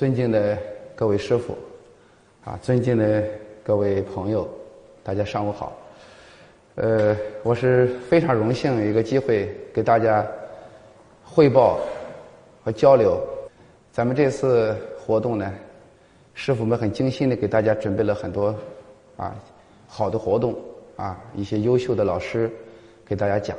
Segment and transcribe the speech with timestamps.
[0.00, 0.56] 尊敬的
[0.96, 1.54] 各位师傅，
[2.42, 3.22] 啊，尊敬的
[3.62, 4.48] 各位朋友，
[5.02, 5.76] 大家上午好。
[6.76, 10.26] 呃，我是非常荣幸有一个机会给大家
[11.22, 11.78] 汇报
[12.64, 13.20] 和交流。
[13.92, 15.52] 咱们这次活动呢，
[16.32, 18.56] 师傅们很精心的给大家准备了很多
[19.18, 19.36] 啊
[19.86, 20.58] 好的活动
[20.96, 22.50] 啊，一些优秀的老师
[23.04, 23.54] 给大家讲。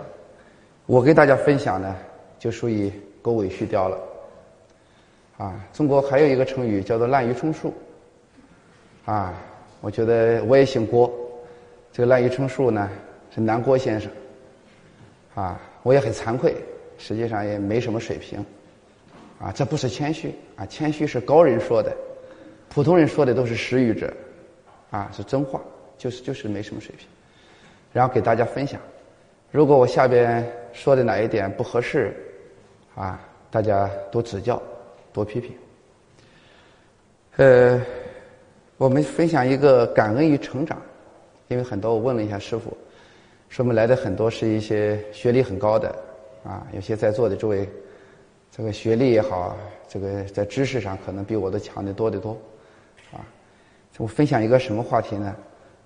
[0.87, 1.95] 我给大家分享呢，
[2.39, 3.95] 就属于狗尾续貂了。
[5.41, 7.73] 啊，中国还有一个成语叫做滥竽充数。
[9.05, 9.33] 啊，
[9.81, 11.11] 我觉得我也姓郭，
[11.91, 12.87] 这个滥竽充数呢
[13.33, 14.11] 是南郭先生。
[15.33, 16.53] 啊，我也很惭愧，
[16.99, 18.45] 实际上也没什么水平。
[19.39, 21.91] 啊，这不是谦虚，啊，谦虚是高人说的，
[22.69, 24.13] 普通人说的都是实语者，
[24.91, 25.59] 啊，是真话，
[25.97, 27.07] 就是就是没什么水平。
[27.91, 28.79] 然后给大家分享，
[29.49, 32.15] 如果我下边说的哪一点不合适，
[32.93, 34.61] 啊，大家多指教。
[35.13, 35.55] 多批评。
[37.37, 37.81] 呃，
[38.77, 40.81] 我们分享一个感恩与成长，
[41.47, 42.75] 因为很多我问了一下师傅，
[43.49, 45.95] 说我们来的很多是一些学历很高的，
[46.43, 47.69] 啊，有些在座的诸位，
[48.51, 49.55] 这个学历也好，
[49.87, 52.37] 这个在知识上可能比我都强的多得多，
[53.13, 53.23] 啊，
[53.97, 55.35] 我分享一个什么话题呢？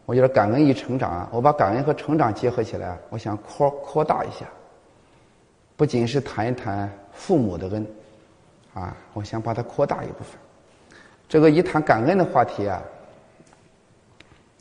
[0.08, 4.46] 我觉得感恩与成长啊，我把感恩和成长结合起来，我想扩扩大一下，
[5.76, 7.86] 不仅是谈一谈父母的恩。
[8.76, 10.38] 啊，我想把它扩大一部分。
[11.30, 12.84] 这个一谈感恩的话题啊，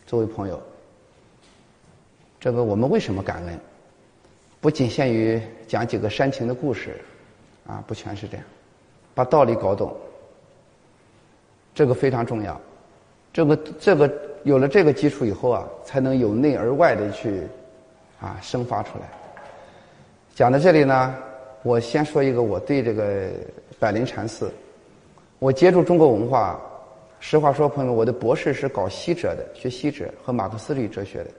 [0.07, 0.63] 诸位朋友，
[2.39, 3.59] 这个我们为什么感恩？
[4.61, 7.01] 不仅限于讲几个煽情的故事，
[7.67, 8.47] 啊，不全是这样，
[9.17, 9.95] 把道理搞懂，
[11.75, 12.59] 这个非常重要。
[13.33, 14.11] 这个这个
[14.45, 17.43] 有了这个基础以后啊，才能由内而外的去
[18.21, 19.09] 啊生发出来。
[20.37, 21.15] 讲到这里呢，
[21.65, 23.29] 我先说一个我对这个。
[23.85, 24.51] 百灵禅寺，
[25.39, 26.59] 我接触中国文化，
[27.21, 31.31] 实话说，朋友们，我的博士是搞西哲的，学西哲和马克思主义哲学的。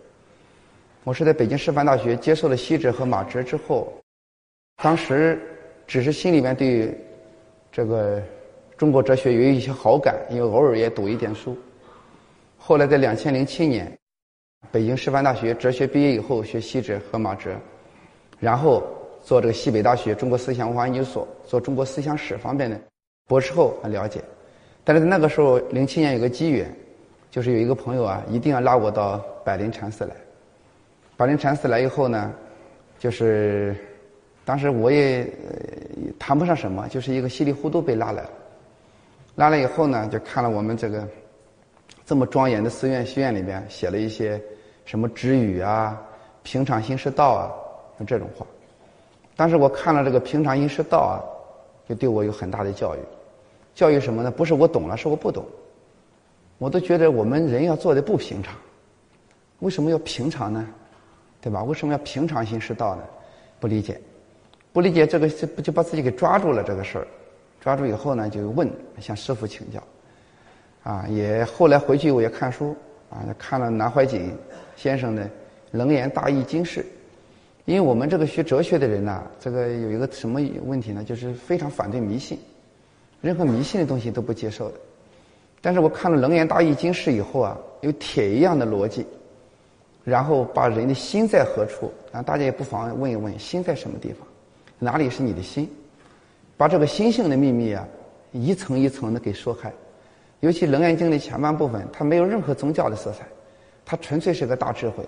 [1.05, 3.91] 我是在北京师范大学接受了西哲和马哲之后，
[4.75, 5.41] 当时
[5.87, 6.95] 只是心里面对
[7.71, 8.21] 这个
[8.77, 11.57] 中国哲学有一些好感，因为偶尔也读一点书。
[12.59, 13.91] 后来在两千零七年，
[14.71, 17.55] 北京师范大学哲学毕业以后学西哲和马哲，
[18.39, 18.83] 然后。
[19.25, 22.79] 做这个西北大学中国思想文化研究所做中国思想史方面的
[23.25, 24.21] 博士后很了解，
[24.83, 26.71] 但是那个时候零七年有个机缘，
[27.31, 30.15] 就是有一个朋友啊一定要拉我到百灵禅寺来。
[31.17, 32.31] 百灵禅寺来以后呢，
[32.99, 33.75] 就是
[34.45, 35.27] 当时我也
[36.19, 38.29] 谈不上什么，就是一个稀里糊涂被拉来了。
[39.33, 41.07] 拉来以后呢，就看了我们这个
[42.05, 44.39] 这么庄严的寺院学院里边写了一些
[44.85, 45.99] 什么止语啊、
[46.43, 47.49] 平常心是道啊，
[47.97, 48.45] 像这种话。
[49.35, 51.15] 但是我看了这个平常心是道啊，
[51.87, 52.99] 就对我有很大的教育。
[53.73, 54.31] 教育什么呢？
[54.31, 55.45] 不是我懂了，是我不懂。
[56.57, 58.55] 我都觉得我们人要做的不平常，
[59.59, 60.65] 为什么要平常呢？
[61.41, 61.61] 对吧？
[61.63, 63.03] 为什么要平常心是道呢？
[63.59, 63.99] 不理解，
[64.71, 67.07] 不理解这个就就把自己给抓住了这个事儿。
[67.59, 69.83] 抓住以后呢，就问向师傅请教。
[70.83, 72.73] 啊，也后来回去我也看书
[73.09, 74.33] 啊，看了南怀瑾
[74.77, 75.23] 先生的
[75.71, 76.81] 《楞严大义经释》。
[77.65, 81.03] 因为我们这个学哲学的人呐，这个有一个什么问题呢？
[81.03, 82.37] 就是非常反对迷信，
[83.21, 84.75] 任何迷信的东西都不接受的。
[85.61, 89.03] 但是我看了《楞严大义经释》以后啊，有铁一样的逻辑，
[90.03, 92.21] 然后把人的心在何处啊？
[92.21, 94.27] 大家也不妨问一问，心在什么地方？
[94.77, 95.67] 哪里是你的心？
[96.57, 97.87] 把这个心性的秘密啊，
[98.31, 99.73] 一层一层的给说开。
[100.41, 103.25] 尤其《楞严经》的前半部分，它没有任何宗教的色彩，
[103.83, 105.03] 它纯粹是个大智慧。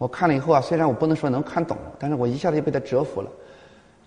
[0.00, 3.30] 我看了以后啊，虽然我不能说能看懂，但是我一下子就被他折服了。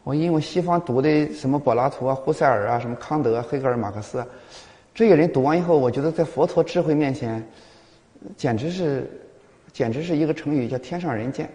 [0.04, 4.26] 我因为西方读的什么柏拉图啊、胡塞尔啊、什么康德、黑格尔、马克思，
[4.92, 7.48] 这些人读完以后，我觉得在佛陀智慧面前，
[8.36, 9.08] 简直是，
[9.72, 11.48] 简直是一个成语叫天上人间。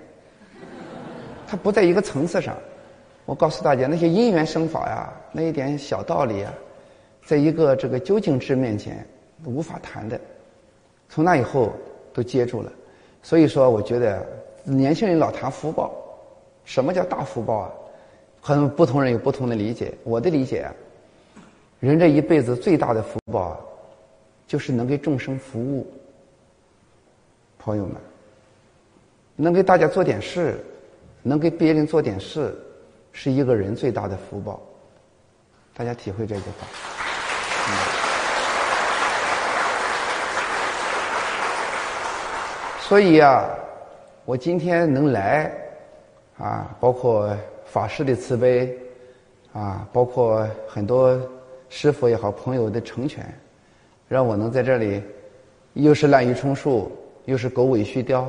[1.45, 2.57] 他不在一个层次上。
[3.27, 6.55] 我告诉大家，那些因缘生法呀，那一点小道理啊，
[7.27, 9.05] 在一个这个究竟智面前
[9.45, 10.19] 无法谈的。
[11.09, 11.73] 从那以后
[12.15, 12.73] 都接住了。
[13.29, 14.27] 所以说，我觉得
[14.65, 15.95] 年轻人老谈福报，
[16.65, 17.71] 什么叫大福报啊？
[18.41, 19.93] 可能不同人有不同的理解。
[20.03, 20.67] 我的理解，
[21.79, 23.61] 人这一辈子最大的福报啊，
[24.47, 25.87] 就是能给众生服务。
[27.59, 27.97] 朋友们，
[29.37, 30.65] 能给大家做点事，
[31.23, 32.59] 能给别人做点事，
[33.13, 34.59] 是一个人最大的福报。
[35.77, 38.08] 大家体会这句话。
[42.89, 43.47] 所以啊，
[44.25, 45.53] 我今天能来，
[46.39, 47.37] 啊，包括
[47.67, 48.75] 法师的慈悲，
[49.53, 51.21] 啊，包括很多
[51.69, 53.31] 师傅也好，朋友的成全，
[54.09, 55.03] 让我能在这里，
[55.75, 56.91] 又是滥竽充数，
[57.27, 58.25] 又是狗尾续貂，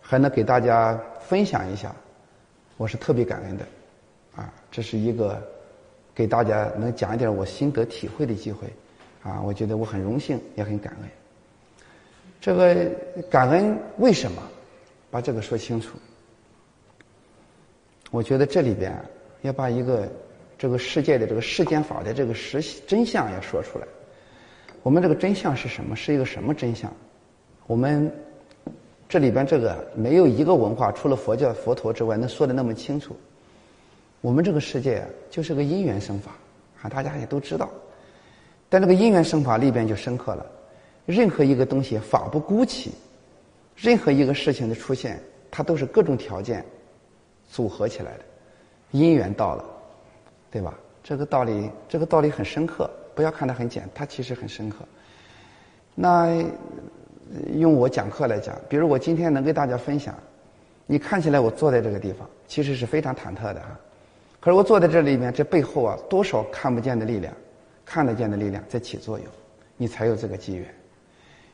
[0.00, 1.94] 还能给大家分享一下，
[2.78, 3.64] 我是特别感恩的，
[4.36, 5.38] 啊，这是一个
[6.14, 8.66] 给大家能讲一点我心得体会的机会，
[9.22, 11.10] 啊，我觉得我很荣幸，也很感恩。
[12.44, 12.90] 这个
[13.30, 14.42] 感恩为什么？
[15.10, 15.96] 把这个说清楚。
[18.10, 18.94] 我觉得这里边
[19.40, 20.06] 要把一个。
[20.56, 23.86] 这个世界的这个世间法的这个实真相要说出来。
[24.82, 25.96] 我们这个真相是什么？
[25.96, 26.90] 是一个什么真相？
[27.66, 28.10] 我们
[29.08, 33.16] 这里边这个没有一个文化，除了佛教佛陀之外，能说的那么清楚。
[34.20, 36.30] 我们这个世界啊就是个因缘生法，
[36.82, 37.68] 啊，大家也都知道。
[38.68, 40.46] 但这个因缘生法里边就深刻了。
[41.06, 42.92] 任何一个东西法不孤起，
[43.76, 45.20] 任何一个事情的出现，
[45.50, 46.64] 它都是各种条件
[47.50, 48.20] 组合起来的。
[48.90, 49.64] 因缘到了。
[50.50, 50.72] 对吧？
[51.02, 52.88] 这个道理，这个道理很深刻。
[53.12, 54.84] 不要看它很简，它其实很深刻。
[55.96, 56.44] 那
[57.56, 60.14] 用我讲课来讲，比如我今天能跟大家分享，
[60.86, 63.76] 你看起来我坐在这个地方，其实是非常忐忑的哈。
[64.38, 67.34] 可是我坐在这里面，这背后啊，多少看不见的力量、
[67.84, 69.26] 看得见的力量在起作用，
[69.76, 70.72] 你才有这个机缘。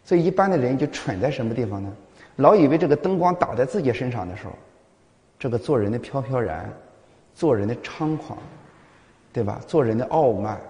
[0.04, 1.92] 所以一般的人就蠢在什么地方呢？
[2.36, 4.52] 老以为这个灯光打在自己身上的时候，
[5.38, 6.70] 这个做人的飘飘然，
[7.34, 8.38] 做人的猖狂。
[9.32, 9.60] 对吧？
[9.64, 10.60] 做人的傲慢，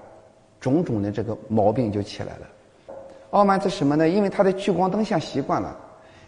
[0.60, 2.94] 种种的这个毛病就起来了。
[3.30, 4.06] 傲慢是什么呢？
[4.06, 5.74] 因为他的聚光灯下习惯了，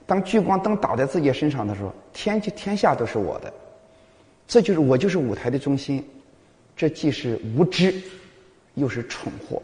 [0.07, 3.53] 当聚光灯打在自己身上的时候，天就天下都是我的，
[4.49, 6.03] 这就是我就是舞台的中心。
[6.75, 7.95] 这既是无知，
[8.77, 9.61] 又是蠢货。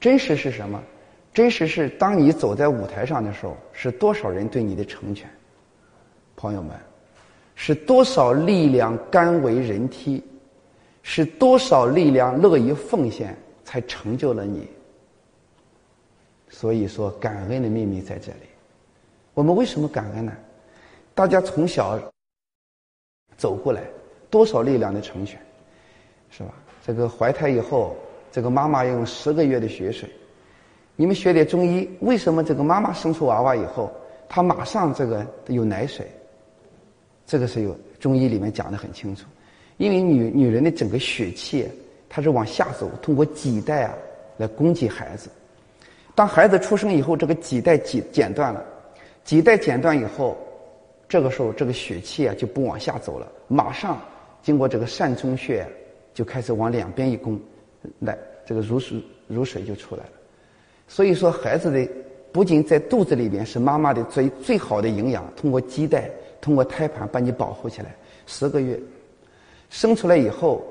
[0.00, 0.82] 真实是什么？
[1.32, 5.30] 真实是当你走在舞台上的时候，是多少人对你的成全？
[6.34, 6.76] 朋友们，
[7.54, 10.22] 是多少力量甘为人梯？
[11.02, 13.34] 是多少力量乐于奉献，
[13.64, 14.68] 才成就了你？
[16.48, 18.48] 所以说，感恩的秘密在这里。
[19.32, 20.32] 我们为什么感恩呢？
[21.14, 21.98] 大家从小
[23.36, 23.82] 走过来，
[24.28, 25.40] 多少力量的成全，
[26.28, 26.52] 是吧？
[26.84, 27.96] 这个怀胎以后，
[28.32, 30.10] 这个妈妈用十个月的血水。
[31.00, 33.90] 你们学点中医，为什么这个妈妈生出娃娃以后，
[34.28, 36.06] 她马上这个有奶水？
[37.26, 39.24] 这个是有中医里面讲的很清楚。
[39.78, 41.66] 因为女女人的整个血气，
[42.06, 43.94] 它是往下走，通过脐带啊
[44.36, 45.30] 来供给孩子。
[46.14, 48.62] 当孩子出生以后，这个脐带剪剪断了，
[49.24, 50.36] 脐带剪断以后，
[51.08, 53.98] 这个时候这个血气啊就不往下走了，马上
[54.42, 55.66] 经过这个膻中穴
[56.12, 57.40] 就开始往两边一攻，
[58.00, 60.10] 来这个乳水乳水就出来了。
[60.90, 61.88] 所以说，孩子的
[62.32, 66.10] 不仅在肚子里边是妈妈的最最好的营养，通过脐带，
[66.40, 67.94] 通过胎盘把你保护起来，
[68.26, 68.76] 十个月。
[69.68, 70.64] 生出来以后，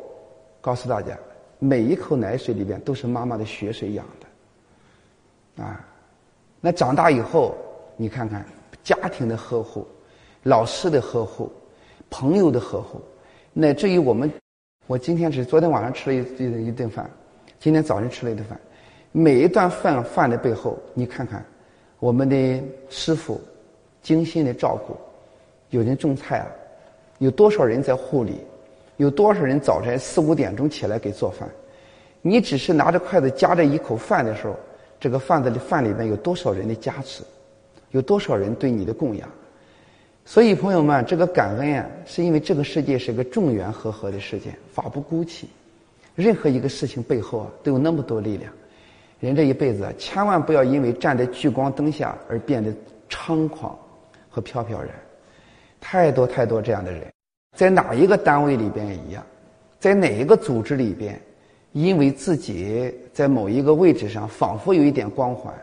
[0.60, 1.18] 告诉大家，
[1.58, 5.88] 每一口奶水里边都是妈妈的血水养的，啊，
[6.60, 7.56] 那长大以后，
[7.96, 8.46] 你看看
[8.84, 9.88] 家庭的呵护、
[10.44, 11.50] 老师的呵护、
[12.10, 13.00] 朋友的呵护，
[13.54, 14.30] 乃至于我们，
[14.86, 17.10] 我今天是昨天晚上吃了一一一顿饭，
[17.58, 18.60] 今天早上吃了一顿饭，
[19.12, 21.44] 每一顿饭饭的背后，你看看
[22.00, 23.40] 我们的师傅
[24.02, 24.96] 精心的照顾，
[25.70, 26.48] 有人种菜啊，
[27.18, 28.40] 有多少人在护理。
[28.98, 31.48] 有多少人早晨四五点钟起来给做饭？
[32.22, 34.54] 你只是拿着筷子夹着一口饭的时候，
[35.00, 37.24] 这个饭的饭里面有多少人的加持？
[37.92, 39.30] 有多少人对你的供养？
[40.26, 45.48] 所以朋友们，这个感恩啊，是因为这个世界是个众缘和合的世界，法不孤起。
[46.14, 48.52] 任何一个事情背后啊，都有那么多力量。
[49.20, 52.74] 人这一辈子啊，千万不要因为站在聚光灯下而变得
[53.10, 53.78] 猖狂
[54.30, 54.90] 和飘飘然。
[55.82, 57.08] 太多太多这样的人。
[57.58, 59.26] 在哪一个单位里边也一样，
[59.80, 61.20] 在哪一个组织里边，
[61.74, 65.54] 因为自己在某一个位置上仿佛有一点光环，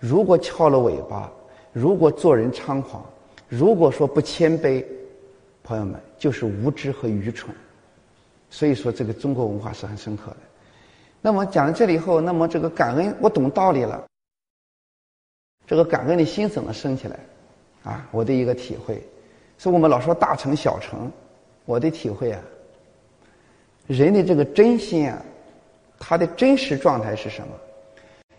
[0.00, 1.30] 如果翘了尾巴，
[1.72, 3.04] 如果做人猖狂，
[3.48, 4.84] 如果说不谦卑，
[5.62, 7.54] 朋友们就是无知和愚蠢。
[8.50, 10.36] 所以说，这个中国文化是很深刻的。
[11.26, 14.00] 那么讲到这里以后，那么这个感恩，我懂道理了，
[15.66, 17.18] 这个感恩的心怎么升起来？
[17.82, 19.02] 啊，我的一个体会，
[19.58, 21.10] 所以我们老说大成小成。
[21.64, 22.40] 我的体会啊，
[23.88, 25.20] 人的这个真心啊，
[25.98, 27.48] 他的真实状态是什么？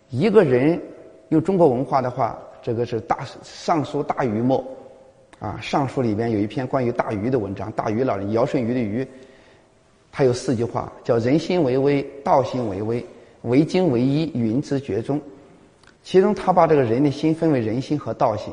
[0.09, 0.81] 一个人
[1.27, 4.63] 用中国文化的话，这个是大《尚书大禹谟》
[5.45, 9.05] 啊，《尚书》里边有一篇关于大禹的文章，大禹老人尧舜禹的禹，
[10.17, 13.05] 他有四句话，叫“人心为微，道心为微，
[13.43, 15.21] 为精为一，云之绝中”。
[16.01, 18.51] 其中他把这个人的心分为人心和道心，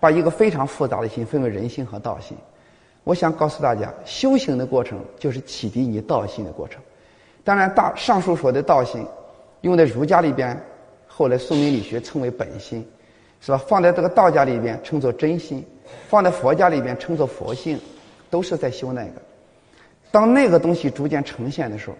[0.00, 2.36] 把一个非常复杂的心分为人心和道心。
[3.04, 6.82] 我想告诉大家，修行的过程就是启迪你道心的过程。
[7.44, 9.06] 当然，大上述说的道心，
[9.60, 10.60] 用在儒家里边，
[11.06, 12.84] 后来宋明理学称为本心，
[13.40, 13.58] 是吧？
[13.58, 15.64] 放在这个道家里边称作真心，
[16.08, 17.78] 放在佛家里边称作佛性，
[18.28, 19.22] 都是在修那个。
[20.10, 21.96] 当那个东西逐渐呈现的时候，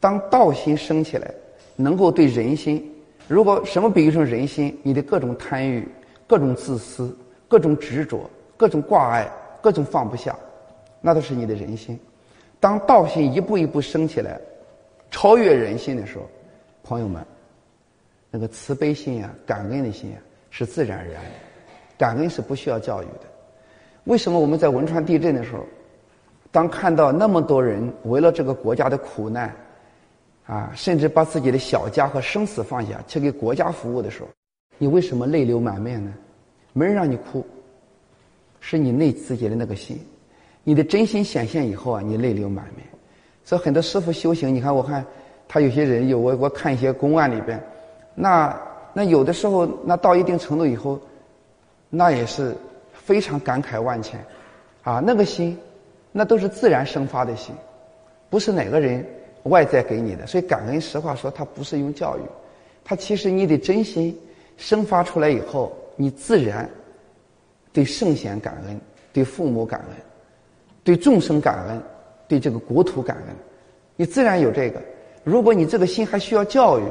[0.00, 1.32] 当道心升起来，
[1.74, 2.92] 能够对人心，
[3.28, 4.78] 如果什么比喻成人心？
[4.82, 5.86] 你的各种贪欲、
[6.26, 7.16] 各种自私、
[7.48, 10.36] 各种执着、各种挂碍、各种放不下，
[11.00, 11.98] 那都是你的人心。
[12.60, 14.40] 当道心一步一步升起来。
[15.08, 16.28] 超越人心的时候，
[16.82, 17.24] 朋友们，
[18.28, 20.18] 那个慈悲心呀、感恩的心啊，
[20.50, 21.30] 是自然而然的。
[21.96, 23.22] 感恩是不需要教育的。
[24.04, 25.64] 为什么我们在汶川地震的时候，
[26.56, 29.54] 当看到那么多人为了这个国家的苦难，
[30.46, 34.28] 啊，甚至把自己的小家和生死放下去给国家服务的时候，
[34.78, 36.14] 你为什么泪流满面呢？
[36.72, 37.44] 没人让你哭，
[38.58, 40.00] 是你内自己的那个心，
[40.64, 42.86] 你的真心显现以后啊，你泪流满面。
[43.44, 45.04] 所以很多师傅修行，你看，我看
[45.46, 47.62] 他有些人有我我看一些公案里边，
[48.14, 48.58] 那
[48.94, 50.98] 那有的时候那到一定程度以后，
[51.90, 52.56] 那也是
[52.94, 54.18] 非常感慨万千，
[54.84, 55.58] 啊，那个心，
[56.16, 57.54] 那都是自然生发的心，
[58.30, 59.04] 不是哪个人
[59.42, 60.26] 外在给你的。
[60.26, 62.22] 所以感恩，实话说，它不是用教育，
[62.82, 64.18] 它其实你的真心
[64.56, 66.66] 生发出来以后，你自然
[67.70, 68.80] 对圣贤感恩，
[69.12, 69.96] 对父母感恩，
[70.82, 71.82] 对众生感恩。
[72.28, 73.36] 对这个国土感恩，
[73.94, 74.82] 你自然有这个。
[75.22, 76.82] 如果你这个心还需要教育，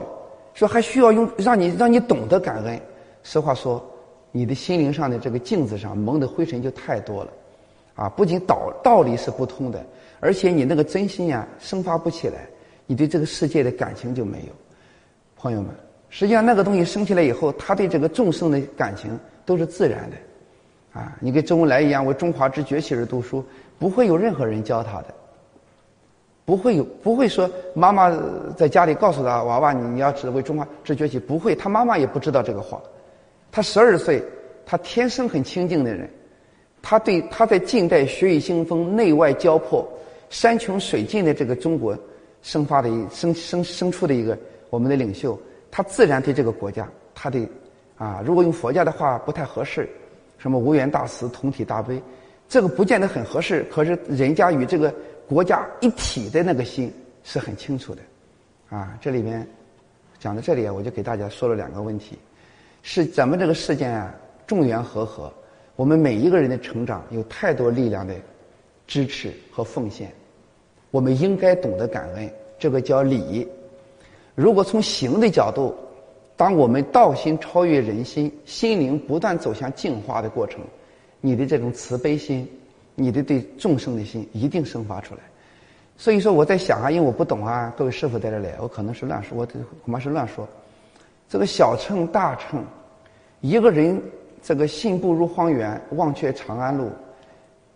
[0.53, 2.79] 说还需要用让你让你懂得感恩，
[3.21, 3.85] 实话说，
[4.31, 7.33] 你的心灵上的这个镜子上蒙的灰尘就太多了，
[7.95, 9.83] 啊，不仅道道理是不通的，
[10.19, 12.47] 而且你那个真心呀生发不起来，
[12.85, 14.53] 你对这个世界的感情就没有。
[15.37, 15.69] 朋友们，
[16.09, 20.17] 实际上那个东西升起来以后，他对这个众生的感情都是自然的，
[20.99, 23.43] 啊，你跟周恩来一样为中华之崛起而读书，
[23.79, 25.13] 不会有任何人教他的。
[26.43, 28.15] 不会有，不会说妈妈
[28.55, 31.17] 在家里告诉他娃娃，你你要只为中华之崛起。
[31.17, 32.79] 不会，他妈妈也不知道这个话。
[33.51, 34.23] 他十二岁，
[34.63, 36.07] 他天生很清净的人，
[36.87, 39.83] 他对他在近代血雨腥风、内外交迫、
[40.29, 41.97] 山穷水尽的这个中国
[42.43, 44.37] 生发的一生生生出的一个
[44.69, 45.35] 我们的领袖，
[45.71, 47.39] 他自然对这个国家，他的
[47.97, 49.89] 啊，如果用佛家的话不太合适，
[50.37, 51.99] 什么无缘大慈、同体大悲，
[52.47, 53.65] 这个不见得很合适。
[53.71, 54.93] 可是人家与这个。
[55.27, 58.01] 国家一体的那个心是很清楚的，
[58.69, 59.43] 啊，这里面
[60.19, 62.15] 讲到这里啊，我就给大家说了两个问题：
[62.83, 64.13] 是咱们这个世间啊，
[64.45, 65.33] 众缘和合，
[65.75, 68.13] 我们每一个人的成长有太多力量的
[68.87, 70.11] 支持和奉献，
[70.91, 73.47] 我们应该懂得感恩，这个叫礼。
[74.33, 75.75] 如果从行的角度，
[76.35, 80.61] 当我们道心超越人心，心灵不断走向净化的过程，
[81.21, 82.47] 你的这种慈悲心。
[82.97, 85.19] 你的对众生的心一定生发出来，
[85.97, 89.45] 所以说我在想啊，因为我不懂啊，各位师傅在这里，我可能是乱说，我
[89.83, 90.47] 恐怕是乱说。
[91.27, 92.63] 这个小乘大乘，
[93.41, 94.01] 一个人
[94.47, 96.91] 这个信步入荒原，忘却长安路，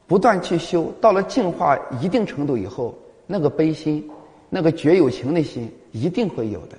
[0.06, 2.94] 不断去修，到了净化一定程度以后，
[3.26, 4.08] 那个悲心，
[4.52, 6.78] 那个绝有情的心一定会有的。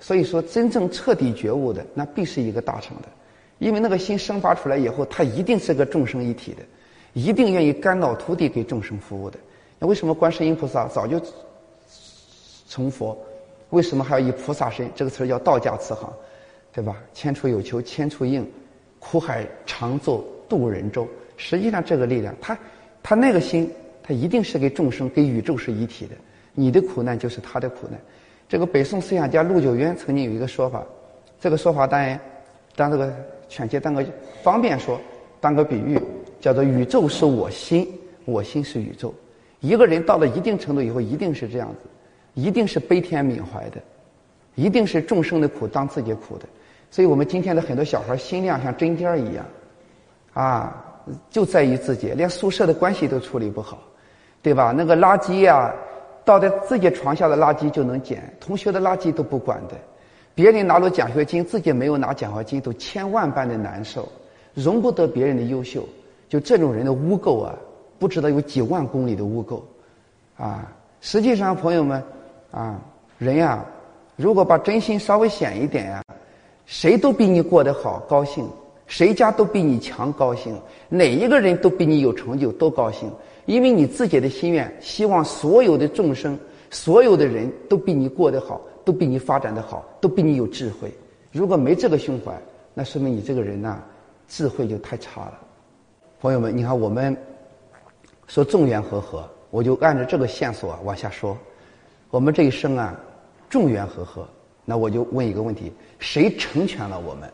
[0.00, 3.08] 所以说，真正彻底觉悟的，那必是一个大乘的，
[3.60, 6.62] 因为那个心生发出来以后，它一定是个众生一体的。
[7.12, 9.38] 一定愿意肝脑涂地给众生服务的。
[9.78, 11.20] 那为什么观世音菩萨早就
[12.68, 13.16] 成佛？
[13.70, 14.90] 为什么还要以菩萨身？
[14.96, 16.12] 这个词儿叫道家慈航，
[16.72, 16.96] 对吧？
[17.14, 18.50] 千处有求千处应，
[19.04, 21.08] 苦海常作渡人舟。
[21.36, 22.56] 实际上，这个力量，他
[23.02, 23.68] 他那个心，
[24.00, 26.14] 他一定是给众生、给宇宙是一体的。
[26.54, 28.00] 你的苦难就是他的苦难。
[28.48, 30.86] 这个北宋思想家陆九渊曾经有一个说法，
[31.40, 32.18] 这个说法当然
[32.76, 33.12] 当这个
[33.48, 34.06] 犬切当个
[34.42, 35.00] 方便说，
[35.40, 35.98] 当个比喻。
[36.40, 37.86] 叫做宇宙是我心，
[38.24, 39.14] 我心是宇宙。
[39.60, 41.88] 一个人到了一定程度以后，一定是这样子，
[42.34, 43.80] 一定是悲天悯怀的，
[44.56, 46.46] 一定是众生的苦当自己苦的。
[46.92, 49.44] 所以我们今天的很多小孩心量像针尖儿一样，
[50.34, 50.84] 啊，
[51.30, 53.78] 就在于自己，连宿舍的关系都处理不好，
[54.42, 54.74] 对吧？
[54.76, 55.72] 那个垃圾呀，
[56.22, 59.74] 倒在自己床下的垃圾就能捡，同学的垃圾都不管的，
[60.34, 64.06] 别人拿了奖学金，自己没有拿奖学金，都千万般的难受，
[64.52, 65.88] 容不得别人的优秀。
[66.28, 67.54] 就这种人的污垢啊，
[67.98, 69.62] 不知道有几万公里的污垢，
[70.36, 70.70] 啊，
[71.00, 72.02] 实际上朋友们，
[72.50, 72.78] 啊，
[73.16, 73.64] 人呀，
[74.14, 76.02] 如果把真心稍微显一点呀，
[76.72, 78.48] 谁都比你过得好高兴，
[78.86, 83.12] 谁家都比你强高兴，哪一个人都比你有成就都高兴，
[83.44, 86.36] 因为你自己的心愿，希望所有的众生，
[86.70, 90.90] 所有的人都比你过得好，都比你发展的好，都比你有智慧。
[91.30, 92.32] 如果没这个胸怀，
[92.72, 93.78] 那说明你这个人呐，
[94.26, 95.38] 智慧就太差了。
[96.22, 97.14] 朋友们，你看我们
[98.26, 101.36] 说众缘和合，我就按照这个线索往下说。
[102.08, 102.98] 我们这一生啊，
[103.50, 104.26] 众缘和合。
[104.72, 107.30] 那我就问一个问题：谁成全了我们？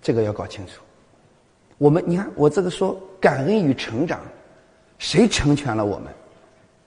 [0.00, 0.82] 这个要搞清楚。
[1.78, 4.20] 我们你看，我这个说感恩与成长，
[4.98, 6.12] 谁成全了我们？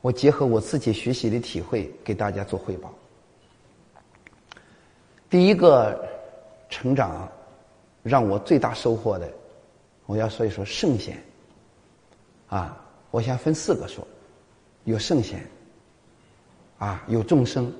[0.01, 2.93] 我结合我自己学习的体会，给大家做汇报。
[5.29, 6.05] 第一个
[6.67, 7.31] 成长，
[8.03, 9.31] 让我最大收获的，
[10.05, 11.17] 我要说一说圣贤。
[12.49, 12.77] 啊，
[13.09, 14.05] 我先分四个说，
[14.83, 15.49] 有圣贤，
[16.77, 17.71] 啊，有众生，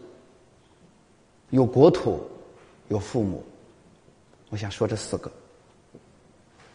[1.50, 2.26] 有国土，
[2.90, 3.44] 有父母。
[4.50, 5.32] 我想说这四个，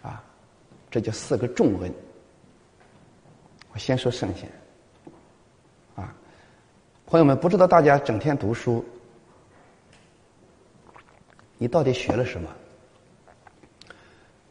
[0.02, 0.22] 啊，
[0.90, 1.92] 这叫四个重恩。
[3.72, 4.50] 我先说圣贤。
[5.94, 6.14] 啊
[7.06, 8.84] 朋友们，不知道大家整天读书，
[11.58, 12.48] 你到底学了什么？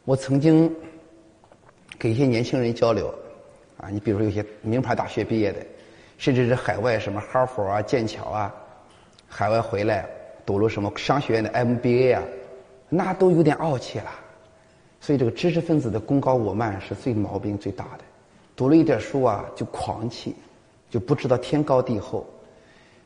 [0.05, 0.73] 我曾经
[1.97, 3.13] 给一些年轻人交流，
[3.77, 5.65] 啊，你比如说有些名牌大学毕业的，
[6.17, 8.53] 甚至是海外什么哈佛啊、剑桥啊，
[9.29, 10.05] 海外回来
[10.45, 12.23] 读了什么商学院的 MBA 啊，
[12.89, 14.11] 那都有点傲气了。
[14.99, 18.03] 所以这个知识分子的功高我慢是最毛病最大的，
[18.55, 20.35] 读了一点书啊就狂气，
[20.89, 22.27] 就不知道天高地厚。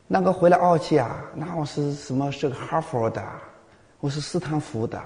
[0.08, 2.32] 那个回来傲气啊，那我是什么？
[2.32, 3.22] 是个哈佛的，
[4.00, 5.00] 我是斯坦福的，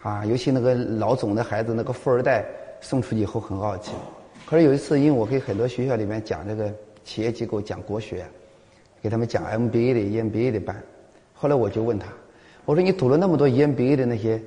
[0.00, 2.44] 啊，尤其那个老总的孩子，那个富二代
[2.80, 3.92] 送出去以后很傲气。
[4.46, 6.72] 可是有一次，因为我给很多学校里面讲这个
[7.04, 8.26] 企业机构讲国学，
[9.02, 10.76] 给他们讲 MBA 的 EMBA 的班，
[11.34, 12.06] 后来我就问他，
[12.64, 14.40] 我说你读了那么多 EMBA 的那些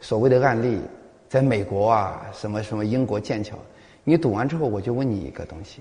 [0.00, 0.80] 所谓的案例，
[1.28, 3.56] 在美国啊，什么什么英国剑桥，
[4.02, 5.80] 你读完之后，我就问你一个东西，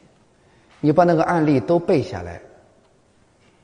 [0.79, 2.39] 你把那个案例都背下来。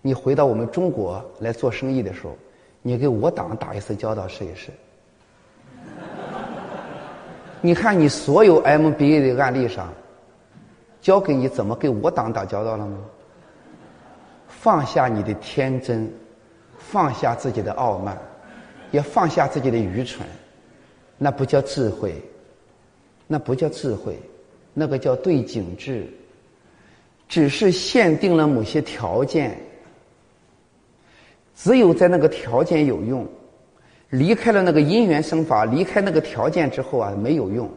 [0.01, 2.35] 你回到我们中国来做生意的时候，
[2.81, 4.71] 你给我党打一次交道试一试。
[7.61, 9.91] 你看你所有 MBA 的案例上，
[11.01, 12.97] 教给你怎么跟我党打交道了吗？
[14.65, 16.11] 放下你的天真，
[16.79, 18.17] 放下自己的傲慢，
[18.89, 20.27] 也放下自己的愚蠢，
[21.19, 22.19] 那不叫智慧，
[23.27, 24.19] 那不叫智慧，
[24.73, 26.07] 那个叫对景致，
[27.27, 29.55] 只是限定了某些条件。
[31.55, 33.23] 只有在那个条件有用，
[34.09, 37.69] 离开了那个因缘生法，离开那个条件之后啊，没有用。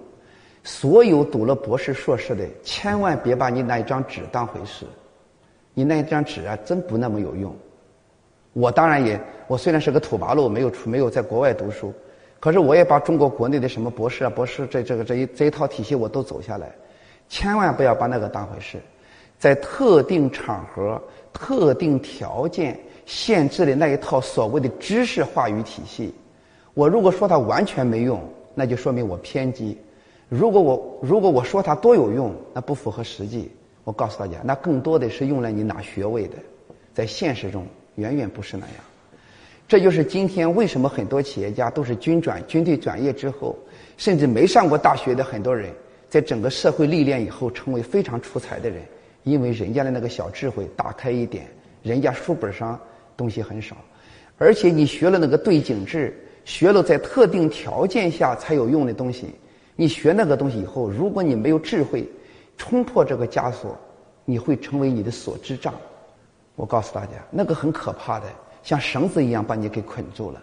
[0.65, 4.87] 所有读了博士、硕士的，千万别把你那一张纸当回事。
[5.79, 7.55] 你那张纸啊，真不那么有用。
[8.53, 11.95] 我当然也，我虽然是个土八路，没有出，没有在国外读书，
[12.41, 16.73] 可是我也把中国国内的什么博士啊、博士这这个这一这一套体系我都走下来。
[17.29, 18.79] 千万不要把那个当回事，
[19.39, 21.01] 在特定场合、
[21.33, 22.77] 特定条件。
[23.07, 26.13] 限制的那一套所谓的知识话语体系，
[26.75, 28.21] 我如果说它完全没用，
[28.55, 29.75] 那就说明我偏激；
[30.29, 33.51] 如果我如果我说它多有用，那不符合实际。
[33.89, 36.37] 我告诉大家，那更多的是用来你拿学位的，
[36.93, 38.77] 在现实中远远不是那样。
[39.67, 43.59] 这就是今天为什么很多企业家都是军转、军队转业之后，
[43.97, 45.73] 甚至没上过大学的很多人，
[46.07, 48.83] 在整个社会历练以后成为非常出彩的人，
[49.23, 51.47] 因为人家的那个小智慧打开一点，
[51.83, 52.79] 人家书本上。
[53.17, 53.77] 东西很少，
[54.37, 59.35] 而且你学了那个对景致，学了在特定条件下才有用的东西，
[59.75, 62.09] 你学那个东西以后，如果你没有智慧，
[62.59, 63.75] 冲破这个枷锁，
[64.27, 65.73] 你会成为你的所知障。
[66.57, 68.27] 我告诉大家，那个很可怕的，
[68.63, 70.43] 像绳子一样把你给捆住了。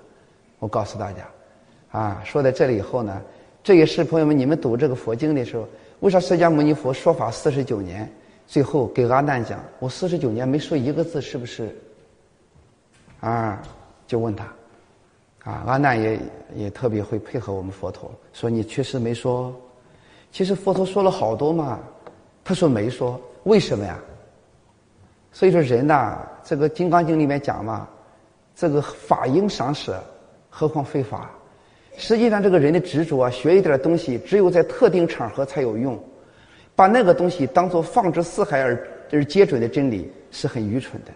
[0.60, 1.28] 我告诉大家，
[1.92, 3.22] 啊，说到这里以后呢，
[3.62, 5.68] 这也是朋友们你们读这个佛经的时候，
[6.00, 8.10] 为啥释迦牟尼佛说法四十九年，
[8.48, 11.76] 最后给阿难讲，我四十九年没说一个字，是不是？
[13.20, 13.62] 啊，
[14.08, 14.46] 就问他，
[15.44, 16.20] 啊，阿难也
[16.56, 19.54] 也特别会配合我们佛陀，说你确实没说，
[20.32, 21.80] 其实佛陀说了好多嘛，
[22.46, 24.00] 他说没说，为什么呀？
[25.32, 27.88] 所以说人呐，这个《金刚经》里面讲嘛，
[28.56, 30.02] 这个法应赏舍，
[30.52, 31.32] 何况非法？
[31.98, 36.00] 实际上这个人的执着啊，学一点东西，只有在特定场合才有用，
[36.76, 41.12] 把那个东西当做放之四海而而皆准的真理，是很愚蠢的。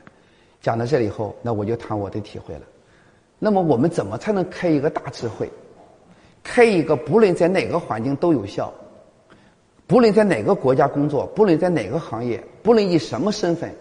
[0.62, 2.62] 讲到这里以后，那我就谈我的体会了。
[3.38, 5.48] 那么我们怎么才能开一个大智慧？
[6.44, 8.74] 开一个不论在哪个环境都有效，
[9.90, 13.74] 不论在哪个国家工作，不论在哪个行业，不论以什么身份，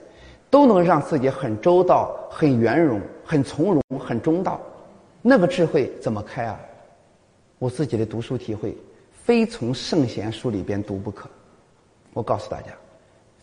[0.48, 4.58] 都能让自己很周到、很圆融、很从容、很中道。
[5.20, 6.58] 那个智慧怎么开啊？
[7.58, 8.74] 我自己的读书体会，
[9.12, 11.28] 非从圣贤书里边读不可。
[12.14, 12.68] 我告诉大家，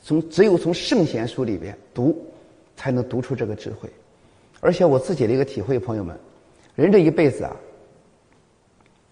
[0.01, 2.19] 从只有从圣贤书里边读。
[2.77, 3.89] 才能读出这个智慧，
[4.59, 6.13] 而且我自己的一个体会，朋友们，
[6.75, 7.55] 人这一辈子啊，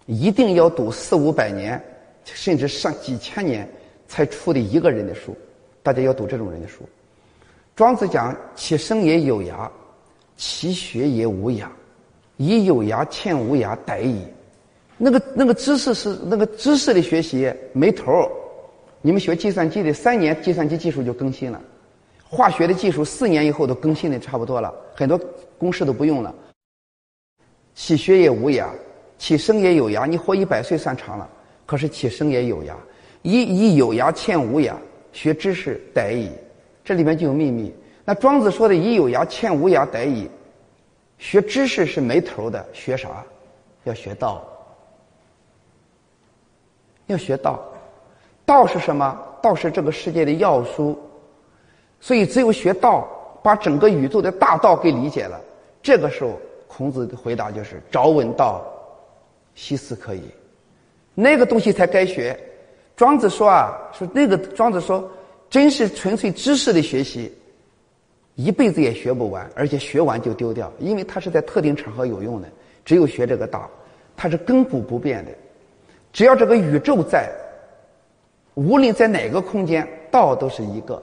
[0.05, 1.81] 一定要读四五百年，
[2.25, 3.67] 甚至上几千年
[4.07, 5.35] 才出的一个人的书，
[5.81, 6.87] 大家要读这种人的书。
[7.75, 9.69] 庄子讲：“其生也有涯，
[10.37, 11.67] 其学也无涯。
[12.37, 14.23] 以有涯欠无涯，殆矣。”
[14.97, 18.31] 那个那个知识是那个知识的学习没头。
[19.01, 21.59] 你们学计算机的，三年计算机技术就更新了；
[22.23, 25.19] 化学的技术四年以后都更新的差不多了，很多
[25.57, 26.33] 公式都不用了。
[27.73, 28.67] 其学也无涯，
[29.17, 30.05] 其生也有涯。
[30.05, 31.27] 你活一百岁算长了，
[31.65, 32.73] 可是其生也有涯。
[33.21, 34.73] 以以有涯欠无涯，
[35.11, 36.29] 学知识殆矣。
[36.83, 37.73] 这里面就有秘密。
[38.03, 40.29] 那庄子说的“以有涯欠无涯，殆矣”，
[41.17, 43.23] 学知识是没头的，学啥？
[43.85, 44.45] 要学道。
[47.07, 47.63] 要学道，
[48.45, 49.17] 道是什么？
[49.41, 51.01] 道是这个世界的要素。
[52.01, 53.07] 所以只有学道，
[53.41, 55.39] 把整个宇宙的大道给理解了。
[55.81, 58.65] 这个时候，孔子的回答就是：“朝闻道，
[59.55, 60.23] 夕死可矣。”
[61.13, 62.37] 那个东西才该学。
[62.95, 65.09] 庄子说啊，说那个庄子说。
[65.49, 67.31] 真是纯粹知识的学习，
[68.33, 72.49] 一辈子也学不完，而且学完就丢掉，因为它是在特定场合有用的。
[72.83, 73.69] 只有学这个道，
[74.17, 75.31] 它是亘古不变的。
[76.11, 77.29] 只要这个宇宙在，
[78.55, 80.99] 无论在哪个空间，道都是一个。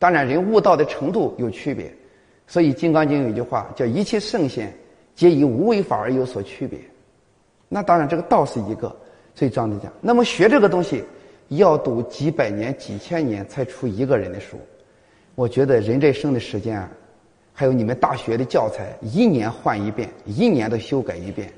[0.00, 1.94] 当然，人悟道的程度有区别，
[2.48, 4.76] 所以《金刚经》有一句话叫“一切圣贤，
[5.14, 6.76] 皆以无为法而有所区别”。
[7.70, 8.94] 那当然，这个道是一个。
[9.34, 11.02] 所以庄子讲，那么学这个东西。
[11.54, 14.56] 要读几百年、几千年才出一个人的书，
[15.34, 16.88] 我觉得人这一生的时间啊，
[17.52, 21.52] 还有你们大学的教材，一年换一遍，一年都修改一遍。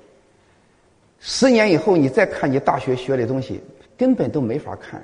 [1.20, 3.62] 十年以后你再看你大学学的东西，
[3.94, 4.98] 根本都没法看。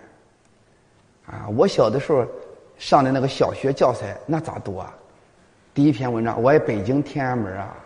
[1.27, 2.27] 啊，我小的时候
[2.79, 4.97] 上的那个小学教材，那咋读啊？
[5.75, 7.77] 第一篇文章，我爱北京天安门啊。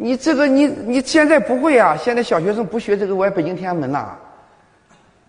[0.00, 1.96] 你这个你你现在不会啊？
[1.96, 4.18] 现在小学生不学这个，我北京天安门啦。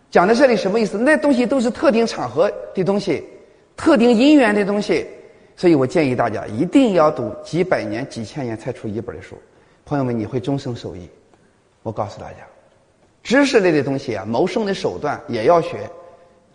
[0.10, 0.98] 讲的这里什么意思？
[0.98, 3.24] 那东西都是特定场合的东西，
[3.76, 5.06] 特定因缘的东西，
[5.56, 9.36] 所以我建议大家一定要读几百年、几千年才出一本的书。
[9.86, 11.10] 朋友们，你会终生受益。
[11.84, 12.38] 我告诉大家，
[13.24, 15.90] 知识类的东西啊，谋生的手段也要学。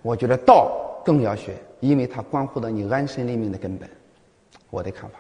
[0.03, 0.71] 我觉得道
[1.05, 3.89] 更要学，因为它关乎到你安身立命的根本。
[4.71, 5.19] 我的看法。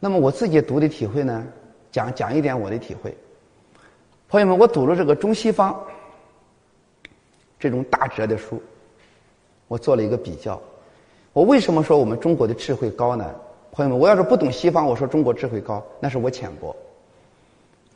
[0.00, 1.46] 那么我自己读的体会呢？
[1.92, 3.14] 讲讲一点我的体会，
[4.26, 5.78] 朋友们，我读了这个中西方
[7.60, 8.60] 这种大哲的书，
[9.68, 10.60] 我做了一个比较。
[11.34, 13.30] 我为什么说我们中国的智慧高呢？
[13.72, 16.74] 朋友们，我要是不懂西方，我说中国智慧高，那是我浅薄。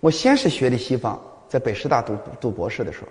[0.01, 3.09] 我先是学的西方，在北师大读读博士的时候，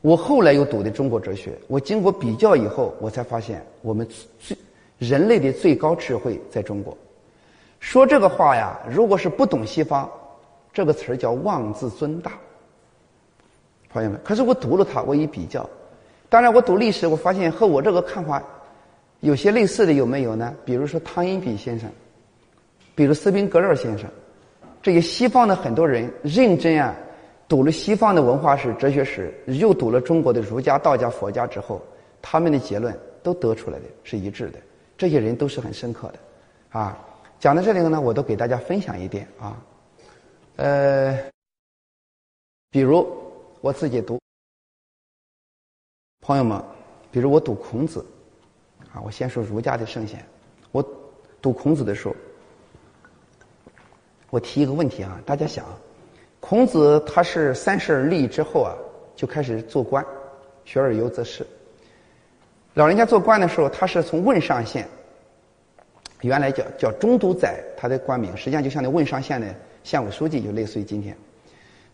[0.00, 1.52] 我后来又读的中国哲学。
[1.66, 4.08] 我经过比较以后，我才发现我们
[4.38, 4.56] 最
[4.98, 6.96] 人类的最高智慧在中国。
[7.82, 10.08] 说这个话呀，如果是不懂西方，
[10.72, 12.30] 这个词儿叫妄自尊大。
[13.90, 15.68] 朋友们，可是我读了它，我一比较，
[16.28, 18.40] 当然我读历史，我发现和我这个看法
[19.18, 20.54] 有些类似的有没有呢？
[20.64, 21.90] 比如说汤因比先生，
[22.94, 24.08] 比如斯宾格勒先生，
[24.80, 26.94] 这些西方的很多人认真啊，
[27.48, 31.82] 读了西方的文化史、哲学史，又读了中国的儒家、道家、佛家之后，
[32.22, 34.58] 他们的结论都得出来的是一致的。
[34.96, 36.96] 这些人都是很深刻的，啊。
[37.42, 39.60] 讲到这里呢，我都给大家分享一点啊，
[40.54, 41.18] 呃，
[42.70, 43.04] 比如
[43.60, 44.16] 我自己读，
[46.20, 46.62] 朋友们，
[47.10, 48.06] 比如我读孔子，
[48.92, 50.24] 啊，我先说儒家的圣贤，
[50.70, 50.80] 我
[51.40, 52.14] 读孔子的时候，
[54.30, 55.66] 我提一个问题啊，大家想，
[56.38, 58.72] 孔子他是三十而立之后啊，
[59.16, 60.06] 就开始做官，
[60.64, 61.44] 学而优则仕。
[62.74, 64.88] 老人家做官的时候，他是从问上县。
[66.22, 69.54] 原来叫叫中都宰，他的官名实际上就像那汶上县的
[69.84, 71.16] 县委书记，就类似于今天。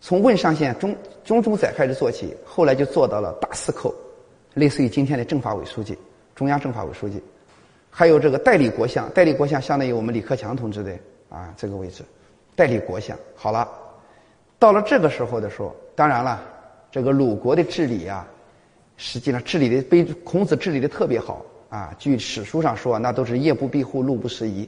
[0.01, 3.93] 从汶上县中中都宰开始做起，后来就做到了大司寇，
[4.53, 5.97] 类似于今天的政法委书记，
[6.35, 7.21] 中央政法委书记。
[7.89, 10.93] 还有这个代理国相，代理国相相当于我们李克强同志的
[11.27, 12.03] 啊这个位置，
[12.55, 13.17] 代理国相。
[13.35, 13.67] 好了，
[14.57, 16.39] 到了这个时候的时候，当然了，
[16.91, 18.25] 这个鲁国的治理啊，
[18.95, 21.43] 实际上治理的被孔子治理的特别好。
[21.69, 24.67] 啊，据史书上说，那都是夜不闭户，路不拾遗。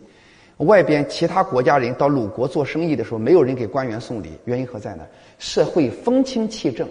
[0.57, 5.03] 外边其他国家人到鲁国做生意的时候，没有人给官员送礼，原因何在呢？
[5.39, 6.87] 社会风清气正，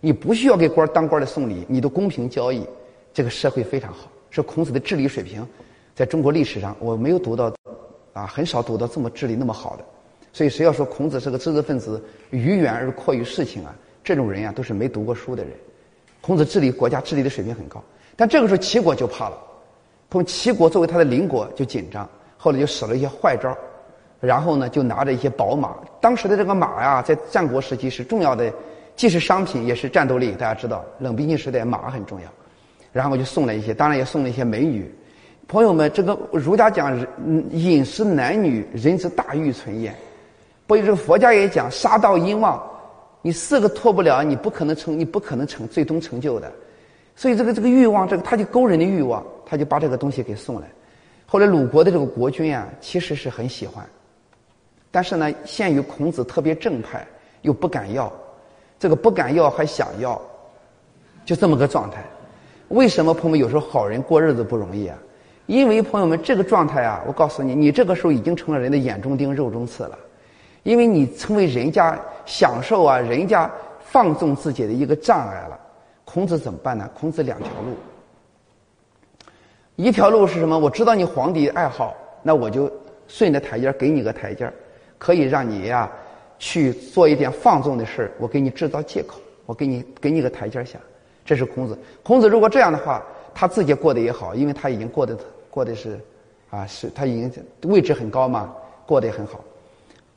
[0.00, 2.66] 你不需要给官当官的送礼，你都公平交易，
[3.14, 4.10] 这个社会非常好。
[4.30, 5.46] 是孔子的治理水平，
[5.94, 7.54] 在中国历史上我没有读到，
[8.12, 9.84] 啊，很少读到这么治理那么好的。
[10.32, 13.72] 所以谁要说孔子是个知识分子，愚远而阔于事情啊，
[14.02, 15.52] 这种人啊，都是没读过书的人。
[16.20, 17.80] 孔子治理国家治理的水平很高，
[18.16, 19.38] 但这个时候齐国就怕了。
[20.12, 23.56] 从齐国作为他的邻国就紧张，后来就使了一些坏招
[24.20, 25.74] 然后呢就拿着一些宝马。
[26.02, 28.52] 当时的这个马呀，在战国时期是重要的，
[28.94, 30.32] 既是商品也是战斗力。
[30.32, 32.26] 大家知道，冷兵器时代马很重要。
[32.92, 34.94] 然后就送了一些，当然也送了一些美女。
[35.48, 36.94] 朋友们，这个儒家讲
[37.50, 39.94] 饮食男女，人之大欲存焉。
[40.66, 42.62] 不，这个佛家也讲杀盗淫妄，
[43.22, 46.52] 你四个脱不了，你不可能成，你不可能成最终成就的。
[47.22, 50.66] 所以这个这个欲望，这个他就勾人的欲望，他就把这个东西给送来。
[51.24, 53.86] 后来鲁国的这个国君啊，其实是很喜欢，
[54.90, 57.06] 但是呢，限于孔子特别正派，
[57.42, 58.12] 又不敢要，
[58.76, 60.20] 这个不敢要还想要，
[61.24, 62.02] 就这么个状态。
[62.70, 64.98] 为什么朋友们有时候好人过日子不容易啊？
[65.46, 69.96] 因为朋友们这个状态啊，我告诉你，你这个时候已经成了人的眼中钉、肉中刺了，
[70.64, 75.60] 因为你成为人家享受啊、人家放纵自己的一个障碍了。
[76.12, 76.90] 孔子怎么办呢？
[76.92, 77.74] 孔子两条路，
[79.76, 80.58] 一条路是什么？
[80.58, 82.70] 我知道你皇帝爱好，那我就
[83.08, 84.52] 顺着台阶给你个台阶
[84.98, 85.90] 可以让你呀
[86.38, 90.78] 去做一点放纵的事我给你制造借口，我给你给你个台阶下。
[91.24, 91.78] 这是孔子。
[92.02, 95.16] 孔子如果这样的话，他自己过得也好，因为他已经过得
[95.48, 95.98] 过得是
[96.50, 99.42] 啊，是他已经位置很高嘛，过得也很好。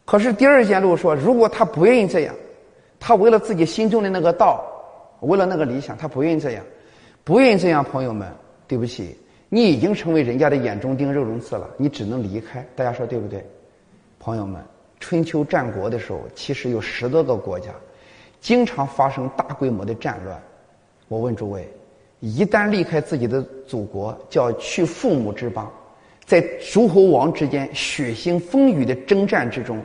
[0.04, 2.36] 可是第二件路说，如果他不愿意这样，
[3.00, 4.62] 他为了自己心中的那个道。
[5.26, 6.64] 为了那个理想，他不愿意这样，
[7.24, 7.84] 不愿意这样。
[7.84, 8.32] 朋友们，
[8.68, 9.18] 对不起，
[9.50, 12.66] 你已经成为人家的眼中钉、肉中刺了，你只能离开。
[12.76, 13.46] 大家说对不对？
[14.20, 14.62] 朋友们，
[15.00, 17.72] 春秋战国的时候，其实有十多个国家，
[18.40, 20.42] 经常发生大规模的战乱。
[21.08, 21.68] 我问诸位，
[22.20, 25.72] 一旦离开自己的祖国，叫去父母之邦，
[26.26, 29.80] 在诸侯王之间血腥风雨的征战之中，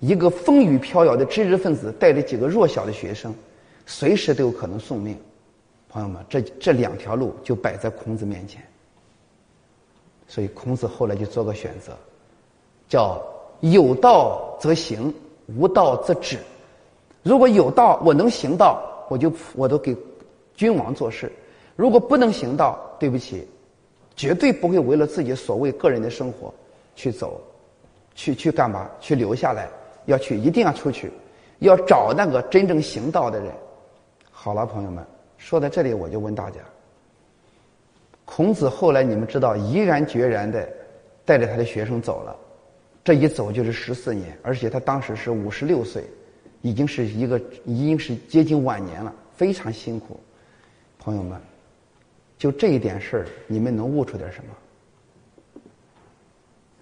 [0.00, 3.34] 一个风雨飘摇的知识分子带着几个弱小的学生。
[3.90, 5.18] 随时都有可能送命，
[5.88, 8.62] 朋友们，这这两条路就摆在孔子面前。
[10.28, 11.96] 所以孔子后来就做个选择，
[12.86, 13.18] 叫
[13.60, 15.12] 有道则行，
[15.46, 16.36] 无道则止。
[17.22, 19.96] 如果有道，我能行道，我就我都给
[20.54, 21.26] 君王做事；
[21.74, 23.48] 如果不能行道，对不起，
[24.14, 26.52] 绝对不会为了自己所谓个人的生活
[26.94, 27.40] 去走，
[28.14, 28.86] 去去干嘛？
[29.00, 29.66] 去留下来，
[30.04, 31.10] 要去一定要出去，
[31.60, 33.50] 要找那个真正行道的人。
[34.40, 35.04] 好了，朋友们，
[35.36, 36.60] 说到这里，我就问大家：
[38.24, 40.66] 孔子后来你们知道，毅然决然的
[41.24, 42.36] 带着他的学生走了，
[43.02, 46.04] 这一走就是十四年，而且他当时是五十六岁，
[46.62, 50.20] 已经是一个已经是接近晚年了，非常辛苦。
[51.00, 51.38] 朋友们，
[52.38, 55.62] 就这一点事儿，你们能悟出点什么？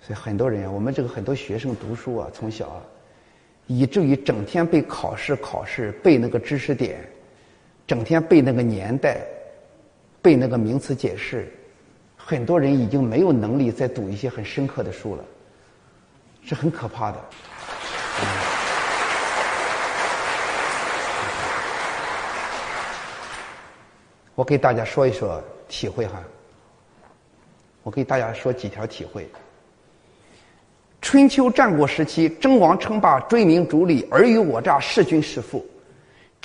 [0.02, 2.82] 所以很多人，我们这个很多学生读书啊，从小啊
[3.66, 7.00] 以至于整天背考试，考试背那个知识点。
[7.86, 9.20] 整天背那个年代，
[10.20, 11.52] 背那个名词解释，
[12.16, 15.24] 很多人已经没有能力再读一些很深刻的书了，
[16.42, 17.18] 是很可怕的。
[24.34, 26.20] 我给大家说一说体会哈，
[27.84, 29.26] 我给大家说几条体会。
[31.00, 35.64] 春秋战国时期，争王称霸，追名逐利，尔虞我诈，弑君弑父。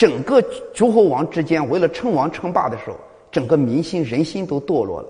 [0.02, 0.42] 整个
[0.74, 2.96] 诸侯王之间，为了称王称霸的时候，
[3.32, 5.08] 整个民心人心都堕落了。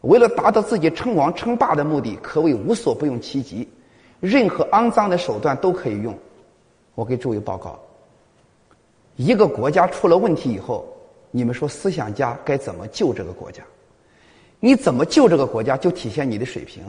[0.00, 3.68] 为了达到自己称王称霸的目的，可谓无所不用其极，
[4.18, 6.12] 任何肮脏的手段都可以用。
[6.96, 7.78] 我给诸位报告：
[9.14, 10.84] 一个国家出了问题以后，
[11.30, 13.62] 你们说思想家该怎么救这个国家？
[14.58, 16.82] 你怎么救这个国家，就体现你的水平。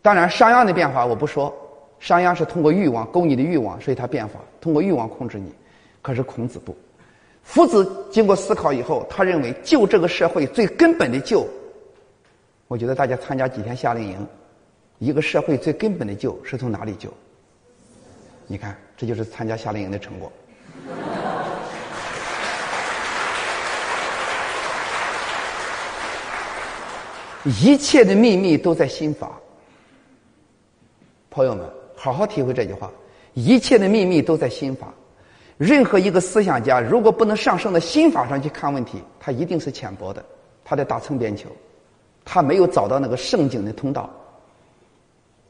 [0.00, 1.52] 当然，商鞅的变法我不说，
[1.98, 5.52] 商鞅是通过欲望勾你的欲望，所以他变法，通过欲望控制你。
[6.02, 6.76] 可是孔子不，
[7.44, 11.48] 夫子经过思考以后，他认为救这个社会最根本的救，
[12.66, 14.26] 我觉得大家参加几天夏令营，
[14.98, 17.08] 一个社会最根本的救是从哪里救？
[18.48, 20.30] 你看，这就是参加夏令营的成果。
[27.44, 29.40] 一切的秘密都在心法，
[31.30, 32.90] 朋友们，好好体会这句话：
[33.34, 34.92] 一切的秘密都在心法。
[35.62, 40.20] 任何一个思想家，如果不能上升到心法上去看问题，他一定是浅薄的，
[40.64, 41.48] 他在打蹭边球，
[42.24, 44.10] 他没有找到那个圣境的通道。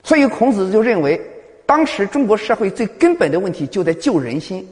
[0.03, 1.18] 所以孔子就认为，
[1.64, 4.68] 当时中国社会最根本的问题就在救人心，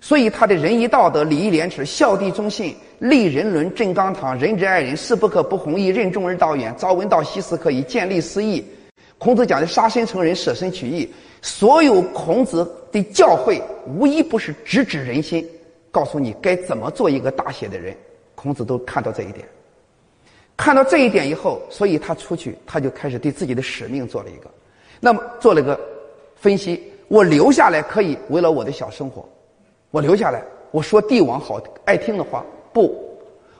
[0.00, 8.64] 所以他的仁义道德、礼义廉耻、孝悌忠信、立人伦、正纲常、仁者爱人、事不可不弘毅、任重而道远、朝闻道、夕死可以、见利思义。
[9.20, 11.12] 孔子讲的杀身成仁、舍身取义。
[11.42, 15.46] 所有孔子的教诲，无一不是直指人心，
[15.90, 17.94] 告诉你该怎么做一个大写的人。
[18.34, 19.46] 孔子都看到这一点，
[20.56, 24.50] 看到这一点以后，所以他出去，他就开始对自己的使命做了一个，
[24.98, 25.78] 那么做了个
[26.34, 29.28] 分析：我留下来可以为了我的小生活，
[29.90, 32.98] 我留下来，我说帝王好爱听的话，不，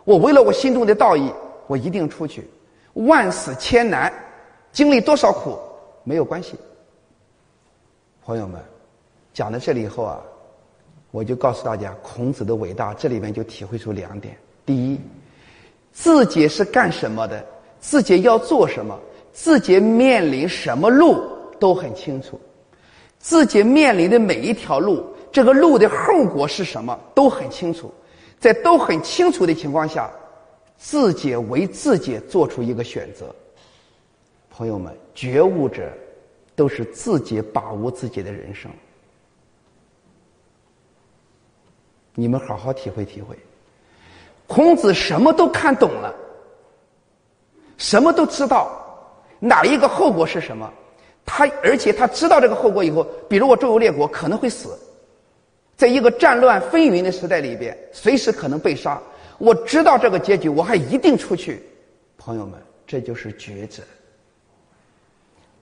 [0.05, 1.31] 我为了我心中的道义，
[1.67, 2.49] 我一定出去，
[2.95, 4.11] 万死千难，
[4.73, 5.59] 经历多少苦
[6.05, 6.55] 没有关系。
[8.25, 8.61] 朋友们，
[9.33, 10.21] 讲到这里以后啊，
[11.11, 15.01] 我就告诉大家孔子的伟大，这里面就体会出两点：第一，
[15.93, 17.45] 自己是干什么的，
[17.81, 18.97] 自己要做什么，
[19.33, 21.21] 自己面临什么路
[21.59, 22.41] 都很清楚，
[23.19, 27.93] 自己面临的每一条路，这个路的后果是什么都很清楚，
[28.39, 30.09] 在都很清楚的情况下，
[30.77, 33.35] 自己为自己做出一个选择。
[34.61, 35.91] 朋友们，觉悟者。
[36.55, 38.71] 都是自己把握自己的人生，
[42.15, 43.35] 你们好好体会体会。
[44.47, 46.15] 孔子什么都看懂了，
[47.79, 48.71] 什么都知道，
[49.39, 50.71] 哪一个后果是什么？
[51.25, 54.79] 他而且他知道这个后果以后，比如我周游列国可能会死，
[55.79, 59.01] 在一个战乱纷纭的时代里边，随时可能被杀。
[59.39, 61.63] 我知道这个结局，我还一定出去。
[62.19, 63.83] 朋友们，这就是抉择。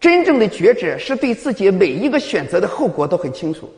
[0.01, 3.69] 真正的觉者是对自己每一个选择的后果都很清楚，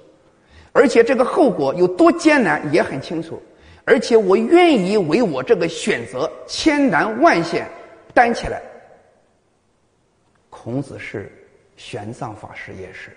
[0.73, 3.43] 而且这个后果有多艰难也很清楚，
[3.87, 7.67] 而且我愿意为我这个选择千难万险
[8.13, 8.61] 担起来。
[10.51, 11.33] 孔子是，
[11.79, 13.11] 玄奘法师也是。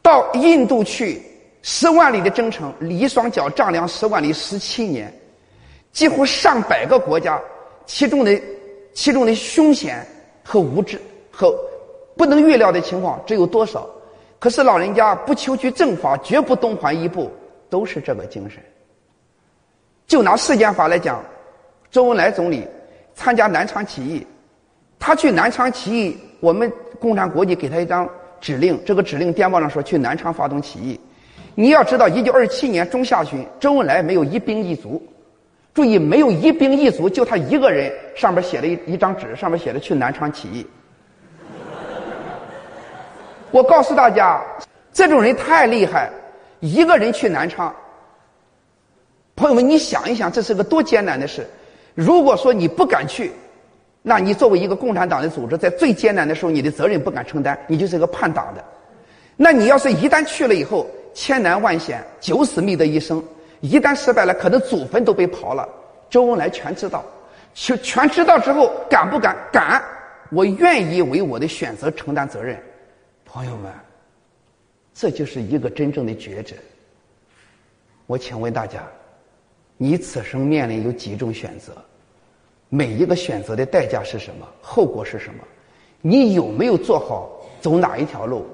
[0.00, 1.20] 到印度去
[1.60, 5.12] 十万里的征程，离双脚丈量十万里十七年，
[5.92, 7.38] 几乎上百个国家，
[7.84, 8.40] 其中的
[8.94, 10.06] 其中的凶险。
[10.44, 11.00] 和无知
[11.32, 11.52] 和
[12.16, 13.88] 不能预料的情况只有多少？
[14.38, 17.30] 可是老人家不求取正法，绝不东还一步，
[17.70, 18.62] 都是这个精神。
[20.06, 21.24] 就拿世间法来讲，
[21.90, 22.68] 周恩来总理
[23.14, 24.24] 参加南昌起义，
[24.98, 28.06] 他去南昌起义，我们共产国际给他一张
[28.38, 31.00] 指令，这个指令电报上说去南昌发动起义。
[31.54, 35.02] 你要知道，一九二七年中下旬，周恩来没有一兵一卒。
[35.74, 40.64] 注意，没有一兵一卒，就他一个人，上面写了一一张纸，上面写着去南昌起义。
[43.50, 44.40] 我告诉大家，
[44.92, 46.08] 这种人太厉害，
[46.60, 47.74] 一个人去南昌。
[49.34, 51.44] 朋友们，你想一想，这是个多艰难的事。
[51.96, 53.32] 如果说你不敢去，
[54.00, 58.64] 那你作为一个共产党的组织，在最艰难的时候，你的责任不敢承担，你就是个叛党的。
[59.36, 63.20] 那你要是一旦去了以后，千难万险，九死觅得一生。
[63.64, 65.66] 一旦失败了，可能祖坟都被刨了。
[66.10, 67.02] 周恩来全知道，
[67.54, 69.34] 全全知道之后，敢不敢？
[69.50, 69.82] 敢！
[70.30, 72.62] 我愿意为我的选择承担责任。
[73.24, 73.72] 朋友们，
[74.92, 76.54] 这就是一个真正的抉择。
[78.06, 78.82] 我请问大家，
[79.78, 81.72] 你此生面临有几种选择？
[82.68, 84.46] 每一个选择的代价是什么？
[84.60, 85.42] 后果是什么？
[86.02, 87.30] 你有没有做好
[87.62, 88.46] 走哪一条路？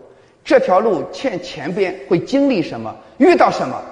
[0.44, 2.94] 这条路前前边会经历什么？
[3.18, 3.83] 遇到什么？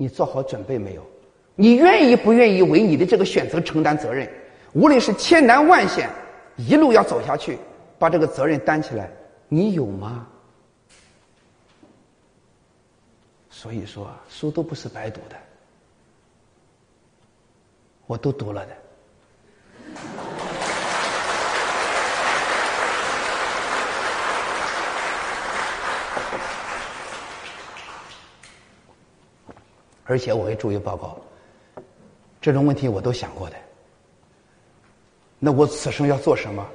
[0.00, 1.06] 你做好准备没有？
[1.56, 4.26] 你愿意不愿意为你的这个选择承担责任？
[4.72, 6.08] 无论是千难万险，
[6.56, 7.58] 一路要走下去，
[7.98, 9.10] 把这个责任担起来，
[9.46, 10.26] 你有吗？
[13.50, 15.36] 所以说，书都不是白读的，
[18.06, 18.72] 我都读了的。
[30.10, 31.16] 而且我会注意报告，
[32.40, 33.54] 这种问题我都想过的。
[35.38, 36.68] 那我此生要做什么？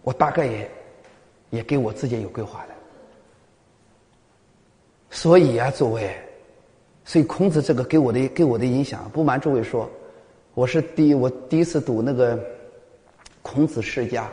[0.00, 0.70] 我大概也
[1.50, 2.74] 也给我自己有规划的。
[5.10, 6.10] 所以啊，诸位，
[7.04, 9.86] 所以孔子这个给我的给我的影响，不瞒诸位说，
[10.54, 12.38] 我是第我第一次读那个
[13.42, 14.24] 《孔子世家》，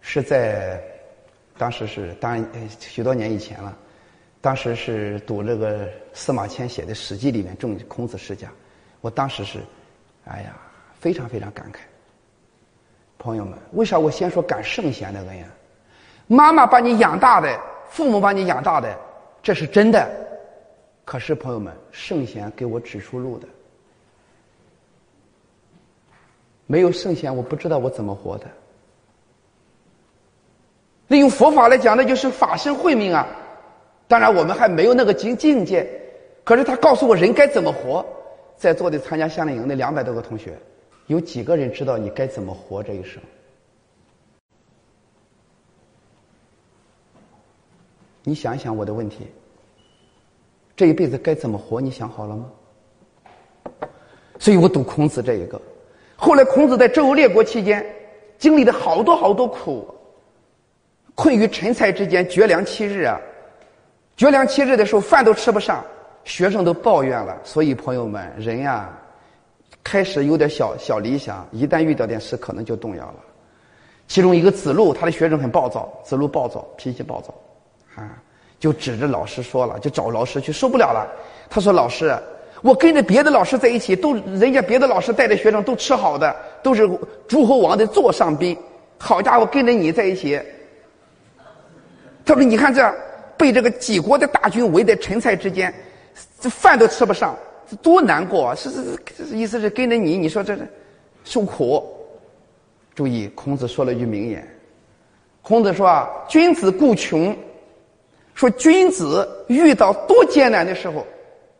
[0.00, 0.82] 是在
[1.58, 2.42] 当时是当
[2.80, 3.76] 许多年以前了。
[4.46, 8.48] 当时是读这个司马迁写的《史记》里面重孔子世家，
[9.00, 9.58] 我当时是，
[10.24, 10.56] 哎呀，
[11.00, 11.78] 非常非常感慨。
[13.18, 15.48] 朋友们，为啥我先说感圣贤的恩呀？
[16.28, 18.96] 妈妈把你养大的，父母把你养大的，
[19.42, 20.08] 这是真的。
[21.04, 23.48] 可是朋友们，圣贤给我指出路的，
[26.68, 28.46] 没有圣贤，我不知道我怎么活的。
[31.08, 33.26] 那用佛法来讲，那就是法身慧命啊。
[34.08, 35.84] 当然，我们还没有那个境境界，
[36.44, 38.06] 可是他告诉我人该怎么活。
[38.56, 40.56] 在座的参加夏令营的两百多个同学，
[41.08, 43.22] 有几个人知道你该怎么活这一生？
[48.22, 49.26] 你想一想我的问题，
[50.74, 51.80] 这一辈子该怎么活？
[51.80, 52.50] 你想好了吗？
[54.38, 55.60] 所以我读孔子这一个。
[56.16, 57.84] 后来孔子在周游列国期间，
[58.38, 59.86] 经历了好多好多苦，
[61.14, 63.20] 困于陈蔡之间，绝粮七日啊。
[64.16, 65.84] 绝粮七日的时候，饭都吃不上，
[66.24, 67.36] 学生都抱怨了。
[67.44, 68.88] 所以朋友们，人呀，
[69.84, 73.16] 开始有点小小理想，一旦遇到点事，可能就动摇了。
[74.08, 77.34] 其中一个子路，他的学生很暴躁，子路暴躁，脾气暴躁，
[77.96, 78.16] 啊，
[78.58, 81.06] 就指着老师说了，就找老师去，受不了了。
[81.50, 82.16] 他说：“老师，
[82.62, 86.88] 我跟着别的老师在一起，都人家别的老师带的学生都吃好的，都是
[87.28, 88.56] 诸侯王的座上宾。
[88.98, 90.40] 好家伙，跟着你在一起。”
[92.24, 92.82] 他说：“你看这
[93.36, 95.72] 被这个几国的大军围在陈蔡之间，
[96.40, 97.36] 这饭都吃不上，
[97.70, 98.54] 这多难过啊！
[98.54, 98.84] 是是
[99.16, 100.56] 是，意思是跟着你，你说这
[101.24, 101.84] 受苦。
[102.94, 104.46] 注意，孔子说了一句名言。
[105.42, 107.36] 孔子说啊：‘君子固穷。’
[108.34, 111.06] 说君子遇到多艰难的时候，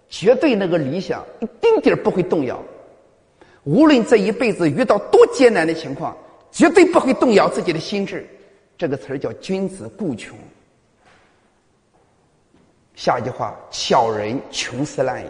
[0.08, 2.62] 绝对那个理想一丁点不会动摇。
[3.64, 6.16] 无论这一辈子遇到多艰难的情况，
[6.50, 8.26] 绝对不会动摇自己的心智。
[8.78, 10.36] 这个词儿叫‘君子固穷’。”
[12.96, 15.28] 下一句话：“小人穷斯滥矣。”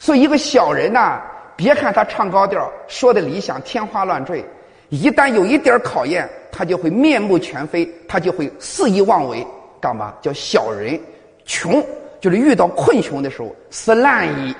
[0.00, 1.20] 所以，一个小人呐，
[1.56, 4.44] 别看他唱高调，说的理想天花乱坠，
[4.88, 9.46] 一旦有一点考验，他就会面目全非，他就会肆意妄为。
[9.80, 11.00] 干嘛叫小人？
[11.44, 11.84] 穷
[12.20, 14.54] 就是遇到困穷的时候，斯滥矣。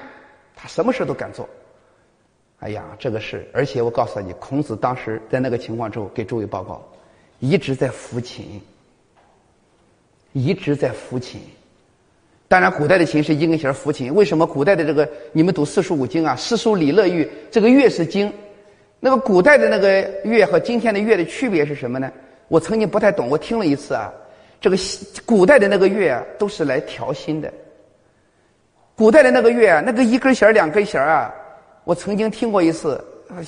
[0.57, 1.49] 他什么事都敢做。
[2.59, 6.83] 哎呀，这个是，而且我告诉你，孔子当时在那个情况之后给诸位报告，
[7.39, 8.61] 一直在抚琴，
[10.33, 11.41] 一直在抚琴。
[12.49, 14.15] 当然，古代的琴是一根弦抚琴。
[14.15, 16.35] 为什么古代的这个你们读四书五经啊？
[16.35, 18.33] 诗书礼乐乐，这个乐是经。
[19.01, 22.11] 那个古代的那个乐和今天的乐的区别是什么呢？
[22.49, 24.11] 我曾经不太懂，我听了一次啊，
[24.63, 24.77] 这个
[25.27, 27.53] 古代的那个乐啊，都是来调心的。
[28.97, 31.33] 古代的那个乐啊，那个一根弦两根弦啊，
[31.85, 32.99] 我曾经听过一次，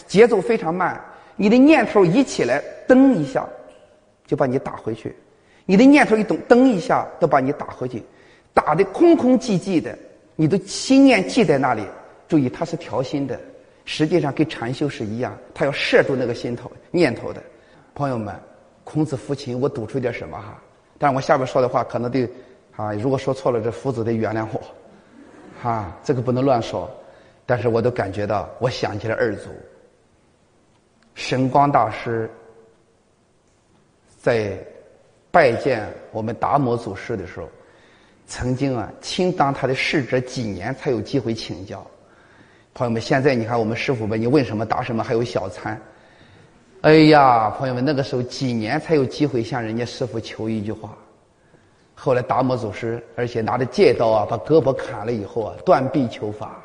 [0.06, 1.02] 节奏非常慢，
[1.36, 3.48] 你的念头一起来，噔一下，
[4.26, 5.08] 就把你打回去；
[5.64, 8.02] 你的念头一动，噔一下，都把你打回去。
[8.52, 9.96] 打的空空寂寂的，
[10.36, 11.84] 你的心念记在那里。
[12.28, 13.40] 注意，它是调心的，
[13.84, 17.42] 实际上跟禅修是一样，他要摄住那个心头念头的。
[17.92, 18.32] 朋友们，
[18.84, 20.62] 孔子抚琴，我读出一点什么哈？
[20.96, 22.28] 但是我下边说的话可能得
[22.76, 24.62] 啊，如果说错了，这夫子得原谅我，
[25.60, 26.88] 哈，这个不能乱说。
[27.46, 29.50] 但是我都感觉到，我想起了二祖，
[31.14, 32.30] 神光大师
[34.20, 34.56] 在
[35.32, 37.48] 拜见我们达摩祖师的时候。
[38.30, 41.84] 曾经啊，亲当他的侍者几年才有机会请教。
[42.72, 45.78] 朋友们，现在你看我们师傅们，你问什么答什么，还有小餐。
[46.82, 50.96] 哎呀，朋友们，那个时候几年才有机会向人家师傅求一句话。
[51.92, 56.62] 后来达摩祖师，而且拿着戒刀啊，把胳膊砍了以后啊，断臂求法。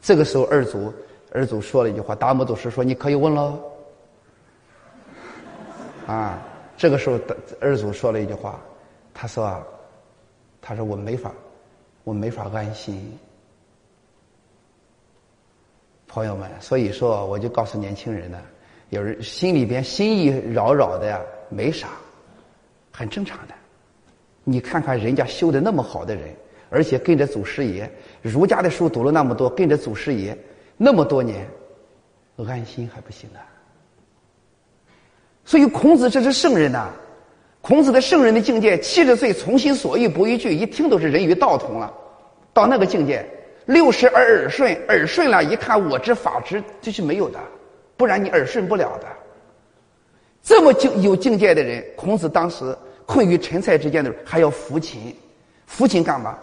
[0.00, 0.90] 这个时候二祖
[1.32, 3.60] 二祖说了一句话，达摩祖师说：“你可以问喽。”
[6.08, 6.42] 啊，
[6.78, 7.20] 这个时候
[7.60, 8.58] 二祖说了一句话，
[9.12, 9.62] 他说啊。
[10.62, 11.32] 他说：“我没法，
[12.04, 13.18] 我没法安心。”
[16.06, 18.40] 朋友们，所以说我就告诉年轻人呢，
[18.90, 21.88] 有人心里边心意扰扰的呀，没啥，
[22.92, 23.54] 很正常的。
[24.44, 26.34] 你看看人家修的那么好的人，
[26.70, 27.90] 而且跟着祖师爷，
[28.22, 30.36] 儒家的书读了那么多，跟着祖师爷
[30.76, 31.48] 那么多年，
[32.46, 33.42] 安心还不行啊？
[35.44, 36.92] 所以孔子这是圣人呐。
[37.62, 41.94] 孔子的圣人的境界，七十岁从心所欲不逾矩，一听都是人与道同了。
[42.52, 43.24] 到那个境界，
[43.66, 47.38] 六十而耳顺，耳顺了，一看我知法知，这是没有的，
[47.96, 49.06] 不然你耳顺不了的。
[50.42, 55.14] 这么境有境界的人，孔子当时困于陈蔡之间的时候，还要抚琴，
[55.70, 56.36] 抚琴干嘛？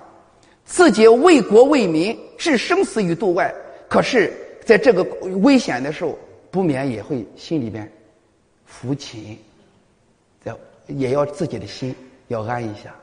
[0.63, 3.53] 自己为国为民，置生死于度外。
[3.89, 4.32] 可是，
[4.63, 5.03] 在这个
[5.41, 6.17] 危险的时候，
[6.49, 7.91] 不免也会心里边
[8.65, 9.38] 抚琴。
[10.90, 11.96] 也要自己的心
[12.28, 12.94] 要安一下，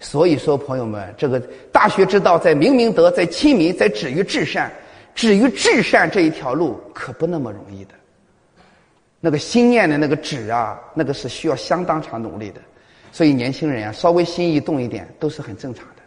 [0.00, 1.40] 所以说朋友们，这个
[1.70, 4.72] 大学之道在明明德，在亲民，在止于至善。
[5.14, 7.90] 止于至善这一条路可不那么容易的。
[9.20, 12.60] 那个心念的那个止啊，那个是需要相当长努力的。
[13.12, 16.02] 所以年轻人啊，稍微心一动一点都是很正常的。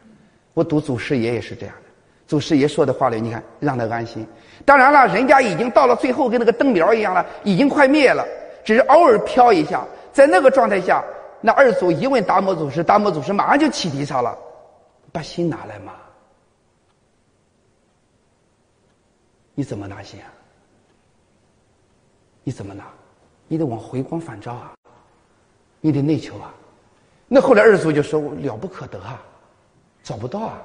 [0.55, 1.89] 我读祖师爷也是这样的，
[2.25, 4.25] 祖师爷说的话里，你看让他安心。
[4.65, 8.25] 当然了，人家已经到了最后，跟那个灯苗一样了，已经快灭了，
[8.63, 9.85] 只是偶尔飘一下。
[10.15, 11.03] 在那个状态下，
[11.41, 14.33] 那二祖一问达摩祖师，达摩祖师马上就启迪他了
[15.11, 15.91] ：“把心拿来嘛！
[19.53, 20.31] 你怎么拿心啊？
[22.45, 22.85] 你怎么拿？
[23.49, 24.73] 你得往回光返照啊！
[25.81, 26.53] 你得内求啊！”
[27.27, 29.21] 那后来二祖就说：“我了不可得啊，
[30.01, 30.61] 找不到啊。”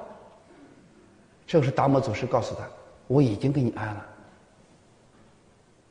[1.45, 2.61] 这个是达摩祖师告诉他
[3.09, 4.07] ：“我已经给你安了，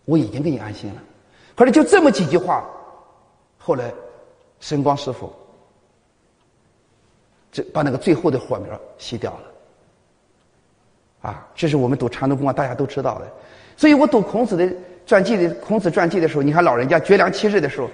[0.06, 1.04] 我已经给你安心了。”
[1.58, 2.64] 可是就这么几句话。
[3.70, 3.94] 后来，
[4.60, 5.32] 神光师傅，
[7.52, 11.30] 这把那个最后的火苗熄掉了。
[11.30, 13.32] 啊，这是我们读禅宗公案大家都知道的。
[13.78, 14.68] 所以我读孔子的
[15.06, 17.88] 传记的孔子传记的时候，你看老人家绝粮七日的时候，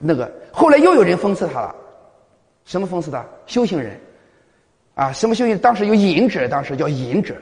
[0.00, 1.76] 那个后来又有人讽刺他了，
[2.64, 3.22] 什么讽刺他？
[3.44, 4.00] 修行人，
[4.94, 5.58] 啊，什么修行？
[5.58, 7.34] 当时有隐者，当时叫隐者，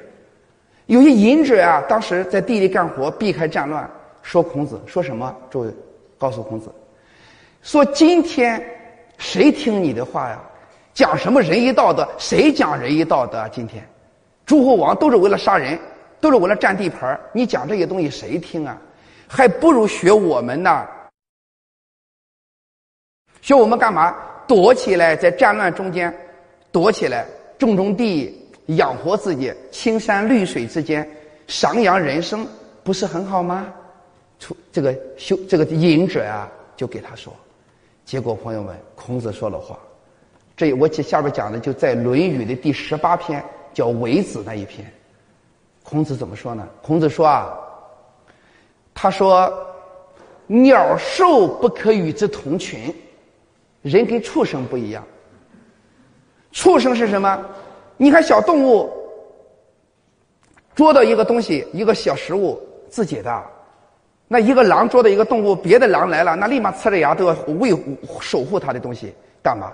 [0.87, 3.89] 有些隐者啊，当时在地里干活，避开战乱，
[4.21, 5.33] 说孔子说什么？
[5.49, 5.73] 诸位，
[6.19, 6.69] 告诉孔子，
[7.63, 8.63] 说今天
[9.19, 10.41] 谁听你的话呀？
[10.95, 12.09] 讲什么仁义道德？
[12.19, 13.39] 谁讲仁义道德？
[13.39, 13.49] 啊？
[13.49, 13.87] 今天
[14.47, 15.79] 诸侯王都是为了杀人。
[16.21, 18.77] 都是为了占地盘你讲这些东西谁听啊？
[19.29, 20.85] 还不如学我们呢。
[23.41, 24.17] 学我们干嘛？
[24.49, 26.13] 躲起来，在战乱中间
[26.73, 27.25] 躲起来，
[27.57, 28.37] 种种地，
[28.67, 31.09] 养活自己，青山绿水之间，
[31.47, 32.45] 徜徉人生，
[32.83, 33.73] 不是很好吗？
[34.41, 37.33] 出这个修这个隐者啊，就给他说。
[38.09, 39.79] 结果朋友们，孔子说了话。
[40.57, 43.45] 这我下边讲的就在《论语》的第十八篇，
[43.75, 44.91] 叫《为子》那一篇。
[45.83, 46.67] 孔子怎么说呢？
[46.81, 47.55] 孔子说啊，
[48.95, 49.53] 他说
[50.49, 52.95] ：“鸟兽不可与之同群，
[53.83, 55.05] 人跟畜生不一样。
[56.51, 57.45] 畜生是什么？
[57.99, 58.91] 你看小动物
[60.75, 63.45] 捉到一个东西，一个小食物，自己的。
[64.29, 67.75] 那一个狼捉到一个动物，别的狼来了，那立马呲着牙都要为
[68.21, 69.13] 守护它的东西，
[69.43, 69.73] 干嘛？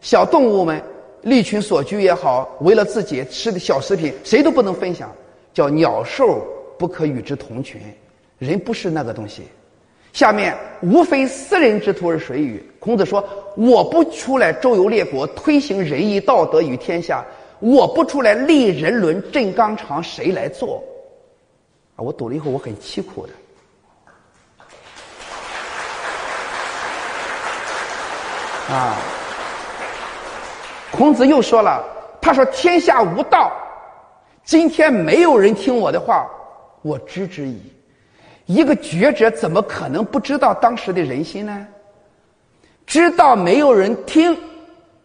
[0.00, 0.82] 小动物们
[1.22, 5.10] 利群所居也好，为了自己吃的小食品，谁都不能分享。”
[5.54, 6.42] 叫鸟兽
[6.78, 7.78] 不可与之同群，
[8.38, 9.42] 人不是那个东西。
[10.14, 12.64] 下面无非私人之徒而谁与？
[12.80, 13.22] 孔子说
[13.54, 17.22] ：“我不出来周游列国，推行仁义道德于天下；
[17.60, 20.82] 我不出来立人伦正纲常，谁来做？”
[21.96, 23.32] 啊，我读了以后我很凄苦的。
[28.70, 28.96] 啊，
[30.90, 31.84] 孔子又说了
[32.20, 33.52] ：“他说天下无道。”
[34.44, 36.26] 今天没有人听我的话，
[36.82, 37.60] 我知之矣。
[38.46, 41.66] 一个觉者怎么可能不知道当时的人心呢？
[42.84, 44.36] 知道没有人听，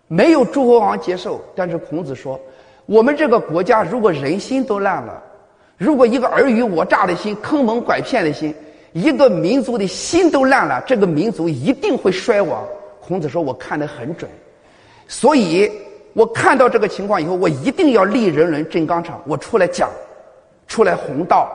[0.08, 1.40] 没有诸侯王接受。
[1.56, 2.40] 但是孔子说，
[2.88, 5.22] 我们这个国家如果人心都烂了，
[5.78, 8.54] 如果一个尔虞我诈的心、坑蒙拐骗的心，
[8.94, 12.66] 一个民族的心都烂了，这个民族一定会衰亡。
[13.08, 14.30] 孔子说，我看得很准，
[15.08, 15.72] 所以。
[16.14, 19.22] 我看到这个情况以后，我一定要立人伦、正纲常。
[19.28, 19.88] 我出来讲，
[20.68, 21.48] 出来弘道，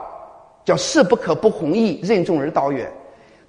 [0.63, 2.89] 叫事不可不弘毅，任重而道远。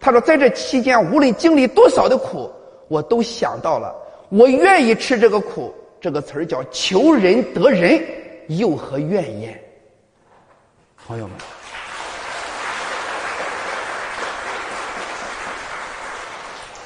[0.01, 2.51] 他说，在这期间，无论经历多少的苦，
[2.89, 3.95] 我都想到了，
[4.29, 5.73] 我愿意吃这个苦。
[6.01, 8.05] 这个词儿叫求人得人，
[8.49, 9.57] 又何怨言？
[11.07, 11.37] 朋友们，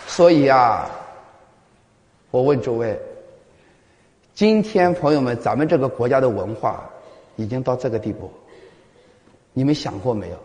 [0.06, 0.86] 所以啊，
[2.30, 2.98] 我问诸位。
[4.34, 6.88] 今天，朋友们，咱们这个国家的文化
[7.36, 8.30] 已经到这个地步，
[9.52, 10.36] 你们想过没有？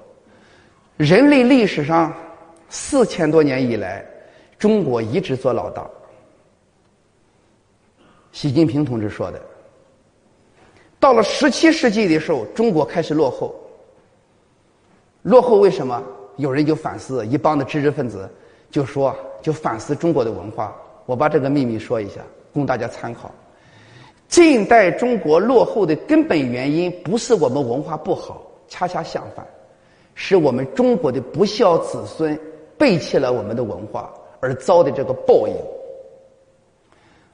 [0.98, 2.14] 人类历史上
[2.70, 4.06] 四千多年以来，
[4.58, 5.86] 中国一直做老大。
[8.32, 9.42] 习近平同志说的。
[11.00, 13.54] 到了十七世纪的时候，中国开始落后。
[15.22, 16.02] 落后为什么？
[16.38, 18.28] 有人就反思，一帮的知识分子
[18.72, 20.76] 就说，就反思中国的文化。
[21.06, 22.22] 我把这个秘密说一下，
[22.54, 23.32] 供大家参考。
[24.28, 29.46] 近代中国落后的根本原因，不是我们文化不好，恰恰相反，
[30.16, 32.40] 是我们中国的不孝子孙
[32.78, 35.56] 背弃了我们的文化而遭的这个报应。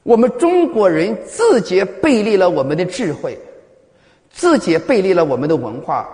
[0.04, 3.38] 我们中国人自己背离了我们的智慧，
[4.30, 6.10] 自己背离了我们的文化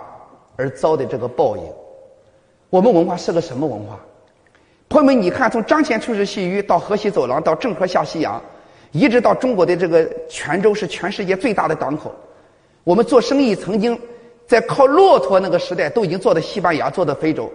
[0.56, 1.62] 而遭的这个报应。
[2.70, 3.98] 我们文化是个什么文化？
[4.96, 8.42] 朋友们，你看，从张骞出使西域，到河西走廊，到郑和下西洋。
[8.92, 12.14] 一直到中国的这个泉州是全世界最大的港口，
[12.82, 14.00] 我们做生意曾经
[14.46, 17.52] 在靠骆驼那个时代都已经做到西班牙，做到非洲。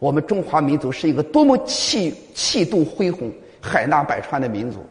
[0.00, 3.30] 我们中华民族是一个多么气气度恢宏、
[3.60, 4.84] 海纳百川的民族。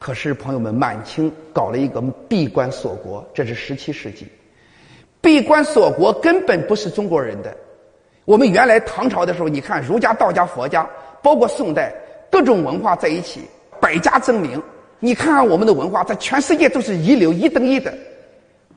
[0.00, 4.26] 可是朋友们，满清搞了一个闭关锁国，这是十七世纪。
[5.20, 7.56] 闭关锁国根本不是中国人的。
[8.28, 10.86] 我们原来唐朝的时候，你看儒家、道家、佛家，
[11.22, 11.90] 包括宋代
[12.30, 13.40] 各种文化在一起，
[13.80, 14.62] 百家争鸣。
[14.98, 17.90] 你看看我们的文化，在全世界都是一流、一等一的。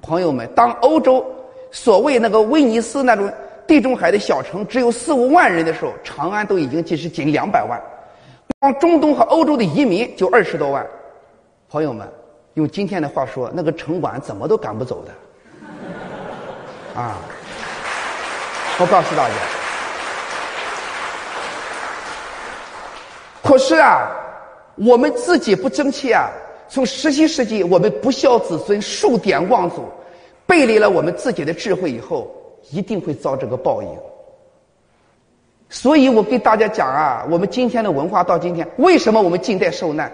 [0.02, 1.26] 朋友们，当欧洲
[1.70, 3.30] 所谓那个威尼斯那种
[3.68, 7.78] 地中海的小城只有四五万人的时候，长安都已经即是近两百万。
[8.62, 10.88] 光中东和欧洲的移民就二十多万。
[11.70, 12.08] 朋友们，
[12.54, 15.12] 用今天的话说，那个城管怎么都赶不走的。
[17.02, 17.18] 啊！
[18.82, 19.36] 我告诉大家，
[23.44, 24.18] 可是啊。
[24.76, 26.32] 我们自己不争气啊！
[26.68, 29.88] 从十七世纪，我们不孝子孙，数典忘祖，
[30.48, 32.34] 背离了我们自己的智慧以后，
[32.72, 33.90] 一定会遭这个报应。
[35.70, 40.12] 所以我给大家讲啊，我们今天的文化到今天，为什么我们近代受难？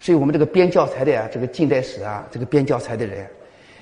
[0.00, 3.26] 所以我们这个编教材的呀，这个近代史啊，这个编教材的人，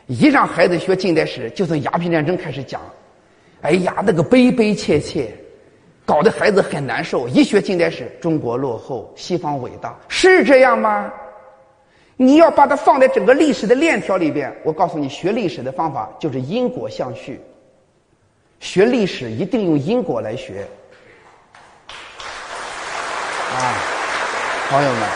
[0.06, 2.80] 一让孩子学近代史，就从鸦片战争开始讲。
[3.64, 5.34] 哎呀，那个悲悲切切，
[6.04, 7.26] 搞得孩子很难受。
[7.26, 11.10] 一学近代史，中国落后，西方伟大，是这样吗？
[12.18, 17.40] 你要把它放在整个历史的链条里边，我告诉你，学历史的方法就是因果相续。
[18.60, 20.66] 学历史一定用因果来学。
[23.56, 23.74] 啊，
[24.68, 25.08] 朋友们，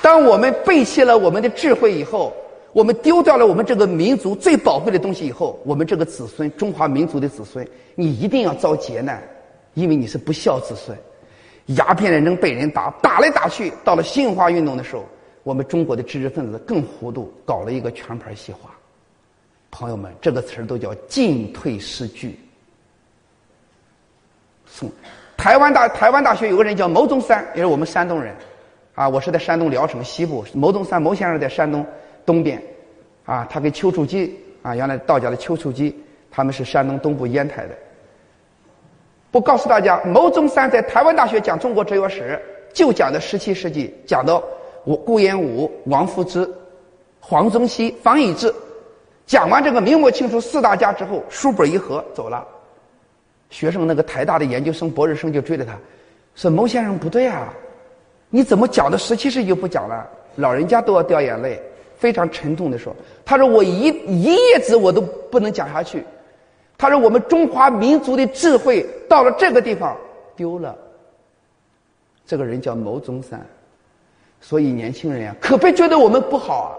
[0.00, 2.34] 当我们背弃了我们的智慧以后，
[2.74, 9.22] 我们丢掉了我们这个民族最宝贵的东西以后，我们这个子孙，中华民族的子孙，你一定要遭劫难，
[9.74, 10.98] 因为你是不孝子孙。
[11.66, 15.04] 鸦片战争被人打，打来打去，到了新文化运动的时候，
[15.44, 18.70] 我们中国的知识分子更糊涂，搞了一个全盘西化。
[19.70, 22.36] 朋友们，这个词儿都叫进退失据。
[24.66, 24.90] 送。
[25.36, 28.34] 台湾大台湾大学有个人叫牟宗三，也是我们山东人，
[28.96, 30.44] 啊，我是在山东聊城西部。
[30.52, 31.86] 牟宗三，牟先生在山东
[32.26, 32.62] 东边，
[33.24, 35.94] 啊，他跟丘处机，啊，原来道家的丘处机，
[36.30, 37.70] 他们是山东东部烟台的。
[39.30, 44.42] 我告诉大家，牟宗三在台湾大学讲中国哲学史，就讲的十七世纪，讲到
[44.84, 46.48] 我顾炎武、王夫之、
[47.20, 48.54] 黄宗羲、方以智，
[49.26, 52.46] 讲完这个明末清初四大家之后，书本一合，走了。
[53.50, 55.76] 学生那个台大的研究生、博士生就追着他，
[56.34, 57.52] 说：“牟先生不对啊，
[58.30, 61.62] 你怎么讲的十七世纪就不讲了？”老人家都要掉眼泪，
[61.96, 66.04] 非常沉痛的说：“他说我一一页纸我都不能讲下去。
[66.76, 69.96] 他说我们中华民族的智慧到了这个地方
[70.36, 70.76] 丢了。”
[72.26, 73.38] 这个人叫牟宗三，
[74.40, 76.70] 所以年轻人啊，可别觉得我们不好啊，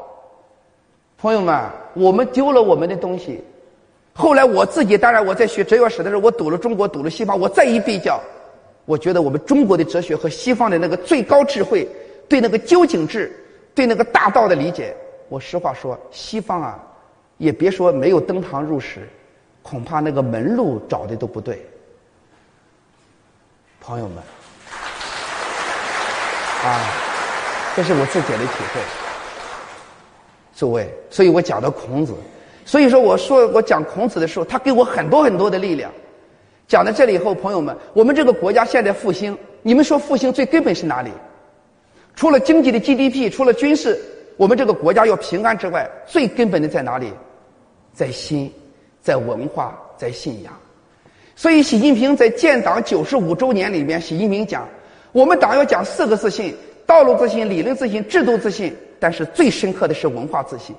[1.19, 1.55] 朋友们，
[1.93, 3.43] 我们丢了我们的东西。
[4.11, 8.19] 后来我自己，当然我在学哲学史的时候，我读了中国，读了西方，我再一比较，
[8.85, 11.87] 我觉得我们中国的哲学和西方的那个最高智慧，
[12.27, 13.31] 对那个究竟智，
[13.75, 14.95] 对那个大道的理解，
[15.29, 16.79] 我实话说，西方啊，
[17.37, 19.09] 也别说没有登堂入室，
[19.61, 21.65] 恐怕那个门路找的都不对。
[23.79, 24.17] 朋友们，
[26.63, 26.79] 啊，
[27.75, 28.81] 这是我自己的体会。
[30.55, 32.13] 诸位，所以我讲到孔子。
[32.63, 35.91] 所以说，我说我讲孔子的时候，他给我很多很多的力量。
[36.67, 41.11] 讲到这里以后，朋友们，我们这个国家现在复兴，你们说复兴最根本是哪里？
[42.15, 44.01] 除了经济的 GDP，除了军事，
[44.37, 47.11] 我们这个国家要平安之外，最根本的在哪里？
[47.93, 48.51] 在心，
[49.01, 50.53] 在文化，在信仰。
[51.35, 54.67] 所以，习近平在建党九十五周年里面，习近平讲，
[55.11, 56.55] 我们党要讲四个自信：
[56.85, 60.75] 道路自信、理论自信、制度自信，但是最深刻的是文化自信。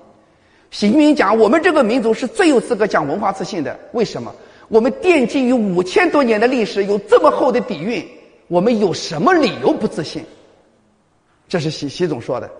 [0.70, 3.78] 习近平讲，我们这个民族是最有资格讲文化自信的。
[3.92, 4.34] 为什么？
[4.68, 8.06] 我们奠基于五千多年的历史，有这么厚的底蕴，
[8.48, 10.24] 我们有什么理由不自信？
[11.48, 12.50] 这是习习总说的。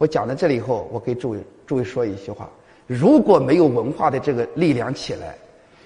[0.00, 2.48] 我讲到这里以后，我给诸位诸位说一句话：
[2.86, 5.34] 如果没有文化的这个力量起来，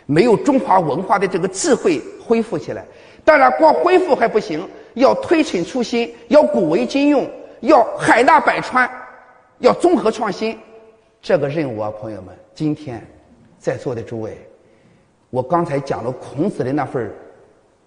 [0.07, 2.85] 没有中华文化的这个智慧恢复起来，
[3.25, 7.29] 当然光恢复还不行，要推陈出新，要古为今用，
[7.63, 8.89] 要海纳百川，
[9.59, 10.57] 要综合创新。
[11.21, 13.05] 这个任务啊，朋友们，今天
[13.59, 14.39] 在座的诸位，
[15.31, 17.13] 我刚才讲了孔子的那份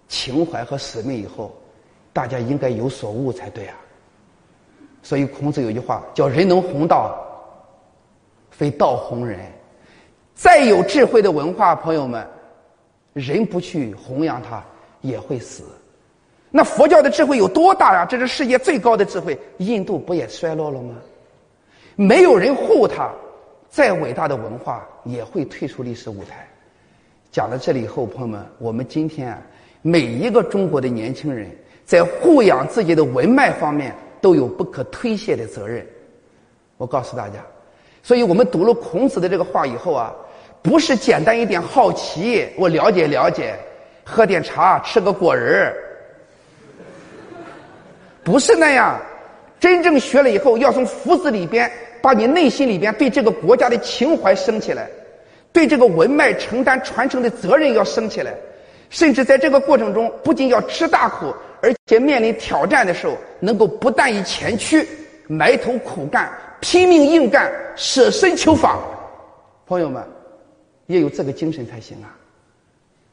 [0.08, 1.56] 情怀和使命以后，
[2.12, 3.74] 大家应该有所悟才对啊。
[5.08, 7.18] 所以孔子有句话叫“人能弘道，
[8.50, 9.40] 非道弘人”。
[10.36, 12.26] 再有智慧的文化，朋友们，
[13.14, 14.62] 人不去弘扬它，
[15.00, 15.64] 也会死。
[16.50, 18.04] 那佛教的智慧有多大呀？
[18.04, 20.96] 这是世界最高的智慧，印度不也衰落了吗？
[21.96, 23.10] 没有人护它。
[23.70, 26.46] 再伟大的文化也会退出历史舞台。
[27.32, 29.38] 讲到这里以后，朋友们，我们今天啊，
[29.80, 31.50] 每一个中国的年轻人
[31.86, 35.86] 在护养自己的文脉方面都有不可推卸的责任。
[36.76, 37.34] 我告诉大家，
[38.02, 40.14] 所以我们读了孔子的这个话以后啊，
[40.62, 43.54] 不是简单一点好奇，我了解了解，
[44.04, 45.76] 喝点茶，吃个果仁儿，
[48.22, 49.00] 不是那样。
[49.60, 51.70] 真正学了以后，要从福子里边。
[52.00, 54.88] 把你内心里边对这个国家的情怀升起来，
[55.52, 58.32] 对这个文脉承担传承的责任要升起来，
[58.88, 64.88] 甚至在这个过程中，不仅要吃大苦，而且面临挑战的时候，能够不但以前驱，
[65.26, 68.78] 埋头苦干，拼命硬干，舍身求法。
[69.66, 70.02] 朋友们，
[70.86, 72.14] 也有这个精神才行啊！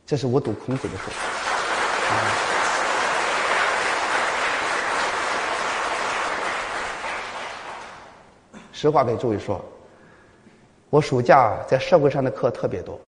[0.05, 1.11] 这是我读孔子的时候。
[8.71, 9.63] 实话给诸位说，
[10.89, 12.99] 我暑假在社会上的课特别多，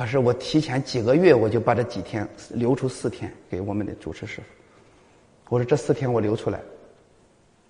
[0.00, 4.46] 可是我提前几个月我就把这几天留出四天给我们的主持师傅。
[5.50, 6.58] 我说这四天我留出来，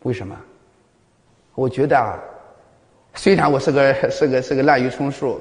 [0.05, 0.41] 为什么？
[1.57, 2.17] 我觉得啊，
[3.15, 5.41] 虽然我是个是个是个滥竽充数、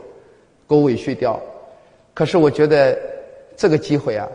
[0.65, 1.39] 狗尾续貂，
[2.15, 2.99] 可是我觉得
[3.55, 4.27] 这个机会啊，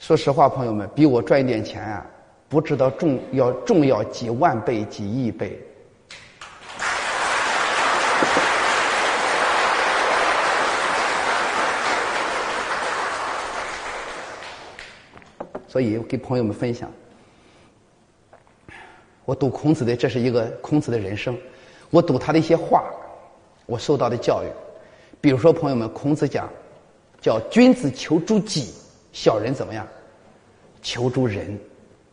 [0.00, 2.04] 说实话，朋友们，比我赚一点钱啊，
[2.48, 5.56] 不知道重要重要几万倍、几亿倍。
[15.68, 16.90] 所以给朋友们分享，
[19.24, 21.36] 我读孔子的，这是一个孔子的人生。
[21.90, 22.84] 我读他的一些话，
[23.66, 24.46] 我受到的教育。
[25.20, 26.48] 比如说，朋友们，孔子讲，
[27.20, 28.72] 叫君子求诸己，
[29.12, 29.86] 小人怎么样？
[30.80, 31.58] 求诸人。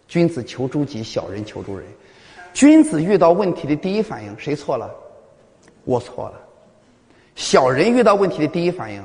[0.07, 1.87] 君子求诸己，小人求诸人。
[2.53, 4.93] 君子遇到问题的第一反应，谁错了？
[5.83, 6.41] 我错了。
[7.35, 9.03] 小人遇到问题的第一反应，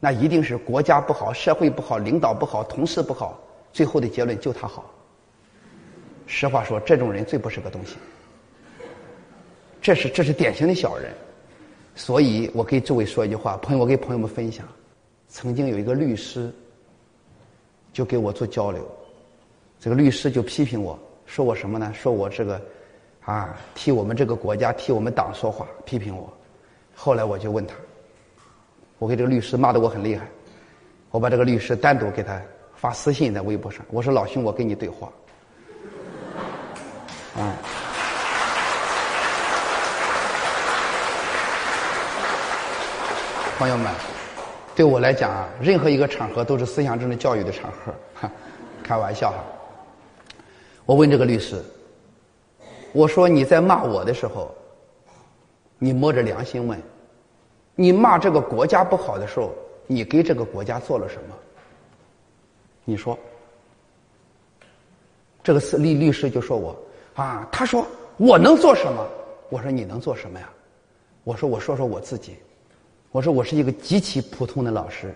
[0.00, 3.38] 那一定是国家不好，社会不好，领导不好，同事不好。
[3.72, 4.92] 最后的结论就他好。
[6.26, 7.96] 实话说，这种人最不是个东西。
[9.80, 11.12] 这是这是典型的小人，
[11.94, 14.66] 所以我给诸位说一句话，朋友，我给朋友们分享。
[15.28, 16.52] 曾经有一个律师，
[17.92, 18.86] 就给我做交流，
[19.80, 21.92] 这个律师就批评我说我什么呢？
[21.94, 22.62] 说我这个
[23.22, 26.32] 啊替我们这个国家替我们党说话，批评我。
[26.94, 27.74] 后来我就问他，
[28.98, 30.28] 我给这个律师骂的我很厉害，
[31.10, 32.40] 我把这个律师单独给他。
[32.82, 35.08] 发私信在微博上，我说老兄，我跟你对话。
[37.36, 37.54] 啊，
[43.56, 43.88] 朋友们，
[44.74, 48.28] 对我来讲啊，任何一个场合都是思想政治教育的场合，哈，
[48.82, 49.36] 开玩笑哈。
[50.84, 51.64] 我问这个律师，
[52.90, 54.52] 我说你在骂我的时候，
[55.78, 56.82] 你摸着良心问，
[57.76, 59.54] 你骂这个国家不好的时候，
[59.86, 61.36] 你给这个国家做了什么？
[62.84, 63.18] 你说，
[65.42, 66.76] 这个是律律师就说我
[67.14, 69.08] 啊，他说我能做什么？
[69.50, 70.48] 我说你能做什么呀？
[71.24, 72.36] 我说我说说我自己，
[73.10, 75.14] 我说我是一个极其普通的老师，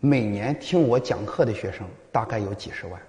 [0.00, 3.00] 每年听我讲课的学生大概有几十万。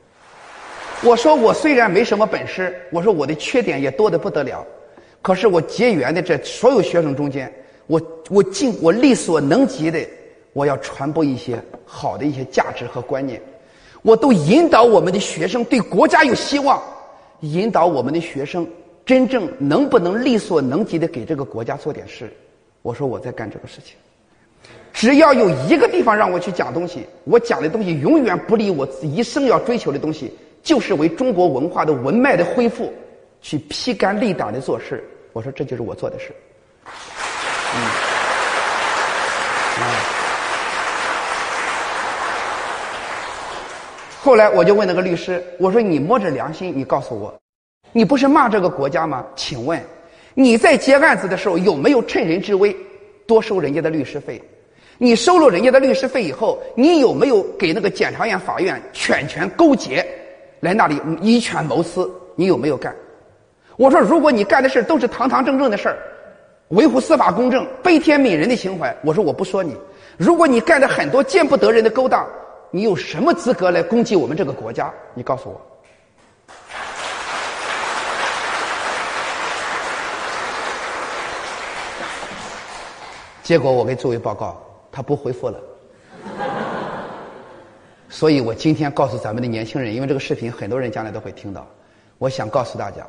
[1.04, 4.66] 我说我虽然没什么本事，我说我的缺点也多的不得了，
[5.22, 7.54] 可是我结缘的这所有学生中间，
[7.88, 10.00] 我我尽我力所能及的，
[10.54, 13.42] 我要传播一些好的一些价值和观念。
[14.04, 16.80] 我都引导我们的学生对国家有希望，
[17.40, 18.68] 引导我们的学生
[19.06, 22.32] 真正能不能力所能及的给这个国家做点事。
[22.82, 23.96] 我说我在干这个事情，
[24.92, 32.94] 只要有一个地方让我去讲东西，我讲的东西永远不离我一生要追求的东西，就是为中国文化的文脉的恢复
[33.42, 35.04] 去披肝沥胆的做事。
[35.32, 36.36] 我说这就是我做的事。
[37.76, 37.80] 嗯，
[39.82, 40.13] 啊。
[44.24, 47.38] 后来我就问那个律师，我说：“你摸着良心，你告诉我，
[47.92, 49.26] 你不是骂这个国家吗？
[49.36, 49.78] 请问
[50.34, 52.74] 你在接案子的时候有没有趁人之危
[53.28, 54.42] 多收人家的律师费？
[54.98, 60.08] 你收了人家的律师费以后，你有没有给那个检察院、法院犬权勾结，
[60.62, 62.10] 来那里以权谋私？
[62.38, 62.96] 你有没有干？
[63.76, 65.98] 我说，如果你干的事都是堂堂正正的事儿，
[66.70, 69.76] 维护司法公正、悲天悯人的情怀，我说我不说你。
[70.16, 72.26] 如果你干的很多见不得人的勾当。”
[72.76, 74.92] 你有什么资格来攻击我们这个国家？
[75.14, 75.62] 你告诉我。
[83.44, 84.60] 结果我给诸位报告，
[84.92, 85.60] 他不回复了。
[88.10, 91.68] 所以我今天告诉咱们的年轻人，因为这个视频很多人将来都会听到，
[92.18, 93.06] 我想告诉大家，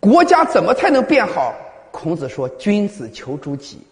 [0.00, 1.54] 国家怎么才能变好？
[1.90, 3.86] 孔子说：“君子求诸己。”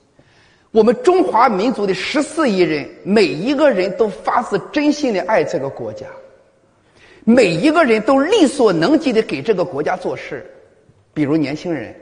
[0.73, 6.07] 我们中华民族的十四亿人，每一个人都发自真心的爱这个国家，
[7.25, 10.49] 每一个人都力所能及的给这个国家做事。
[11.13, 11.93] 比如年轻人，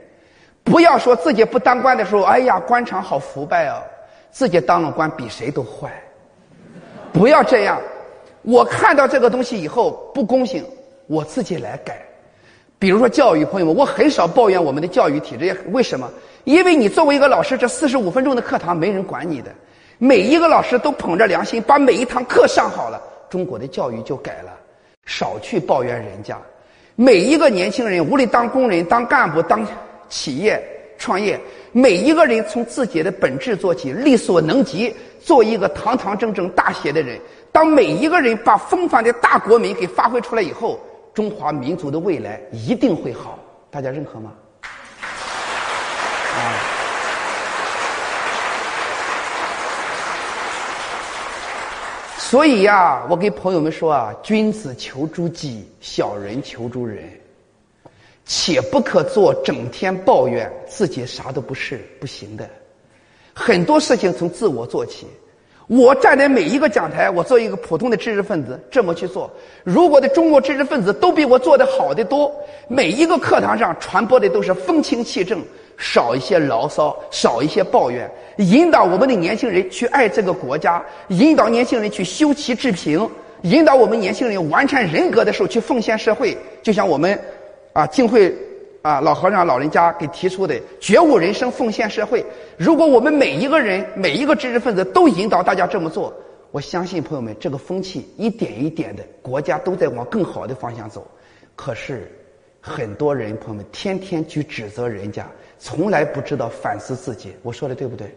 [0.63, 3.81] 不要说自己不当官的时候，哎呀，官场好腐败啊，
[4.29, 5.91] 自己当了官比谁都坏。
[7.11, 7.81] 不要这样，
[8.43, 10.63] 我看到这个东西以后不公平，
[11.07, 12.05] 我自己来改。
[12.77, 16.07] 比如说教育，朋友们，我很少抱怨我们的教育体制，为什么？
[16.43, 19.51] 因为你作为一个老师，这四十五分钟的课堂没人管你的，
[19.97, 24.51] 每一个老师都捧着良心，把每一堂课上好了，中国的教育就改了。
[25.05, 26.37] 少去抱怨人家，
[26.95, 29.65] 每一个年轻人，无论当工人、当干部、当
[30.07, 30.61] 企业
[30.97, 31.39] 创业，
[31.71, 37.19] 每一个人从自己的本质做起，力所能及，做一个堂堂正正大写的人。
[37.51, 40.79] 当每一个人把风范的大国民给发挥出来以后。
[41.11, 43.37] 中华民族的未来一定会好，
[43.69, 44.31] 大家认可吗？
[52.29, 57.03] 所以呀，我给朋友们说啊，君子求诸己，小人求诸人。
[58.23, 62.47] 且不可做整天抱怨自己啥都不是不行的，
[63.33, 65.07] 很多事情从自我做起。
[65.65, 69.27] 我站在每一个讲台，我做一个普通的知识分子，这么去做。
[69.63, 72.31] 如果的中国知识分子都比我做的好的多，
[72.67, 75.43] 每一个课堂上传播的都是风清气正，
[75.79, 78.07] 少一些牢骚，少一些抱怨，
[78.37, 83.09] 引导我们的年轻人去爱这个国家，引导年轻人去修齐治平，
[83.41, 87.19] 引导我们年轻人完善人格的时候去奉献社会，就像我们。
[87.71, 88.35] 啊，净会
[88.81, 92.25] 啊，老和尚老人家给提出的觉悟人生、奉献社会。
[92.57, 96.11] 如果我们每一个人、每一个知识分子都引导大家这么做，
[96.49, 101.07] 我相信朋友们，这个风气一点一点的，国家都在往更好的方向走。
[101.55, 102.11] 可是，
[102.59, 105.27] 很多人朋友们天天去指责人家，
[105.59, 107.35] 从来不知道反思自己。
[107.43, 108.11] 我说的对不对？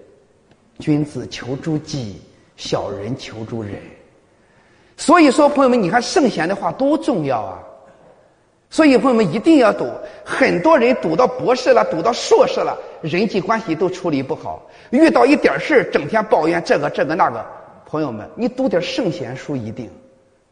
[0.79, 2.23] 君子求诸己，
[2.57, 3.75] 小人求诸人。
[4.97, 7.59] 所以说，朋友们，你看圣贤的话多重要啊！
[8.71, 9.87] 所以朋友们一定要读，
[10.25, 17.45] 很多人读到博士了，读到硕士了，人际关系都处理不好，遇到一点事整天抱怨这个这个那个。
[17.87, 19.91] 朋友们，你读点圣贤书一定，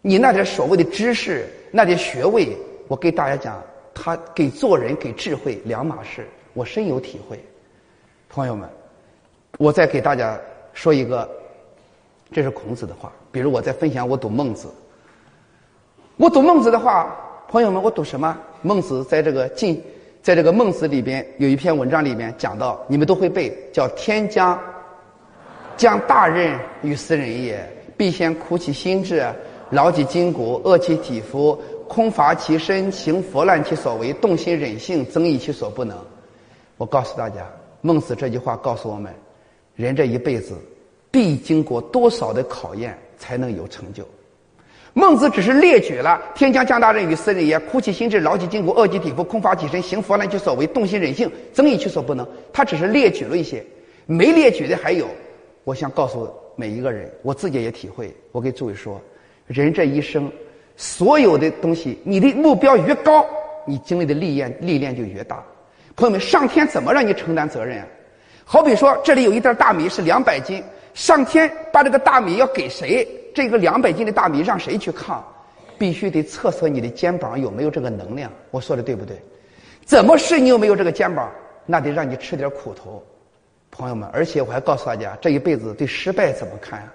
[0.03, 2.55] 你那点所谓的知识，那点学位，
[2.89, 3.63] 我给大家讲，
[3.95, 7.43] 他给做人给智慧两码事，我深有体会。
[8.29, 8.69] 朋友们，
[9.59, 10.39] 我再给大家
[10.73, 11.29] 说一个，
[12.33, 14.69] 这是孔子的话，比如我在分享我读孟子，
[16.17, 17.17] 我读孟子的话。
[17.49, 18.39] 朋友们，我读什么？
[18.63, 19.83] 孟子在这个晋，
[20.23, 24.57] 在这个孟子里边有一篇文章里面讲到，你们都会背，叫“天将
[25.77, 29.27] 将大任于斯人也，必先苦其心志，
[29.71, 35.99] 劳其筋骨，饿其体肤，空乏其身，行拂乱其所为，动心忍性，增益其所不能。”
[36.81, 37.47] 我告诉大家，
[37.83, 39.13] 孟子这句话告诉我们，
[39.77, 40.55] 人这一辈子
[41.11, 44.03] 必经过多少的考验才能有成就。
[44.95, 53.63] 孟子只是列举了“天将降大任于斯人也，苦其心志，劳其筋骨，饿其体肤，空乏其身，行拂乱其所为，动心忍性，增益其所不能。”他只是列举了一些，
[54.07, 55.07] 没列举的还有。
[55.65, 58.11] 我想告诉每一个人，我自己也体会。
[58.33, 58.99] 我给诸位说，
[59.47, 60.33] 人这一生，
[60.79, 63.27] 所有的东西，你的目标越高，
[63.67, 65.45] 你经历的历练历练就越大。
[65.97, 67.87] 朋友们，上天怎么让你承担责任啊？
[68.45, 70.63] 好比说，这里有一袋大米是两百斤，
[70.95, 73.07] 上天把这个大米要给谁？
[73.35, 75.25] 这个两百斤的大米让谁去扛？
[75.79, 78.31] 必须得测测你的肩膀有没有这个能量。
[78.51, 79.21] 我说的对不对？
[79.85, 81.31] 怎么试你有没有这个肩膀？
[81.67, 83.03] 那得让你吃点苦头，
[83.71, 84.09] 朋友们。
[84.13, 86.93] 而且我还告诉大家，这一辈子对失败怎么看啊？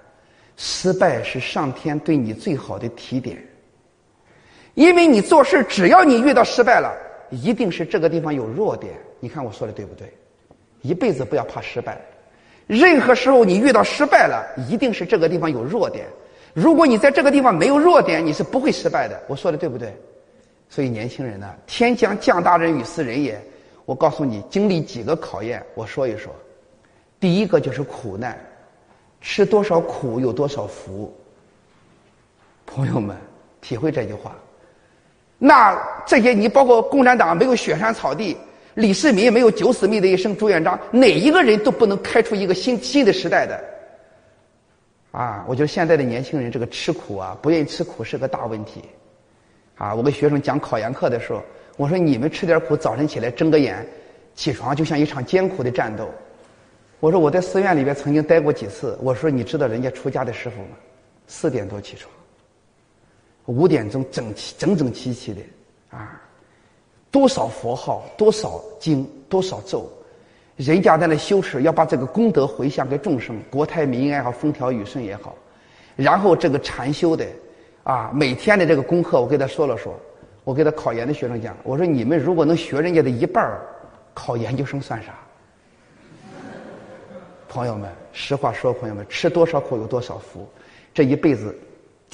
[0.57, 3.37] 失败是上天对你最好的提点。
[4.73, 6.93] 因为你做事，只要你遇到失败了，
[7.29, 8.93] 一定是这个地方有弱点。
[9.19, 10.11] 你看我说的对不对？
[10.81, 11.99] 一辈子不要怕失败。
[12.67, 16.05] 任何时候你遇到失败了，一定是这个地方有弱点。
[16.53, 19.21] 如果你在这个地方没有弱点，你是不会失败的。
[19.27, 19.95] 我说的对不对？
[20.69, 23.39] 所以年轻人呢，天将降大任于斯人也。
[23.85, 26.33] 我告诉你，经历几个考验，我说一说。
[27.19, 28.37] 第一个就是苦难，
[29.21, 31.15] 吃多少苦有多少福。
[32.65, 33.15] 朋友们，
[33.61, 34.35] 体会这句话。
[35.37, 38.37] 那这些你包括共产党没有雪山草地，
[38.75, 43.63] 李世民没有九死命的一生，朱元璋哪一个人都不能开出一个新新的时代的。
[45.11, 48.81] 啊，我觉得现在的年轻人这个吃苦啊，不愿意吃苦是个大问题。
[49.77, 51.41] 啊，我给学生讲考研课的时候，
[51.77, 53.85] 我说你们吃点苦，早晨起来睁个眼，
[54.35, 56.09] 起床就像一场艰苦的战斗。
[57.01, 60.77] 我说我在寺院里边曾经待过几次，我说你知道人家出家的师傅吗？
[61.27, 62.09] 四点多起床，
[63.45, 65.41] 五点钟整齐整整齐齐的，
[65.91, 66.21] 啊，
[67.11, 69.91] 多少佛号，多少经，多少咒。
[70.55, 75.35] 人家在那修持，要把这个功德回向给众生，国泰民安也好，风调雨顺也好。
[75.95, 77.25] 然后这个禅修的，
[77.83, 79.93] 啊，每天的这个功课，我给他说了说。
[80.43, 83.59] 我给他考研的学生讲，我说你们如果能学人家的一半
[84.13, 85.15] 考研究生算啥？
[87.49, 90.47] 朋友们，实话说，朋友们，吃多少苦有多少福。
[90.93, 91.57] 这一辈子，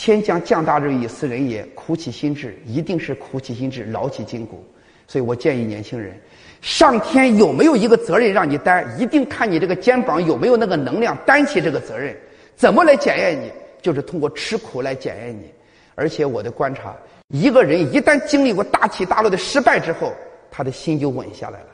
[0.03, 4.65] 天将降大任于斯人也，苦其心志，一定是苦其心志，劳其筋骨。
[5.07, 6.19] 所以我建议年轻人。
[6.59, 8.83] 上天有没有一个责任让你担？
[8.99, 12.17] 一定看你这个肩膀有没有那个能量担起这个责任。
[12.55, 13.51] 怎么来检验你？
[13.79, 15.51] 就是通过吃苦来检验你。
[15.93, 16.95] 而且我的观察，
[17.27, 20.11] 一个人一旦经历过大起大落的失败之后，
[20.49, 21.67] 他的心就稳下来了。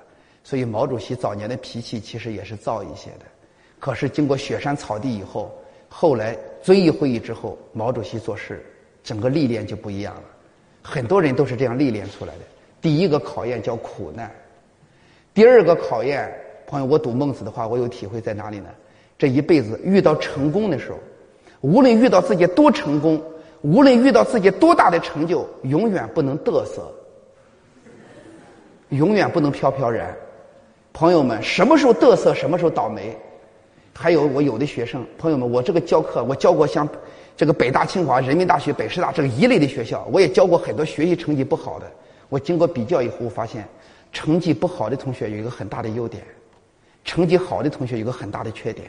[0.44, 3.26] 所以毛主席早年的脾气其实也是躁一些的。
[3.80, 5.58] 可是经过雪山草地以后，
[5.88, 6.38] 后来
[6.68, 8.62] 遵义会议之后，毛主席做事
[9.02, 10.24] 整个历练就不一样了。
[10.82, 12.42] 很多人都是这样历练出来的。
[12.82, 14.30] 第一个考验叫苦难。
[15.34, 16.30] 第二个考验，
[16.68, 18.68] 朋友，我读孟子的话，我有体会在哪里呢？
[19.18, 20.98] 这一辈子遇到成功的时候，
[21.62, 23.24] 无论遇到自己多成功，
[23.62, 26.94] 无论遇到自己多大的成就，永远不能嘚瑟，
[28.90, 30.14] 永远不能飘飘然。
[30.92, 33.18] 朋友们，什么时候嘚瑟，什么时候倒霉？
[34.00, 36.88] 还有我有的学生朋友们，我这个教课，我教过像
[37.36, 41.92] 这个北大、清华、人民大学、北师大这个一类的学校，我也教过很多学习成绩不好的。
[42.30, 43.68] 我经过比较以后，我发现
[44.14, 46.24] 成绩不好的同学有一个很大的优点，
[47.04, 48.88] 成绩好的同学有个很大的缺点。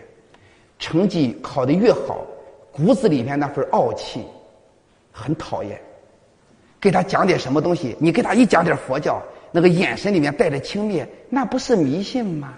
[0.78, 2.26] 成绩考得越好，
[2.70, 4.22] 骨子里面那份傲气
[5.10, 5.80] 很讨厌。
[6.78, 12.52] 给他讲点什么东西，你给他一讲点佛教，那个眼神里面带着轻蔑，那不是迷信吗？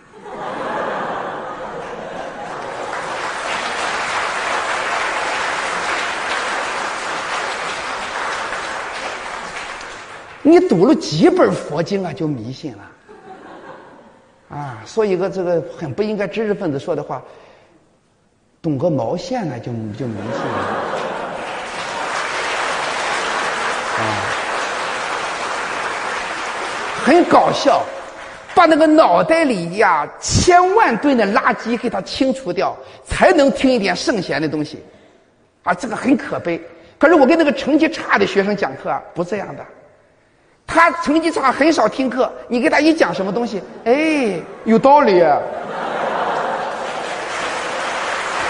[10.50, 12.82] 你读了几本佛经啊，就迷信了
[14.56, 14.82] 啊！
[14.84, 17.22] 说一个这个很不应该知识分子说的话，
[18.60, 20.58] 懂个毛线呢，就就迷信了
[23.96, 24.02] 啊！
[27.04, 27.82] 很搞笑，
[28.54, 32.76] 把那个脑袋里呀千万吨的垃圾给它清除掉，
[33.06, 34.82] 才能听一点圣贤的东西
[35.62, 35.72] 啊！
[35.72, 36.60] 这个很可悲。
[36.98, 39.64] 可是我跟那个成绩差的学生讲课，不这样的。
[40.72, 42.30] 他成绩差，很少听课。
[42.46, 45.36] 你给他一讲什么东西，哎，有道理啊！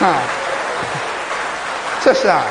[2.04, 2.42] 这是啊。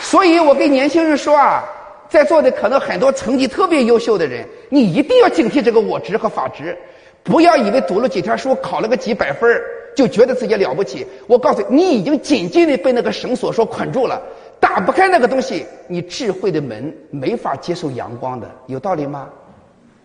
[0.00, 1.62] 所以我跟年轻人说啊，
[2.08, 6.76] 在座的可能很多成绩特别优秀的人，你一定要警惕这个我执和法执，
[7.22, 9.60] 不要以为读了几天书，考了个几百分
[9.94, 11.06] 就觉得自己了不起。
[11.26, 14.22] 我告诉你，你已经紧紧的被那个绳索所捆住了。
[14.66, 19.28] 打不开那个东西，你智慧的门没法接受阳光的，有道理吗？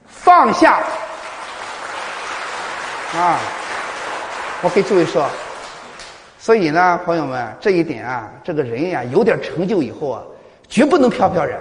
[0.06, 0.84] 放下
[3.16, 3.40] 啊！
[4.62, 5.28] 我给诸位说，
[6.38, 10.24] 所以呢，朋友们，这一点啊，这个人呀，有点成就以后啊，
[10.70, 11.60] 绝不能飘飘然。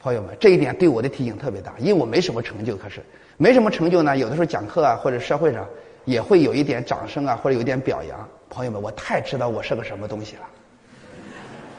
[0.00, 3.00] 朋友们，这一点对我的提醒特别大，因为我没什么成就，可是
[3.36, 4.16] 没什么成就呢。
[4.16, 5.64] 有的时候讲课啊，或者社会上
[6.04, 8.28] 也会有一点掌声啊，或者有一点表扬。
[8.50, 10.42] 朋友们，我太知道我是个什么东西了。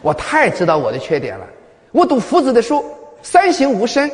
[0.05, 1.47] 我太知道我的缺点了。
[1.91, 2.85] 我读夫子的书，
[3.23, 4.11] 三行吾身。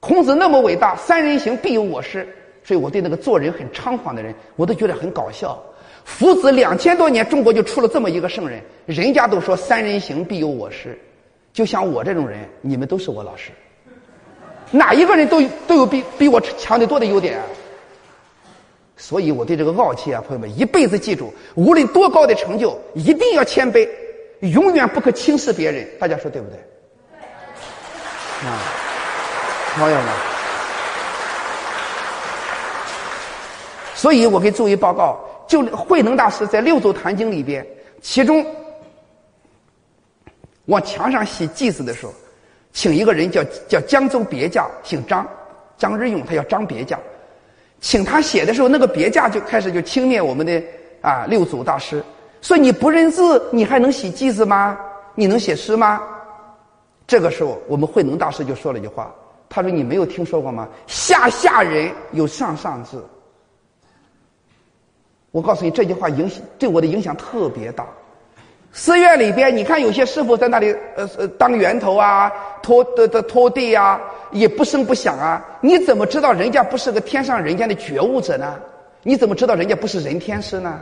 [0.00, 2.28] 孔子那么伟大，三人行必有我师，
[2.62, 5.58] 所以我对那个做人很猖狂的人，我都觉得很搞笑。
[6.04, 10.98] 夫子两千多年，中国就出了这么一个圣人，人家都说三人行必有我师，
[11.50, 13.50] 就像我这种人，你们都是我老师。
[14.70, 17.44] 哪一个人都都有比比我强得多的优点啊？
[18.98, 23.88] 所以我对这个傲气啊，朋友们一辈子记住，无论多高的成就，一定要谦卑。
[24.52, 26.58] 永远不可轻视别人，大家说对不对？
[28.46, 28.60] 啊，
[29.74, 30.06] 朋友们，
[33.94, 35.18] 所以我给诸位报告，
[35.48, 37.66] 就慧能大师在《六祖坛经》里边，
[38.02, 38.44] 其中
[40.66, 42.12] 往墙上写偈子的时候，
[42.72, 45.26] 请一个人叫叫江州别驾，姓张，
[45.78, 46.98] 张日用，他叫张别驾，
[47.80, 50.62] 请他写的时候，那个别驾就开始就轻蔑我们的
[51.00, 52.04] 啊六祖大师。
[52.44, 54.78] 说你不认字，你还能写句子吗？
[55.14, 56.02] 你能写诗吗？
[57.06, 59.10] 这个时候，我们慧能大师就说了一句话，
[59.48, 60.68] 他说：“你没有听说过吗？
[60.86, 63.02] 下下人有上上字。”
[65.32, 67.86] 我告诉你，这句话影响对我的影响特别大。
[68.74, 72.30] 寺院里边，你看有些师傅在那里呃呃当源头啊，
[72.62, 73.98] 拖的的拖地啊，
[74.32, 75.42] 也不声不响啊。
[75.62, 78.60] 你怎么知道人家不是个天上人间的觉悟者呢？
[79.02, 80.78] 你怎么知道人家不是人天师呢？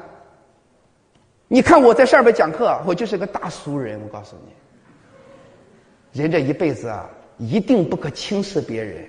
[1.52, 4.00] 你看我在上边讲课，我就是个大俗人。
[4.02, 9.06] 我告诉你，人这一辈子啊，一定不可轻视别人，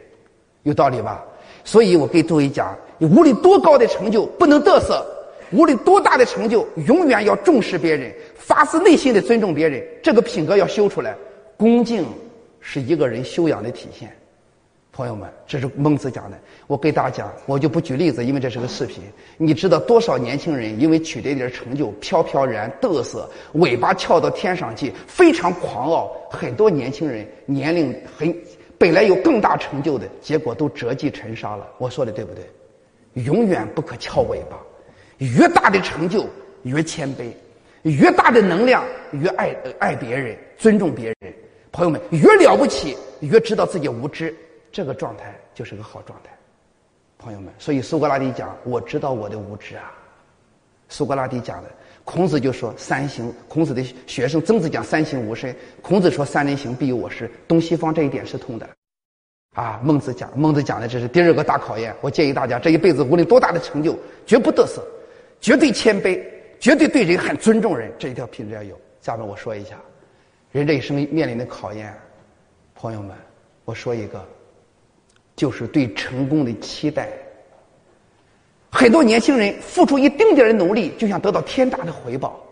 [0.63, 1.23] 有道理吧？
[1.63, 5.01] 所以我给诸位讲，你无论多高的成就，不能嘚瑟；
[5.53, 9.81] 无论多大的成就，永远要重视别人，发自内心的尊重别人。
[10.03, 11.15] 这个品格要修出来，
[11.55, 12.05] 恭敬
[12.59, 14.13] 是一个人修养的体现。
[14.93, 16.37] 朋友们，这是孟子讲的。
[16.67, 19.01] 我给大家讲，我就不举例子，因为这是个视频。
[19.37, 26.15] 你知道多少年轻人因为取得一点成就，飘飘然、嘚瑟，尾巴翘到天上去，非常狂傲。
[26.29, 28.31] 很多年轻人年龄很，
[28.77, 31.67] 本来有更大成就的，结果都折戟沉沙了。
[31.79, 33.23] 我说的对不对？
[33.23, 34.59] 永远不可翘尾巴。
[35.17, 36.27] 越大的成就
[36.61, 37.31] 越谦卑，
[37.81, 41.33] 越大的能量越爱爱别人、尊重别人。
[41.71, 44.35] 朋友们，越了不起，越知道自己无知。
[44.73, 46.31] 这个状态就是个好状态，
[47.19, 47.53] 朋友们。
[47.59, 49.93] 所以苏格拉底讲：“我知道我的无知啊。”
[50.89, 51.69] 苏格拉底讲的，
[52.03, 53.31] 孔子就说“三行”。
[53.47, 57.29] 孔子的学生曾子讲“三行吾身”，孔子说“三人行，必有我师”。
[57.47, 58.67] 东西方这一点是通的，
[59.53, 61.95] 啊，孟子讲，孟子讲的这是第二个大考验。
[62.01, 63.95] 我建议大家这一辈子无论多大的成就，
[64.25, 64.83] 绝不得瑟，
[65.39, 66.19] 绝对谦卑，
[66.59, 68.75] 绝对对人很尊重人，这一条品质要有。
[69.01, 69.79] 下面我说一下，
[70.51, 71.93] 人这一生面临的考验，
[72.73, 73.15] 朋友们，
[73.65, 74.23] 我说一个，
[75.35, 77.09] 就是对成功的期待。
[78.69, 82.43] 很多年轻人付出一丁点的努力，就想得到天大的回报。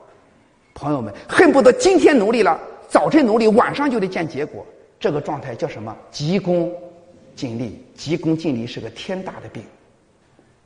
[0.73, 4.65] 朋友们，恨不得今天努力了，早晨努力，晚上就得见结果。
[4.99, 5.95] 这个状态叫什么？
[6.11, 6.71] 急功
[7.35, 7.83] 近利。
[7.95, 9.63] 急功近利是个天大的病。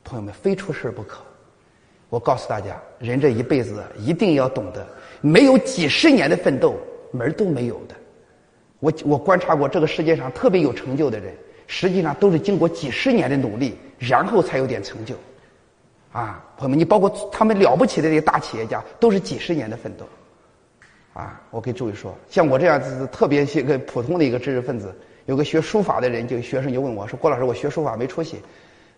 [0.04, 1.22] 朋友们，非出事不可。
[2.08, 4.86] 我告诉大家，人这一辈子一定要懂得，
[5.20, 6.76] 没有几十年的奋斗，
[7.10, 7.94] 门都没有的。
[8.78, 11.34] 我我观察过这个世界上特别有成就的人，
[11.66, 15.14] 实际上都是经过几十年的努力，然后才有点成就。
[16.12, 20.06] 啊，朋友们，你包括他们了不起的这些大企业家，都是几十年的奋斗。
[21.12, 24.94] 啊，我给诸位说，像我这样子特别一个普通的一个知识分子，
[25.26, 28.40] 有个学书法的人，就学生就问我说：“郭老师，我学书法没出息，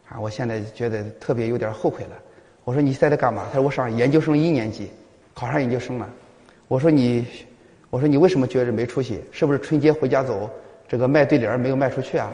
[0.08, 2.10] 啊，我现在觉得特别有点后悔了。”
[2.64, 3.44] 我说你在这干嘛？
[3.50, 4.90] 他说我上研究生一年级，
[5.32, 6.08] 考上研究生了。
[6.66, 7.24] 我说你，
[7.88, 9.24] 我说你为什么觉得没出息？
[9.32, 10.50] 是不是春节回家走，
[10.88, 12.30] 这个卖对联没有卖出去啊？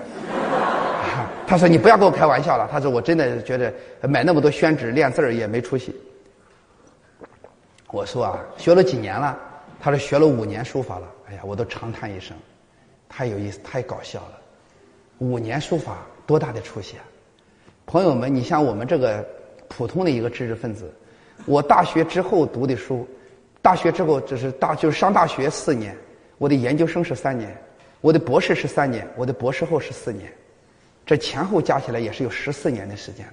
[1.46, 2.68] 他说你不要跟我开玩笑了。
[2.70, 5.94] 他说我真的觉得买那么多宣纸练字儿也没出息。
[7.90, 9.38] 我说啊，学了几年了？
[9.80, 11.06] 他说学了五年书法了。
[11.28, 12.36] 哎呀，我都长叹一声，
[13.08, 14.38] 太有意思，太搞笑了。
[15.18, 17.04] 五年书法多大的出息啊！
[17.84, 19.26] 朋友们，你像我们这个。
[19.66, 20.92] 普通的一个知识分子，
[21.46, 23.08] 我大学之后读的书，
[23.60, 25.96] 大学之后只是大就是上大学四年，
[26.38, 27.56] 我的研究生是三年，
[28.04, 30.30] 我的博士是三年，我的博士后是四年，
[31.06, 33.32] 这前后加起来也是有十四年的时间了。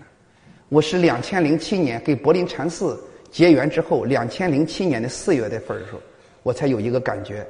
[0.70, 2.98] 我是两千零七年跟柏林禅寺
[3.30, 6.00] 结缘之后，两千零七年的四月的份儿时候，
[6.42, 7.46] 我才有一个感觉，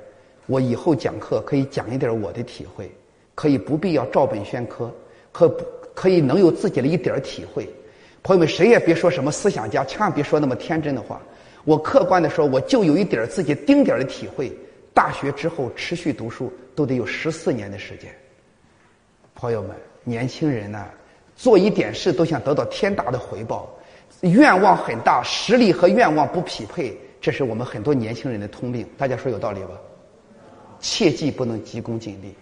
[0.48, 2.92] 我以后讲课可以讲一点我的体会，
[3.36, 4.92] 可以不必要照本宣科，
[5.32, 5.64] 可不
[5.94, 7.70] 可以能有自己的一点体会。
[8.24, 11.22] 朋友们，谁也别说什么思想家，千万别说那么天真的话。
[11.66, 14.52] 我客观的说，我就有一点自己丁点的体会。
[14.94, 18.14] 大学之后持续读书，都得有十四年的时间。
[19.34, 20.88] 朋友们，年轻人呢，
[21.36, 23.70] 做一点事都想得到天大的回报，
[24.22, 28.88] 愿望很大，实力和愿望不匹配，这是我们很多年轻人的通病。
[28.98, 29.80] 大家说有道理吧？
[30.80, 32.36] 切记不能急功近利。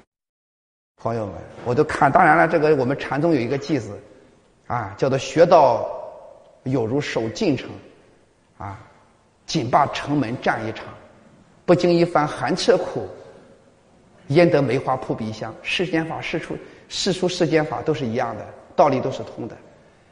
[0.97, 1.35] 朋友们，
[1.65, 3.97] 我都看，当然了，这个我们禅宗有一个偈子。
[4.67, 5.89] 啊，叫做学道
[6.61, 7.71] 有如守进城，
[8.59, 8.79] 啊，
[9.47, 10.85] 紧把城门战一场，
[11.69, 13.07] 不经一番寒彻苦，
[14.29, 15.53] 焉得梅花扑鼻香？
[15.61, 16.57] 世间法、世出、
[16.87, 18.45] 世出世间法都是一样的，
[18.75, 19.55] 道理都是通的。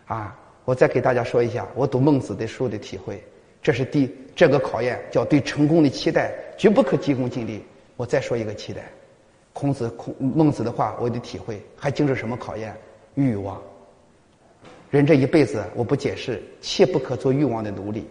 [0.06, 3.24] 啊，我再给大家说一下我读孟子的书的体会，
[3.60, 7.66] 这是第这个考验叫对成功的期待，绝不可急功近利。
[7.96, 8.84] 我再说一个期待，
[9.52, 12.72] 孔子、孔孟子的话，我的体会还经受什么考验？
[13.16, 13.60] 欲望。
[14.92, 18.08] 人这一辈子，我不解释，切不可做欲望的奴隶。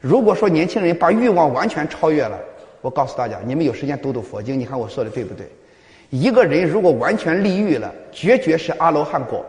[0.00, 2.36] 如果说年轻人把欲望完全超越了，
[2.84, 5.48] 我告诉大家，你们有时间读读佛经，你看我说的对不对？
[6.10, 9.42] 一个人如果完全立欲了，绝绝是阿罗汉果，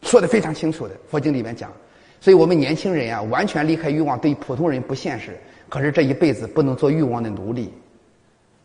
[0.00, 1.70] 说的非常清楚的，佛经里面讲。
[2.22, 5.38] 所以我们年轻人啊，完全离开欲望，对普通人不现实。
[5.68, 7.70] 可是这一辈子不能做欲望的奴隶，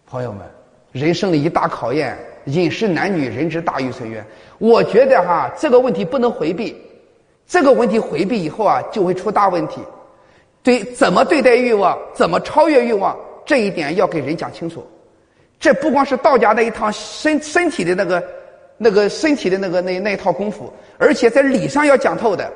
[0.06, 0.50] 朋友们。
[0.94, 4.26] 人生的一大考验，饮食男女，人之大欲存渊。
[4.60, 6.82] 我觉得哈，这个问题不能回避，
[7.46, 9.82] 这个问题回避以后啊，就会出大问题。
[10.64, 13.16] 对，怎么对待欲望，怎么超越欲望，
[13.46, 14.84] 这一点要给人讲清楚。
[15.60, 18.24] 这不光是道家那一套身身体的那个、
[18.78, 22.50] 那个身体的那个那那一套功夫，而且在理上要讲透的。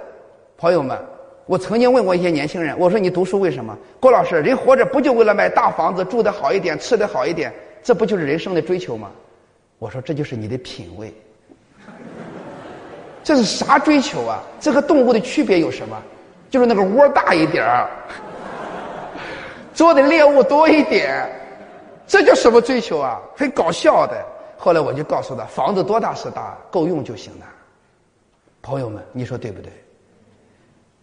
[0.57, 0.97] 朋友们，
[1.45, 3.77] 我曾经问过一些年轻人，我说你读书为什么？
[3.99, 7.53] 郭老师，人活着不就为了买大房子，住的好一点，吃的好一点？
[7.83, 9.11] 这不就是人生的追求吗？
[9.79, 11.13] 我说这就是你的品味。
[13.23, 14.41] 这是啥追求啊？
[14.59, 16.01] 这和动物的区别有什么？
[16.49, 17.89] 就是那个窝大一点儿，
[19.73, 21.29] 捉的猎物多一点，
[22.07, 23.19] 这叫什么追求啊？
[23.35, 24.15] 很搞笑的。
[24.57, 27.45] 后来我就告诉他，房子多大是大，够用就行了。
[28.61, 29.71] 朋友们，你说对不对？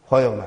[0.09, 0.45] 朋友们，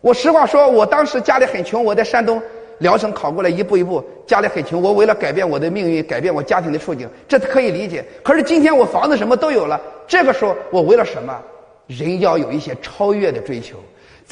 [0.00, 2.42] 我实话说，我当时家里很穷，我在山东。
[2.78, 4.82] 聊城考过来，一步一步，家里很穷。
[4.82, 8.04] 我为了改变我的命运，改变我家庭的处境，这可以理解。
[8.24, 11.40] 可是今天我房子什么都有了，这个时候我为了什么？
[11.86, 13.76] 人要有一些超越的追求。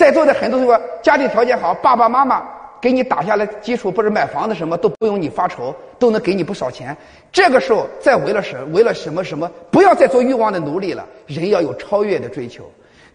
[0.00, 2.42] 在座的很多同学家庭条件好，爸爸妈妈
[2.80, 6.96] 给你打下来基础，不是买房子什么都不用你发愁，都能给你不少钱。
[7.30, 11.04] 这个时候再为了什为了什么什么，不要再做欲望的奴隶了。
[11.26, 12.64] 人要有超越的追求。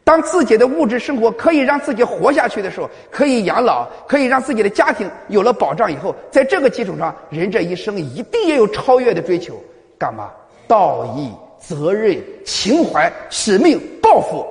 [0.03, 9.59] 当自己的物质生活可以让自己活下去的时候，可以养老，可以让自己的家庭有了保障以后，在这个基础上，人这一生一定要有超越的追求。
[9.97, 10.29] 干嘛？
[10.67, 14.45] 道义、责任、情怀、使命、抱负，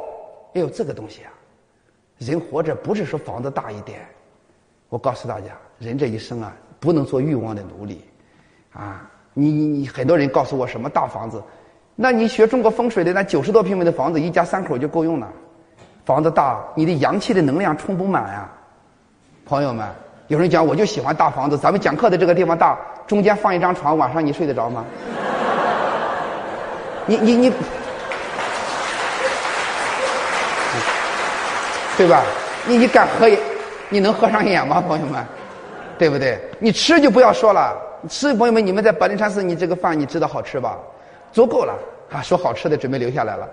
[0.54, 1.30] 要有这个东西啊！
[2.18, 4.00] 人活着不是说房子大一点，
[4.88, 8.04] 我告诉大家，人这一生啊，不能做欲望的奴隶，
[8.72, 11.42] 啊，你你你，很多人告诉我什么大房子，
[11.96, 15.30] 那你学中国风水的那九十多平米的房子，一家三口就够用了。
[16.04, 18.50] 房子大，你的阳气的能量充不满呀，
[19.44, 19.86] 朋友们。
[20.28, 21.58] 有人讲，我就喜欢大房子。
[21.58, 24.82] 咱们讲课的这个地方大，中间放一张床，晚上你睡得着吗？
[27.06, 27.52] 你你你，
[31.96, 32.22] 对吧？
[32.66, 33.38] 你你敢合眼，
[33.88, 35.24] 你能合上眼吗，朋友们？
[35.98, 36.38] 对不对？
[36.58, 37.76] 你吃就不要说了，
[38.08, 40.78] 吃朋友们，你们在白灵山寺，你这个饭你知道好吃吧？
[41.32, 41.74] 足够了
[42.12, 42.20] 啊！
[42.22, 43.48] 说好吃的准备留下来了，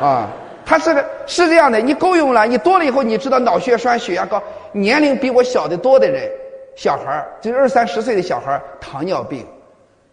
[0.00, 0.28] 啊。
[0.68, 4.42] 他是个是这样的，你够用了，你多了以后，你知道脑血栓、血压高，
[4.72, 6.28] 年龄比我小的多的人，
[6.74, 9.46] 小孩儿，就二三十岁的小孩，糖尿病，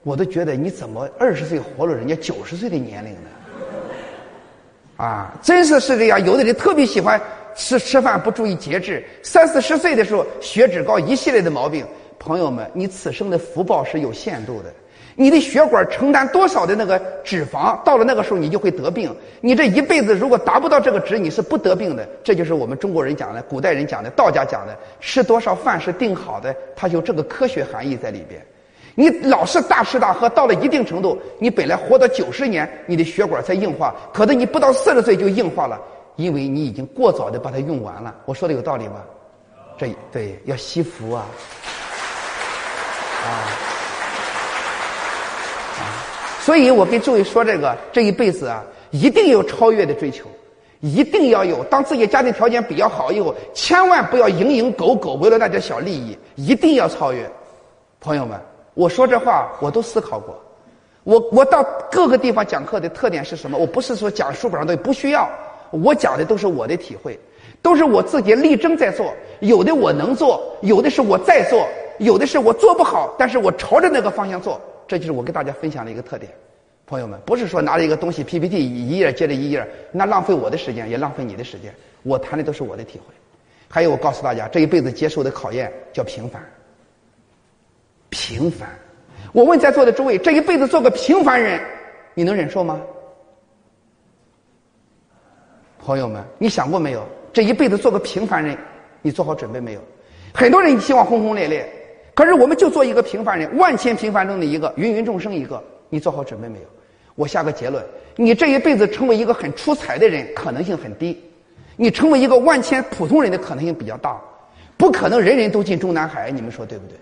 [0.04, 3.30] 我都觉得你怎么二十岁活了人家九十岁的年龄呢？
[4.96, 6.24] 啊，真是是这样。
[6.26, 7.20] 有的人特别喜欢
[7.56, 11.86] 吃吃饭不注意节制，三四十岁的时候血脂高，一系列的毛病。
[12.20, 14.72] 朋友们，你此生的福报是有限度的。
[15.16, 19.14] 你的血管承担多少的那个脂肪，到了那个时候你就会得病。
[19.42, 22.08] 你这一辈子如果达不到这个值，你是不得病的。
[22.24, 28.42] 这就是我们中国人讲的，古代人讲的，道家讲的，吃多少饭是定好的，它有这个科学含义在里边。
[28.96, 35.82] 你老是大吃大喝，到了一定程度，你本来活到九十年，你的血管才硬化，可能你不到四十岁就硬化了，
[36.16, 38.14] 因为你已经过早的把它用完了。
[38.26, 39.04] 我说的有道理吗？
[39.78, 41.26] 这对要惜福啊，
[43.26, 43.28] 啊。
[46.42, 50.26] 所以我跟诸位说，这个这一辈子啊，一定有超越的追求，
[50.82, 51.64] 一定要有。
[51.64, 57.28] 当自己家庭条件比较好以后，千万不要蝇营狗苟，为了那点小利益，一定要超越。
[58.00, 58.40] 朋友们，
[58.74, 60.40] 我说这话我都思考过。
[61.04, 63.58] 我我到各个地方讲课的特点是什么？
[63.58, 65.30] 我不是说讲书本上的，不需要。
[65.72, 67.20] 我讲的都是我的体会，
[67.62, 69.14] 都是我自己力争在做。
[69.42, 71.68] 有的我能做，有的是我在做，
[71.98, 74.62] 有的是我做不好，但是我朝着那个方向做。
[74.88, 76.32] 这就是我跟大家分享的一个特点，
[76.86, 81.74] 朋友们，不是说拿着一个东西 PPT 一页接着一页，那浪费我的时间，也浪费你的时间。
[82.04, 83.14] 我谈的都是我的体会。
[83.68, 86.42] 还有，我告诉大家，这一辈子接受的考验叫平凡。
[88.14, 88.70] 平凡。
[89.32, 91.60] 我问在座的诸位，这一辈子做个平凡人，
[92.14, 92.80] 你能忍受吗？
[95.80, 97.04] 朋友们，你想过没有？
[97.34, 98.56] 这一辈子做个平凡人，
[99.02, 99.82] 你做好准备没有？
[100.32, 101.68] 很多人希望轰轰烈烈。
[102.14, 105.62] 可是，我们就做一个平凡人，万千平凡中的一个，芸芸众生一个。
[105.90, 106.66] 你做好准备没有？
[107.16, 107.84] 我下个结论：
[108.16, 111.16] 你这一辈子成为一个很出彩的人，可能性很低；
[111.76, 114.22] 你成为一个万千普通人的可能性比较大。
[114.78, 116.96] 不可能人人都进中南海，你们说对不对？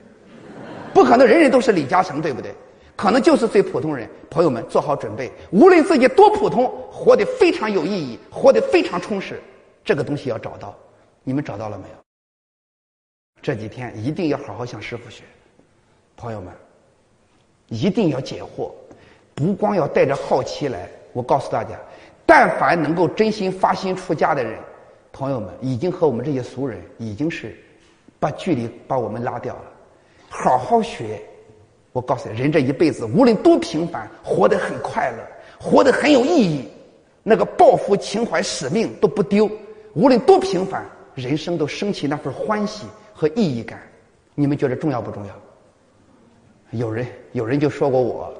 [0.93, 2.53] 不可能人人都是李嘉诚，对不对？
[2.95, 4.07] 可能就是最普通人。
[4.29, 9.41] 朋友们，做好准备，无论自己多普通，活得非常有意义，活得非常充实，
[9.83, 10.75] 这个东西要找到。
[11.23, 11.95] 你们找到了没有？
[13.41, 15.23] 这几天一定要好好向师傅学，
[16.15, 16.53] 朋友们，
[17.67, 18.71] 一定要解惑，
[19.33, 20.87] 不光要带着好奇来。
[21.11, 21.71] 我告诉大家，
[22.25, 24.59] 但凡能够真心发心出家的人，
[25.11, 27.57] 朋友们，已经和我们这些俗人已经是
[28.19, 29.70] 把距离把我们拉掉了。
[30.33, 31.21] 好好学，
[31.91, 35.17] 我告诉你，人这一辈子无论多平凡，活得很快乐，
[35.59, 36.71] 活得很有意义，
[37.21, 39.51] 那个抱负、情怀、使命都不丢。
[39.93, 42.87] 无论多平凡，人生都升起那份欢喜。
[43.13, 43.79] 和意义感，
[44.33, 45.35] 你们觉得重要不重要？
[46.71, 48.33] 有人有人就说过我，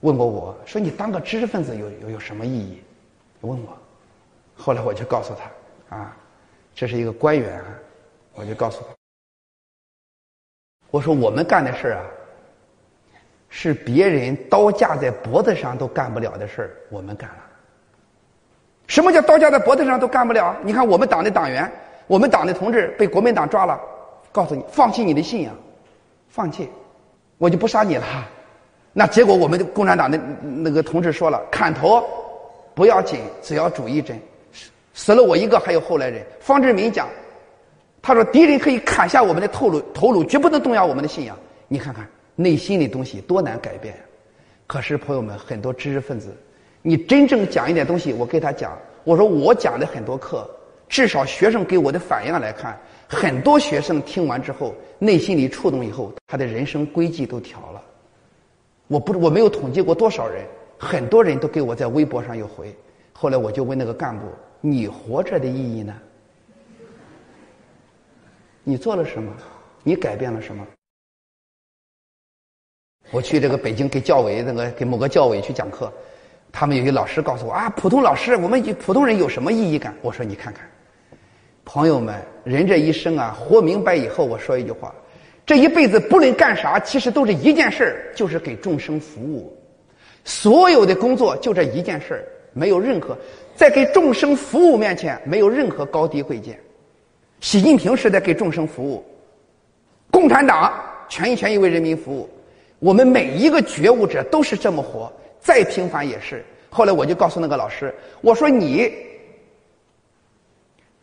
[0.00, 2.82] 问过我说你当个知识分子有有有什么意义？
[3.42, 3.78] 问我，
[4.56, 6.16] 后来我就告诉他啊，
[6.74, 7.62] 这是一个官员，
[8.34, 8.99] 我就告诉他，
[10.90, 12.02] 我说我们干的事儿啊，
[13.48, 17.36] 是别人刀架在脖子上都干不了的事儿，我们干了。
[18.86, 20.56] 什么叫刀架在脖子上都干不了？
[20.62, 21.70] 你看我们党的党员，
[22.06, 23.80] 我们党的同志被国民党抓了。
[24.32, 25.52] 告诉你，放弃你的信仰，
[26.28, 26.68] 放弃，
[27.38, 28.04] 我就不杀你了。
[28.92, 32.04] 那结果，我们共产党的那个同志说了：“砍头
[32.74, 34.20] 不要紧，只要主义真，
[34.94, 37.08] 死了我一个，还有后来人。”方志敏讲，
[38.02, 41.36] 他说：“敌人可以砍下我们的头颅，头颅绝不能动摇我们的信仰。”
[41.68, 43.94] 你看看内心的东西多难改变。
[44.66, 46.34] 可是朋友们，很多知识分子，
[46.82, 50.48] 你真正讲一点东西，我给他讲，我说我讲的很多课，
[50.88, 52.78] 至少学生给我的反应来看。
[53.06, 57.82] 很多学生听完之后，内心里触动以后，他的人生轨迹都调了。
[58.86, 60.44] 我不，我没有统计过多少人，
[60.78, 62.74] 很多人都给我在微博上有回。
[63.12, 64.26] 后来我就问那个干部
[64.62, 65.94] ：“你活着的意义呢？
[68.70, 69.32] 你做了什么？
[69.82, 70.64] 你改变了什么？”
[73.10, 75.92] 我去这个北京给教委那个给某个教委去讲课，
[76.52, 79.92] 他们有些老师告诉我啊，普通老师，我们普通人有什么意义感？
[80.02, 80.70] 我说你看看，
[81.64, 84.94] 朋友们，人这一生啊，活明白以后，我说一句话：
[85.44, 89.52] 这一辈子不论干啥，其实都是一件事儿，就是给众生服务。
[90.24, 92.22] 所有的工作就这一件事儿，
[92.52, 93.18] 没有任何
[93.56, 96.56] 在给众生服务面前没有任何高低贵贱。
[97.40, 99.02] 习近平是在给众生服务，
[100.10, 100.72] 共产党
[101.08, 102.28] 全心全意为人民服务。
[102.78, 105.10] 我们每一个觉悟者都是这么活，
[105.40, 106.44] 再平凡也是。
[106.68, 108.92] 后来我就告诉那个老师，我说你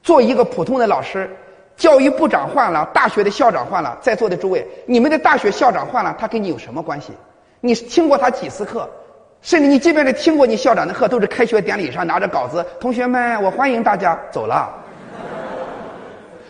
[0.03, 1.29] 做一个普通的老师，
[1.75, 7.11] 教育部长换了，大学的校长换了，在座的诸位，你们的大学校长换了，他跟你有什么关系？
[7.61, 8.87] 你听过他几次课？
[9.41, 14.83] 甚至你即便是听过你校长的课，都是开学典礼上拿着稿子，同学们，我欢迎大家走了。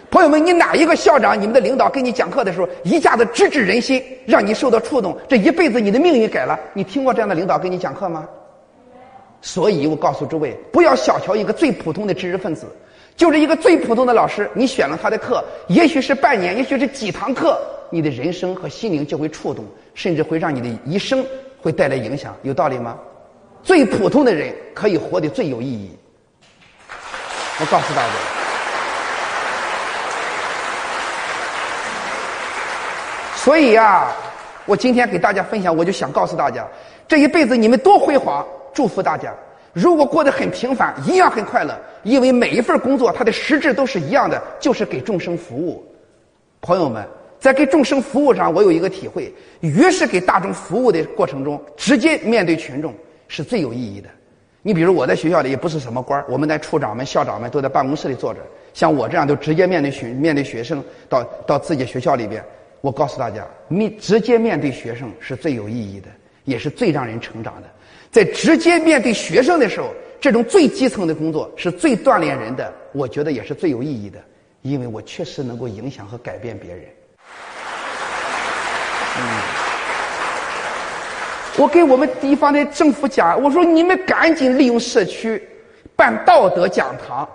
[0.10, 6.58] 朋友们，你哪一个校长、你们的领导给你讲课的时候，一下子直指人心，让你受到触动，这一辈子你的命运改了？
[6.74, 8.28] 你听过这样的领导给你讲课吗？
[9.42, 12.66] 所以我告诉诸位，不要小瞧一个最普通的知识分子，
[13.18, 17.60] 就是一个最普通的老师，你选了他的课，也许是半年，也许是几堂课，
[17.90, 21.24] 你的人生和心灵就会触动，甚至会让你的一生
[21.62, 22.98] 会带来影响，有道理吗？
[23.62, 25.92] 最普通的人可以活得最有意义。
[27.60, 28.37] 我告诉大家。
[33.48, 34.14] 所以呀，
[34.66, 36.68] 我今天给大家分享，我就想告诉大家，
[37.08, 39.34] 这一辈子你们多辉煌，祝福大家。
[39.72, 45.82] 如果过得很平凡，一样很快乐，因为每一份工作它的实质都是一样的，就是给众生服务。
[46.60, 47.08] 朋友们，
[47.40, 52.94] 在给众生服务上，我有一个体会：越是给大众服务的过程中，直接面对群众
[53.30, 54.10] 是最有意义的。
[54.62, 58.42] 你比如我在学校里也不是什么官我们的处长们、校长们都在办公室里坐着，
[58.74, 62.44] 像我这样就直接面对学面对学生，到到自己学校里边。
[62.88, 66.08] 我告诉大家，面直接面对学生是最有意义的，
[66.46, 67.68] 也是最让人成长的。
[68.10, 74.18] 在直接面对学生的时候，这种最基层的工作是最锻炼人的，我觉得也是最有意义的，
[74.62, 76.86] 因为我确实能够影响和改变别人。
[79.18, 79.22] 嗯，
[81.58, 85.46] 我给我们地方的政府讲，我说你们赶紧利用社区
[85.94, 87.28] 办道德讲堂，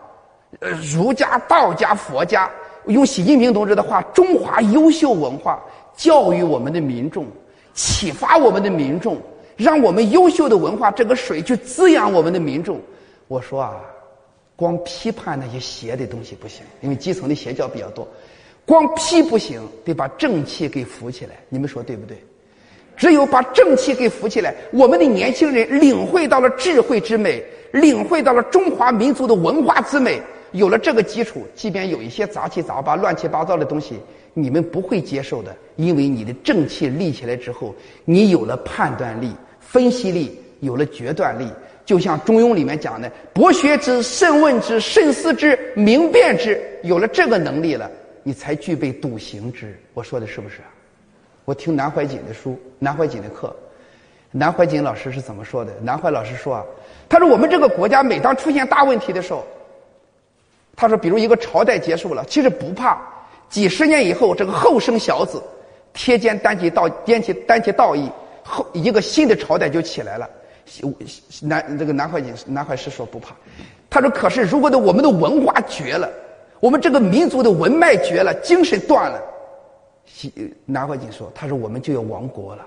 [0.61, 2.51] 呃，儒家、道家、佛家。
[2.87, 5.63] 用习近平同志的话，中华优秀文化
[5.97, 7.27] 教育我们的民众，
[7.75, 9.21] 启发我们的民众，
[9.57, 12.81] 让我们优秀的文化这个水去滋养我们的民众。
[13.29, 13.81] 我说啊，
[14.57, 18.07] 光批判那些邪的东西不行，因为基层的邪教比较多，
[18.67, 21.37] 光批不行，得把正气给扶起来。
[21.49, 22.17] 你们说对不对？
[22.95, 27.43] 只有把正气给扶起来，我们的年轻人领会到了智慧之美，
[27.73, 30.21] 领会到了中华民族的文化之美。
[30.53, 33.99] 有了这个基础，即便有一些杂七杂八、乱七八糟的东西，
[34.35, 37.75] 你们不会接受的，因为你的正气立起来之后，
[38.05, 41.49] 你有了判断力、分析力，有了决断力。
[41.85, 47.91] 就像《中庸》里面讲的：“博学之，慎问之，慎思之，明辨之。”有了这个能力了，
[48.23, 49.77] 你才具备笃行之。
[49.93, 50.61] 我说的是不是？
[51.45, 53.55] 我听南怀瑾的书、南怀瑾的课，
[54.31, 55.73] 南怀瑾老师是怎么说的？
[55.83, 56.65] 南怀老师说啊，
[57.09, 59.45] 他说我们这个国家每当出现大问题的时候。
[60.75, 62.99] 他说：“比如一个朝代结束了，其实不怕。
[63.49, 65.43] 几十年以后，这个后生小子
[65.93, 68.11] 贴肩担起道，担起担起道义，
[68.43, 70.29] 后一个新的朝代就起来了。
[71.43, 73.35] 南这个南怀瑾南怀师说不怕。
[73.91, 76.11] 他说：可是如果的我们的文化绝了，
[76.61, 79.21] 我们这个民族的文脉绝了，精神断了，
[80.65, 82.65] 南怀瑾说：他说我们就要亡国了。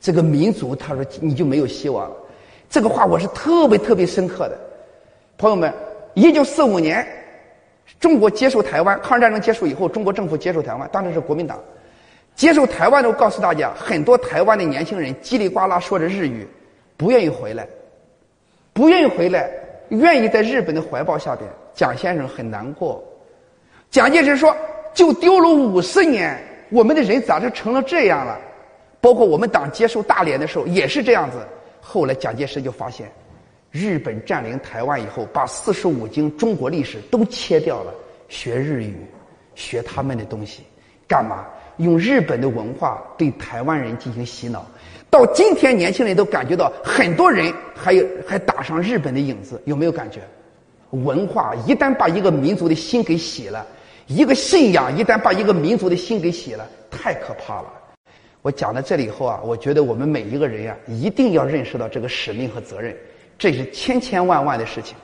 [0.00, 2.16] 这个民族，他说你就没有希望了。
[2.68, 4.58] 这个话我是特别特别深刻的，
[5.36, 5.72] 朋友们，
[6.14, 7.06] 一九四五年。”
[7.98, 11.62] 中国接受台湾，抗日战争结束以后，中国政府接受台湾，当时是国民党
[12.34, 13.10] 接受台湾的。
[13.10, 16.48] 我告诉大家，很多台湾的年轻人叽里呱啦说着日语，
[16.96, 17.66] 不愿意回来，
[18.72, 19.50] 不愿意回来，
[19.90, 21.46] 愿意在日本的怀抱下边。
[21.74, 23.04] 蒋先生很难过，
[23.90, 24.56] 蒋介石说
[24.94, 28.38] ：“就丢了五十年，我们的人咋就成了这样了？”
[29.02, 31.36] 包括我们党接受大连的时候也是这样子。
[31.82, 33.10] 后来蒋介石就发现。
[33.70, 37.94] 日本占领台湾以后，把四书五经、中国历史都切掉了，
[38.28, 38.96] 学日语，
[39.54, 40.62] 学他们的东西，
[41.06, 41.46] 干嘛？
[41.76, 44.66] 用日本的文化对台湾人进行洗脑。
[45.08, 50.20] 到今天，年轻人都感觉到，很多人还有还打上日本的影子，有没有感觉？
[50.90, 53.66] 文化一旦把一个民族的心给洗了，
[54.08, 57.72] 一个信仰一旦把一个民族的心给洗了，太可怕了。
[58.42, 62.96] 我讲到这里以后啊，我觉得我们每一个人呀，一定要认识到这个使命和责任。
[63.40, 64.94] 这是千千万万的事情，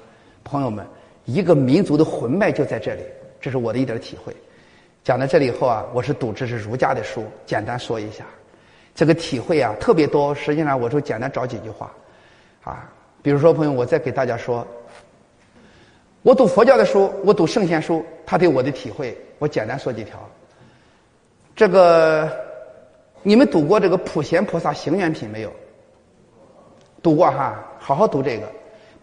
[0.44, 0.86] 朋友们，
[1.24, 3.00] 一个民族的魂脉就在这里，
[3.40, 4.36] 这是我的一点体会。
[5.02, 8.26] 讲到这里以后啊，我是读这是儒家的书，简单说一下，
[8.94, 10.34] 这个体会啊特别多。
[10.34, 11.90] 实际上，我就简单找几句话，
[12.62, 12.92] 啊，
[13.22, 14.66] 比如说，朋友，我再给大家说，
[16.20, 20.20] 我读佛教的书，我读圣贤书，他对我的体会，我简单说几条。
[21.54, 22.30] 这个
[23.22, 25.50] 你们读过这个普贤菩萨行愿品没有？
[27.02, 28.50] 读过哈，好好读这个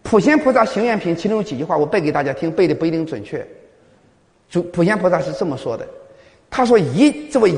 [0.02, 3.42] 普贤菩萨行愿品，其中有几句话我背给大家听，背的不一定准确。
[4.46, 5.88] 就普贤菩萨是这么说的，
[6.50, 7.54] 他说：“一这位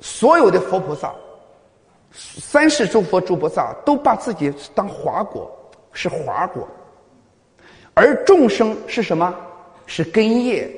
[0.00, 1.14] 所有的佛菩萨，
[2.12, 5.50] 三世诸佛诸菩萨都把自己当华果，
[5.94, 6.68] 是华果。”
[7.96, 9.34] 而众生是什么？
[9.86, 10.70] 是根叶。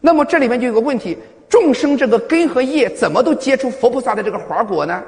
[0.00, 1.16] 那么这里面就有个问题：
[1.48, 5.00] 众生这个根和叶怎么都结出佛菩萨的这个华果呢？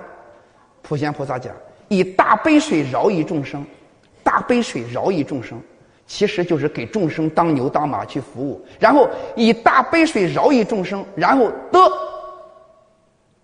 [0.82, 1.52] 普贤菩萨讲：
[1.88, 3.66] 以大悲水饶益众生，
[4.28, 5.58] 大杯水饶益众生，
[6.06, 8.62] 其实就是给众生当牛当马去服务。
[8.78, 11.80] 然后以大杯水饶益众生，然后得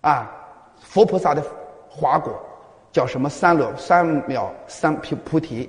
[0.01, 0.31] 啊
[0.79, 1.43] 佛菩萨的
[1.89, 2.39] 华果，
[2.91, 5.67] 叫什么三乐三藐三菩菩提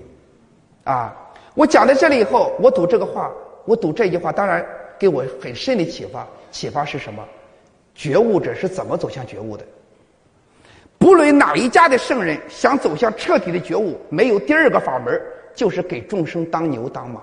[0.85, 1.17] 啊。
[1.55, 3.33] 我讲到这里以后，我读这个话，
[3.65, 4.63] 我读这句话，当然
[4.99, 6.27] 给我很深的启发。
[6.51, 7.25] 启发是什么？
[7.95, 9.65] 觉悟者是怎么走向觉悟的？
[11.07, 15.17] 不论哪一家的圣人想走向彻底的觉悟，没有第二个法门，
[15.55, 17.21] 就是给众生当牛当马。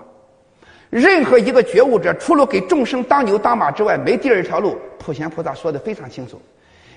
[0.89, 4.77] 任何一个觉悟者，除了给众生当牛当马之外，没第二条路。
[4.97, 6.39] 普贤菩萨说的非常清楚，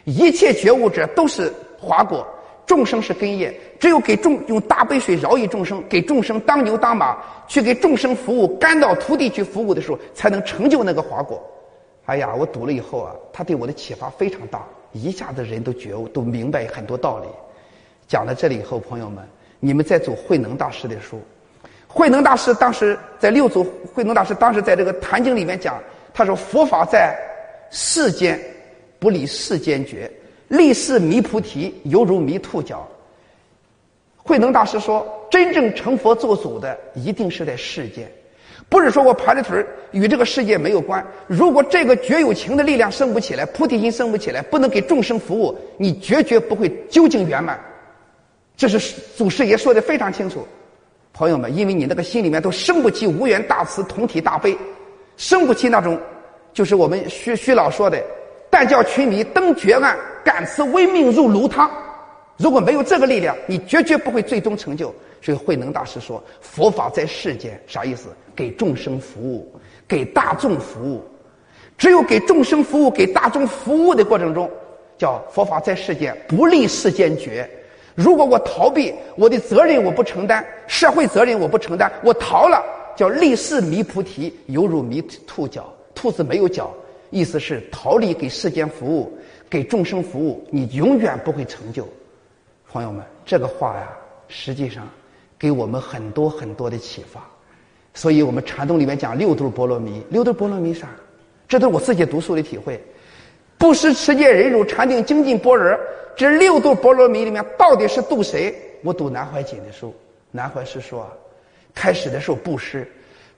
[0.04, 2.24] 一切觉悟者都是华果。
[2.64, 7.18] 众生是根叶，只有给众用大杯水饶益众生，给众生当牛当马，
[7.48, 11.42] 去给众生服务，干到土地去服务的时候，才能成就那个华果。
[12.04, 14.64] 哎呀，我读了以后啊，他对我的启发非常大，
[15.02, 17.28] 一下子人都觉悟，都明白很多道理。
[18.08, 19.24] 讲到这里以后，朋友们，
[19.60, 21.20] 你们在读慧能大师的书，
[21.86, 25.82] 慧能大师当时在六祖，慧能大师当时在这个《坛经》里面讲，
[26.14, 27.16] 他说佛法在
[27.70, 28.40] 世间，
[28.98, 30.10] 不离世间觉。
[30.48, 32.86] 立世迷菩提，犹如迷兔角。
[34.16, 38.08] 慧能大师说：“真正成佛做祖的，一定是在世间，
[38.68, 41.04] 不是说我盘着腿与这个世界没有关。
[41.26, 47.58] 如果这个绝有情的力量升不起来，菩提心升不起来，不能给众生服务，你绝绝不会究竟圆满。”
[48.56, 48.78] 这是
[49.16, 50.46] 祖师爷说的非常清楚。
[51.12, 54.56] 朋友们，因为你那个心里面都生不起无缘大慈、同体大悲，
[55.16, 55.98] 生不起那种，
[56.52, 58.02] 就是我们徐徐老说的。
[58.50, 61.70] 但叫群迷登绝岸，感此微命入炉汤。
[62.38, 64.94] 如果没有这个力量，你绝绝不会最终成就。
[65.20, 68.08] 所以慧能大师说：“佛法在世间，啥意思？
[68.34, 69.50] 给众生服务，
[69.88, 71.02] 给大众服务。
[71.78, 74.50] 只有给众生服务，给大众服务的过程中，
[74.96, 77.48] 叫佛法在世间不立世间觉。
[77.94, 82.62] 如果我逃避我的责任，我不承担社会责任，我不承担，我逃了，
[82.96, 85.72] 叫立世迷菩提，犹如迷兔角。
[85.94, 86.72] 兔子没有脚。”
[87.10, 89.16] 意思是逃离给世间服务，
[89.48, 91.88] 给众生服务，你永远不会成就。
[92.68, 94.86] 朋友们，这个话呀，实际上
[95.38, 97.20] 给我们很多很多的启发。
[97.94, 100.88] 所以我们禅宗里面讲六度波罗蜜，六度波罗蜜啥？
[101.48, 102.80] 这都是我自己读书的体会。
[103.58, 105.78] 不识持戒忍辱禅定精进般若，
[106.14, 108.54] 这六度波罗蜜里面到底是度谁？
[108.82, 109.94] 我读南怀瑾的书，
[110.30, 111.10] 南怀师说，
[111.74, 112.86] 开始的时候布施，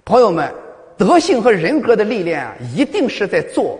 [0.05, 0.53] 朋友们。
[0.97, 3.79] 德性和人格的历练啊，一定是在做。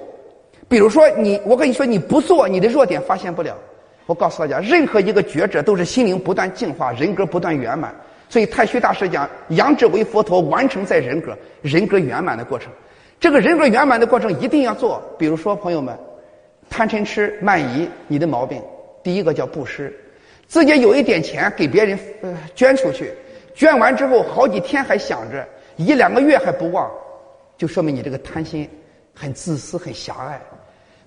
[0.69, 3.59] 比如说，你我跟你说，你不做，你的弱点发现不了。
[4.07, 7.93] 我告诉大家，任何一个觉者都是心灵不断净化，人格不断圆满。
[8.29, 12.71] 所以太虚大师讲，养志为佛陀，完成在人格，人格圆满的过程。
[13.19, 15.03] 这个人格圆满的过程一定要做。
[15.19, 15.99] 比如说，朋友们，
[16.69, 18.63] 贪嗔痴慢疑，你的毛病，
[19.03, 19.93] 第一个叫布施，
[20.47, 23.13] 自己有一点钱给别人呃捐出去，
[23.55, 25.47] 捐完之后好几天还想着，
[25.77, 26.89] 一两个月还不忘。
[27.57, 28.69] 就说明你这个贪心
[29.13, 30.41] 很自私、很狭隘，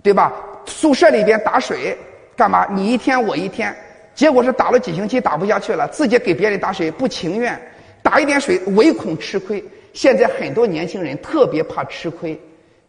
[0.03, 0.33] 对吧？
[0.65, 1.97] 宿舍里边打水
[2.35, 2.67] 干嘛？
[2.71, 3.73] 你一天我一天，
[4.13, 7.59] 结果是打了几星期打不下去了，自己给别人打水不情愿，
[8.03, 9.63] 打一点水唯恐吃亏。
[9.93, 12.39] 现在很多年轻人特别怕吃亏，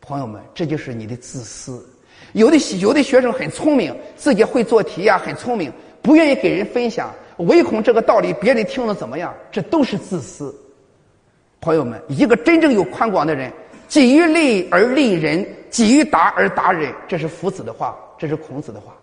[0.01, 1.85] 朋友们，这就是你的自私。
[2.33, 9.35] 有的有的学生很聪明，自己会做题呀，很聪明，不愿意给人分享，唯恐这个道理别人听了怎么样？
[9.51, 10.55] 这都是自私。
[11.61, 13.53] 朋友们，一个真正有宽广的人，
[13.87, 18.95] 己欲利而利人，己欲达而达人，这是夫子的话，这是孔子的话。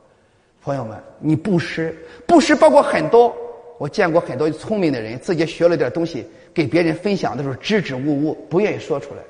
[0.69, 1.97] 朋友们，你布施，
[2.27, 3.35] 布施包括很多。
[3.79, 6.23] 我见过很多聪明的人，自己学了点东西，
[6.53, 9.21] 给别人分享的时候支支吾吾，不愿意说出来。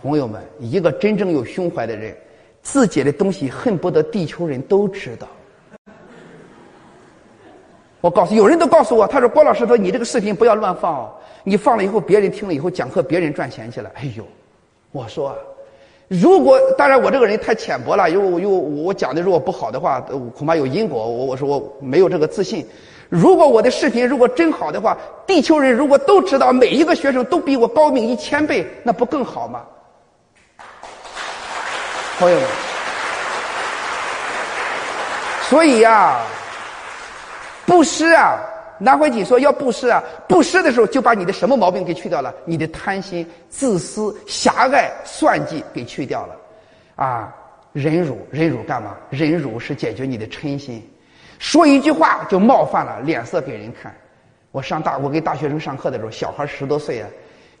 [0.00, 2.16] 朋友们，一个真正有胸怀的人，
[2.62, 5.28] 自己的东西恨不得地球人都知道。
[8.00, 11.12] 我告诉有人都告诉我，他说郭老师说你这个视频不要乱放哦。
[11.44, 13.90] 你放了以后，别人听了以后讲课，别人赚钱去了。
[13.96, 14.24] 哎呦，
[14.92, 15.36] 我说，
[16.10, 20.00] 如果当然我这个人太浅薄了，又又我讲的如果不好的话，
[20.36, 21.06] 恐怕有因果。
[21.06, 22.66] 我我说我没有这个自信。
[23.08, 29.62] 如果我的视频如果真好的话，地球人如果都知道每一个学生都比我高明一千倍，那不更好吗？
[32.18, 32.48] 朋友们，
[35.42, 36.18] 所以呀，
[37.66, 38.36] 布施啊，
[38.80, 42.34] 南怀瑾说要布施啊，布施的时候就把你的什么毛病给去掉了？
[42.46, 46.36] 你的贪心、自私、狭隘、算计给去掉了，
[46.96, 47.36] 啊，
[47.74, 48.96] 忍辱，忍辱干嘛？
[49.10, 50.82] 忍辱是解决你的嗔心。
[51.38, 53.94] 说一句话就冒犯了，脸色给人看。
[54.50, 57.08] 我上大，我给大学生上课的时候，小孩十多岁啊，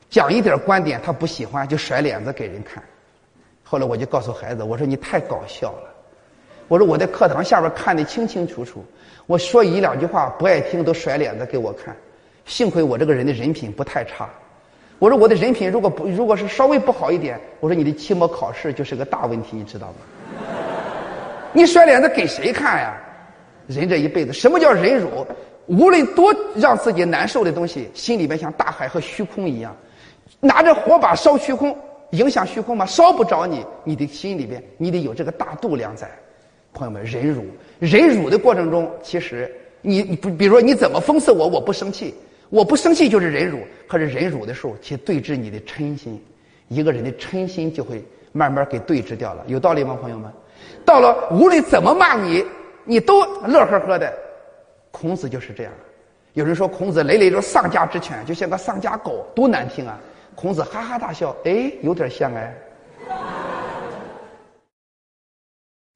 [0.08, 2.82] 讲一点观点他不喜欢，就甩脸子给人看。
[3.62, 5.90] 后来我就告诉孩子，我说你太搞笑了。
[6.66, 8.84] 我说我在课堂下边看得清清楚楚，
[9.30, 11.94] 我说一两句话不爱听都甩脸子给我看。
[12.46, 14.28] 幸亏我这个人的人品不太差。
[14.98, 19.94] 我说我的人品如果不如果是稍微不好一点，我说你的期末考试就是个大问题，你知道吗？
[21.52, 23.00] 你甩脸子给谁看呀？
[23.68, 25.24] 人这一辈子，什么叫忍辱？
[25.66, 29.76] 无论多让自己难受的东西，心里边像大海和虚空一样，
[30.40, 31.72] 拿着火把烧虚空，
[32.10, 32.84] 影响虚空吗？
[32.84, 36.10] 烧不着你，你的心里边，你得有这个大度量在。
[36.72, 37.44] 朋友们，忍辱，
[37.78, 39.50] 忍辱的过程中，其实
[39.82, 42.14] 你你不，比如说你怎么讽刺我，我不生气，
[42.48, 43.58] 我不生气就是忍辱。
[43.86, 46.22] 可是忍辱的时候，去对峙你的嗔心，
[46.68, 49.44] 一个人的嗔心就会慢慢给对峙掉了。
[49.46, 50.30] 有道理吗，朋友们？
[50.84, 52.44] 到了无论怎么骂你。
[52.82, 54.12] 你都乐呵呵的，
[54.90, 55.72] 孔子就是这样。
[56.32, 60.00] 有人说孔子累累着丧家之犬，就像个丧家狗，多难听啊！
[60.34, 62.54] 孔子哈哈大笑，哎，有点像哎。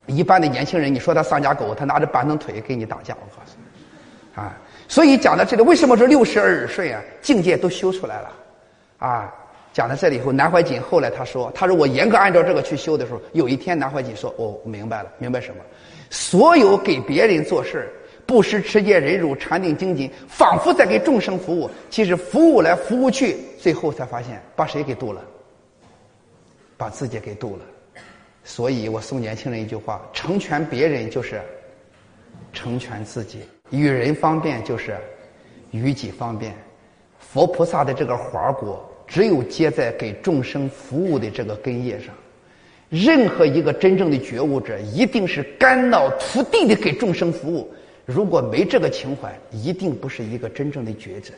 [0.06, 4.54] 一般的年轻人，你说他丧家狗，他拿着板凳腿跟你打架，我告诉你，啊，
[4.86, 7.00] 所以讲到这里，为什么说六十而耳顺啊？
[7.22, 8.32] 境界都修出来了，
[8.98, 9.34] 啊，
[9.72, 15.62] 讲到这里以后，南怀瑾后来他说，他说我严格按照这个去修的时候，有一天南怀瑾说，我明白了，明白什么？
[16.10, 17.90] 所有给别人做事，
[18.26, 21.70] 布施、持戒、忍辱、禅定、精进，仿佛在给众生服务。
[21.88, 25.20] 其实服务来服务去，最后才发现把谁给渡了？
[26.76, 27.62] 把自己给渡了。
[28.44, 31.40] 所以我送年轻人一句话：成全别人就是
[32.52, 33.40] 成全自己，
[33.70, 34.96] 与人方便就是
[35.70, 36.54] 与己方便。
[37.18, 42.14] 佛菩萨的这个华果，只有结在给众生服务的这个根叶上。
[42.90, 47.72] 任何一个真正的觉悟者，一定是肝脑涂地的给众生服务。
[48.04, 51.32] 如果没这个情怀，一定不是一个真正的觉者。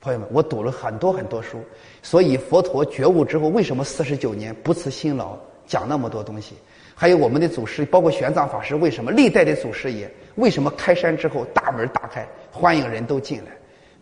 [0.00, 1.58] 朋友们，我读了很多很多书，
[2.02, 5.36] 所以佛陀觉悟之后，为什么四十九年不辞辛劳
[5.70, 6.56] 讲那么多东西？
[6.96, 13.52] 还有我们的祖师，包括玄奘法师，为什么历代的祖师爷为什么开山之后大门打开，欢迎人都进来？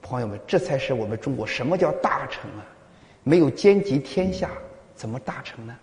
[0.01, 2.65] 朋友们，这才是我们中国什么叫大成啊？
[3.23, 4.49] 没有兼及天下，
[4.95, 5.77] 怎么大成呢？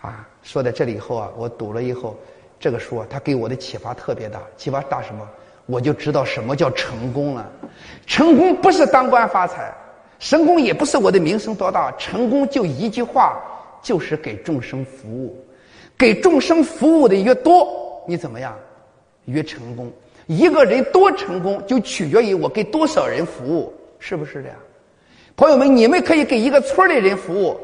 [0.00, 2.18] 啊，说到这里以后啊，我读了以后，
[2.58, 4.40] 这个书啊，它给我的启发特别大。
[4.56, 5.26] 启发大什么？
[5.66, 7.48] 我就知道什么叫成功了。
[8.06, 9.72] 成功不是当官发财，
[10.18, 11.92] 成功也不是我的名声多大。
[11.92, 13.40] 成功就一句话，
[13.86, 15.40] 就是给众生服务。
[15.96, 18.58] 给众生服务的越多，你怎么样？
[19.26, 19.88] 越成功。
[20.26, 24.58] 一个人多成功，就取决于我给多少人服务，是不是这样？
[25.36, 27.56] 朋友们，你们可以给一个村的人服务。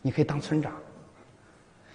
[0.00, 0.72] 你可以当村长，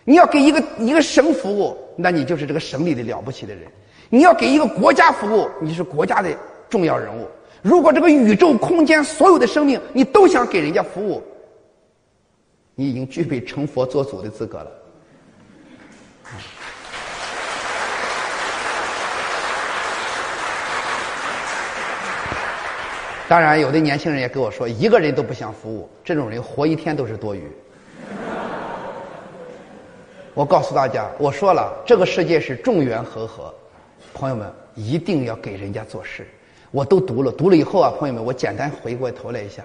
[0.04, 3.64] 你要给一个一个省服务，那你就是这个省里的了不起的人；
[4.12, 6.30] 你要给一个国家服务，你是国家的
[6.70, 7.28] 重要人物。
[7.64, 11.24] 如果这个宇宙空间所有的生命，你都想给人家服务，
[12.80, 14.72] 你已经具备成佛做祖的资格了。
[23.28, 27.52] 当然，有的年轻人也跟我说，一个人都不想服务，这种人活一天都是多余。
[30.36, 33.52] 我告诉大家，我说了，这个世界是众缘和合，
[34.14, 36.28] 朋友们一定要给人家做事。
[36.70, 39.64] 我都读了，读了以后啊，朋友们，我简单回过头来一下，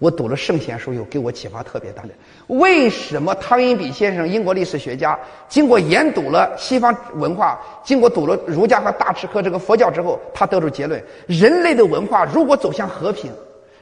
[0.00, 2.08] 我读了圣贤书，又给我启发特别大的。
[2.48, 5.16] 为什么汤因比先生，英国历史学家，
[5.48, 13.30] 经过研读了西方文化，经过读了儒家和大持和这个佛教之后，他得出结论：人类的文化如果走向和平，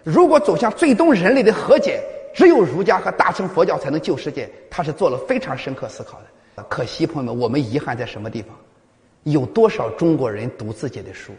[0.02, 2.02] 如果走向最终人类的和解。
[2.34, 6.62] 只有儒家和大乘佛教才能救世界，他是做了非常深刻思考的。
[6.68, 8.54] 可惜，朋友们，我们遗憾在什么地方？
[9.24, 11.32] 有多少中国人读自己的书？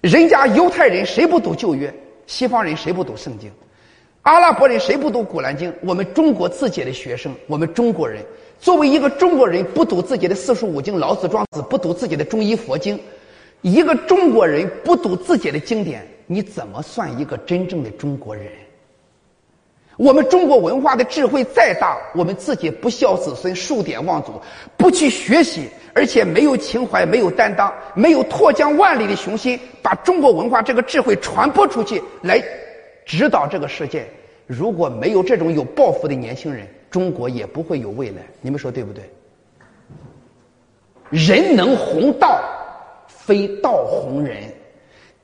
[0.00, 1.92] 人家犹太人谁不读旧约？
[2.32, 3.52] 西方人谁不读圣经？
[4.22, 5.70] 阿拉伯人谁不读古兰经？
[5.82, 8.24] 我们中国自己的学生，我们中国人
[8.58, 12.98] 作为一个中国人，不读自己的四书五经、老子、庄子，不读自己的中医佛经，
[13.60, 18.46] 一个中国人不读自己的经典，你怎么算一个真正的中国人？
[19.96, 24.40] 我们中国文化的智慧再大，我们自己不孝子孙、数典忘祖，
[24.76, 32.42] 不去学习，而且没有情怀、没有担当、没有脱缰万里的雄心，把中国文化这个智慧传播出去，来
[33.04, 34.06] 指导这个世界。
[34.46, 38.22] 如果没有这种有抱负的年轻人，中国也不会有未来。
[38.40, 39.04] 你们说对不对？
[41.10, 42.40] 人能弘道，
[43.06, 44.42] 非道弘人。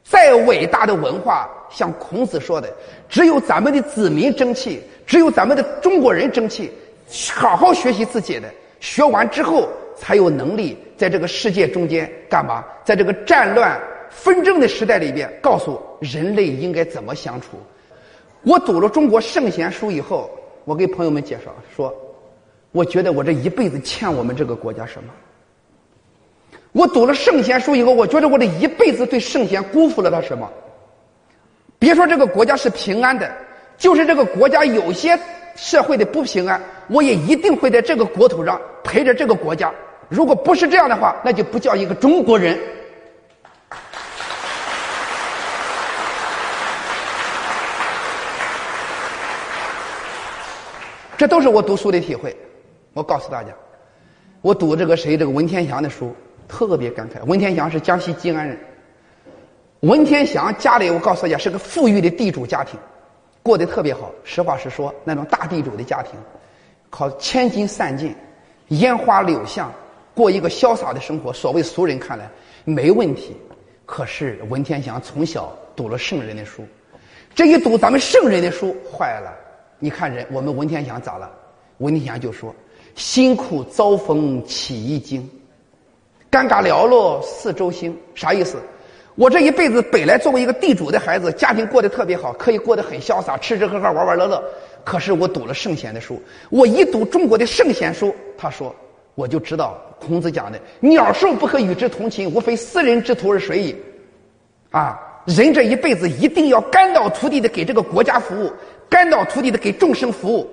[0.05, 2.69] 再伟大的文化，像孔子说的，
[3.09, 6.70] 只有咱们的子民争气，只有咱们的中国人争气，
[7.35, 8.49] 好好学习自己的，
[8.81, 12.65] 学完之后才有能力在这个世界中间干嘛？
[12.85, 13.81] 在这个战乱
[14.11, 17.59] 纷争的时代里边，告诉人类应该怎么相处。
[18.43, 20.31] 我读了中国圣贤书以后，
[20.65, 21.95] 我给朋友们介绍说，
[22.73, 25.12] 我觉得我这一辈子欠我们这个国家什么？
[26.73, 30.49] 我读了圣贤书以后，我觉得我这一辈子对圣贤辜负了他什么？
[31.79, 33.31] 别说这个国家是平安的，
[33.77, 35.19] 就是这个国家有些
[35.55, 39.73] 社会的不平安，我也一定会在这个国土上陪着这个国家。
[40.09, 42.59] 如果不是这样的话，那就不叫一个中国人。
[51.17, 52.37] 这都是我读书的体会。
[52.93, 53.51] 我告诉大家，
[54.41, 56.15] 我读这个谁这个文天祥的书。
[56.49, 58.59] 特别感慨，文天祥是江西吉安人。
[59.81, 62.77] 文天祥家里，我告诉大家是个富裕的地主家庭，
[63.45, 64.11] 过得特别好。
[64.25, 66.15] 实话实说，那种大地主的家庭，
[66.91, 68.13] 靠千金散尽、
[68.69, 69.73] 烟花柳巷，
[70.17, 71.33] 过一个潇洒的生活。
[71.33, 72.29] 所谓俗人看来
[72.65, 73.37] 没问题，
[73.87, 76.67] 可是文天祥从小读了圣人的书，
[77.33, 79.33] 这一读咱们圣人的书，坏了。
[79.79, 81.31] 你看人，我们文天祥咋了？
[81.77, 82.53] 文天祥就说
[82.97, 85.23] ：“辛苦遭逢起一经。”
[86.29, 88.59] 尴尬寥落四周星，啥意思？
[89.19, 94.40] 我这一辈子本来作为一个地主的孩子，家庭过得特别好，可以过得很潇洒，吃吃喝喝，玩玩乐乐。
[94.85, 98.73] 可是我读了圣贤的书，我一读中国的圣贤书，他说，
[99.16, 103.74] 我就知道孔子讲的“鸟兽不可与之同寝，无非斯人之徒而水矣”。
[104.70, 108.53] 啊，人这一辈子一定要肝脑涂地的给这个国家服务，
[108.89, 110.49] 肝脑涂地的给众生服务。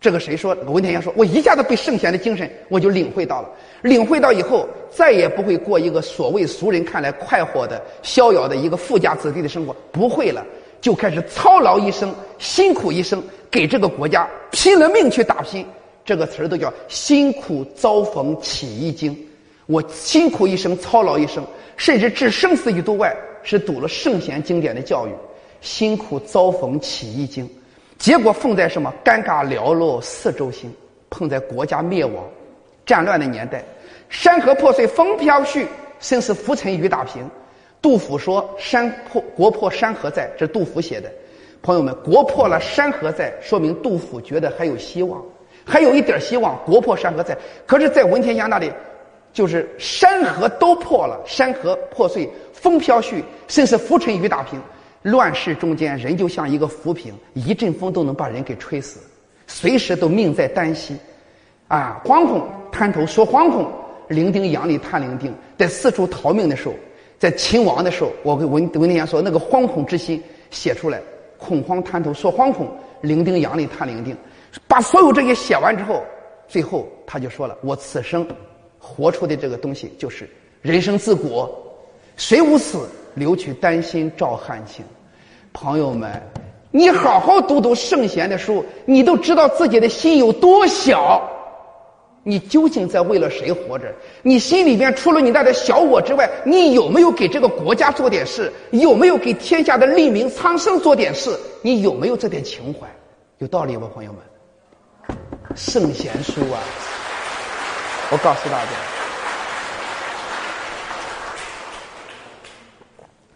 [0.00, 0.54] 这个谁说？
[0.68, 3.50] 文天祥说：“我一下子被圣贤的精神，我就领会到了。
[3.82, 10.44] 领会到以后，再也不会过一个所谓俗人看来快活的、逍遥的一个富家子弟的生活，不会了，
[10.80, 15.64] 就开始操劳一生，辛苦一生，给这个国家拼了命去打拼。
[16.04, 19.16] 这个词儿都叫辛苦遭逢起一经。
[19.66, 21.44] 我辛苦一生，操劳一生，
[21.76, 25.10] 甚至置生死于度外，是读了圣贤经典的教育。
[25.60, 27.48] 辛苦遭逢起一经。”
[27.98, 28.94] 结果奉在什么？
[29.04, 30.72] 尴尬寥落四周星，
[31.10, 32.24] 碰在国家灭亡、
[32.88, 33.62] 战乱的年代，
[34.08, 35.66] 山河破碎，风飘絮，
[36.00, 37.22] 生死浮沉，雨打萍。
[37.82, 41.12] 杜甫说：“山破国破山河在。”这杜甫写的。
[41.60, 45.22] 朋友们，国破了，山河在，说明杜甫觉得还有希望，
[45.66, 46.58] 还有一点希望。
[46.64, 47.36] 国破山河在，
[47.66, 48.72] 可是，在文天祥那里，
[49.34, 54.58] 就是山河都破了，山河破碎，风飘絮，甚是浮沉，雨打萍。
[55.02, 58.98] 乱世中间，人就像一个浮萍，一阵风都能把人给吹死，
[59.46, 60.96] 随时都命在旦夕，
[61.68, 63.70] 啊，惶恐滩头说惶恐，
[64.08, 66.74] 伶仃杨里叹伶仃，在四处逃命的时候，
[67.18, 71.00] 在秦王的时候，我跟文文天祥说那个惶恐之心写出来，
[71.36, 72.68] 恐慌滩头说惶恐，
[73.02, 74.14] 伶仃杨里叹伶仃，
[74.66, 76.02] 把所有这些写完之后，
[76.46, 78.26] 最后他就说了，我此生
[78.78, 80.28] 活出的这个东西就是
[80.62, 81.48] 人生自古
[82.16, 82.88] 谁无死。
[83.14, 84.84] 留取丹心照汗青，
[85.52, 86.22] 朋友们，
[86.70, 91.28] 你好好读读圣贤的书，你都知道自己的心有多小。
[92.28, 93.90] 你究竟在为了谁活着？
[94.20, 98.52] 你心里边除了你那点小我之外，你有没有给这个国家做点事？
[98.70, 101.34] 有没有给天下的利民苍生做点事？
[101.62, 102.86] 你有没有这点情怀？
[103.38, 105.16] 有道理吗，朋友们？
[105.56, 106.60] 圣贤书啊，
[108.10, 108.70] 我告诉大家。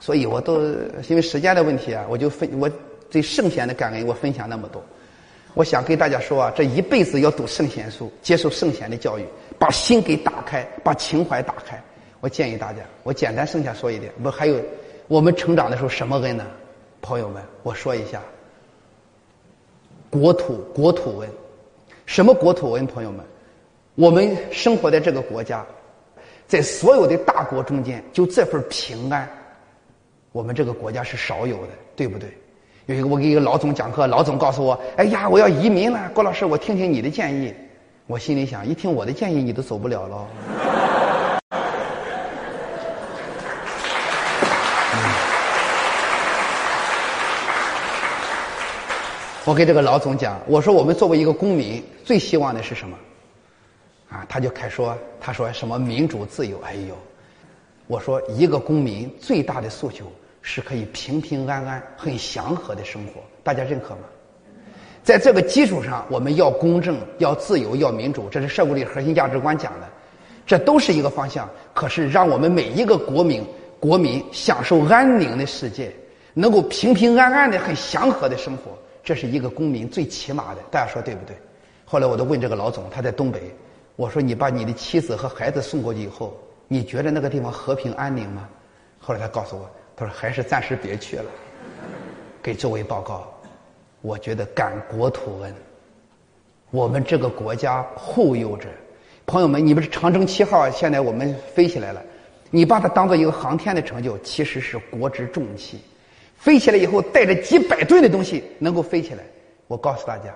[0.00, 0.60] 所以，我都
[1.08, 2.70] 因为时间的问题啊，我就分我
[3.10, 4.84] 对圣贤的感恩，我分享那么多。
[5.54, 9.26] 我想跟大家说啊，这一辈子要读圣贤书，接受圣贤的教育，
[9.58, 11.82] 把心给打开，把情怀打开。
[12.20, 14.56] 我建议大家，我简单剩下说一点，不还有
[15.08, 16.46] 我们成长的时候什么恩呢？
[17.00, 18.22] 朋友们，我说一下，
[20.08, 21.28] 国土国土恩，
[22.06, 22.86] 什么国土恩？
[22.86, 23.24] 朋友们，
[23.96, 25.66] 我们生活在这个国家，
[26.46, 29.28] 在所有的大国中间，就这份平安。
[30.30, 32.32] 我们这个国家是少有的，对不对？
[32.92, 37.54] 有一个我给一个老总讲课，老总告诉我：“哎呀，我要移民了。”郭老师，我听听你的建议。
[38.06, 40.26] 我心里想，一听我的建议，你都走不了喽。
[49.46, 52.94] 我给这个老总讲，我说我们作为一个公民，最希望的是什么？
[54.10, 56.60] 啊，他就开说，他说什么民主自由？
[56.60, 56.94] 哎呦，
[57.86, 60.04] 我说一个公民最大的诉求
[60.42, 64.00] 是可以平平安安、很祥和的生活，大家认可吗？
[65.02, 69.88] 在这个基础上，我们要公正、要自由、要民主，这是社会里核心价值观讲的，
[70.46, 71.48] 这都是一个方向。
[71.72, 73.44] 可是，让我们每一个国民、
[73.80, 75.92] 国民享受安宁的世界，
[76.34, 80.60] 能够平平安安的、很祥和的生活，这是一个公民最起码的。
[80.70, 81.36] 大家说对不对？
[81.84, 83.52] 后来我都问这个老总，他在东北，
[83.96, 86.36] 我说你把你的妻子和孩子送过去以后，
[86.68, 88.48] 你觉得那个地方和平安宁吗？
[89.00, 91.24] 后来他告诉我，他说还是暂时别去了，
[92.42, 93.32] 给周围报告。
[94.00, 95.54] 我觉得感国土恩，
[96.70, 98.68] 我们这个国家护佑着
[99.26, 99.64] 朋友们。
[99.64, 102.02] 你们是长征七号，现在我们飞起来了，
[102.50, 105.80] 你把它当做一个航天的成就，其实是国之重器。
[106.36, 109.22] 飞起来以后，带着几百吨的东西能够飞起来，
[109.68, 110.34] 我告诉大家，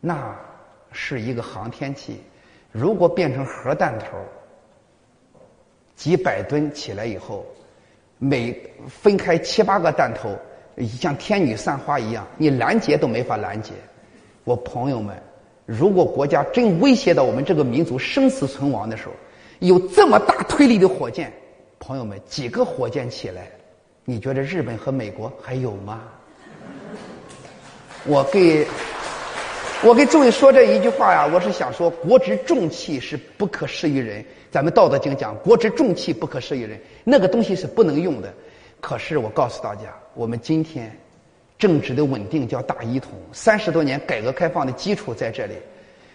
[0.00, 0.38] 那
[0.92, 2.22] 是一个航天器。
[2.70, 4.16] 如果变成核弹头，
[5.96, 7.44] 几百吨起来以后，
[8.24, 8.56] 每
[8.88, 10.30] 分开七八个弹头。
[10.98, 13.72] 像天女散花一样，你拦截都没法拦截。
[14.44, 15.14] 我朋友们，
[15.66, 19.12] 如果国家真威胁到我们这个民族生死存亡的时候，
[19.58, 21.32] 有这么大推力的火箭，
[21.78, 23.50] 朋友们，几个火箭起来，
[24.04, 26.00] 你觉得日本和美国还有吗？
[28.06, 28.66] 我给，
[29.84, 34.24] 我跟诸位说这一句话呀，我是想说，国之重器是不可施于人。
[34.48, 38.32] 咱们《道德经》讲，国之重器不可施于人，那个东西是不能用的。
[38.80, 40.96] 可是我告诉大家，我们今天
[41.58, 45.54] 政治的稳定叫大一统，三十多年改革开放的基础在这里。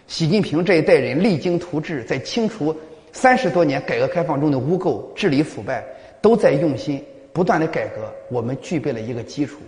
[0.06, 2.74] 习近平这一代人励精图治，在清除
[3.12, 5.84] 三十多年改革开放中的污垢、治理腐败，
[6.22, 7.04] 都在用心
[7.34, 8.10] 不断的改革。
[8.30, 9.58] 我们具备了一个基础，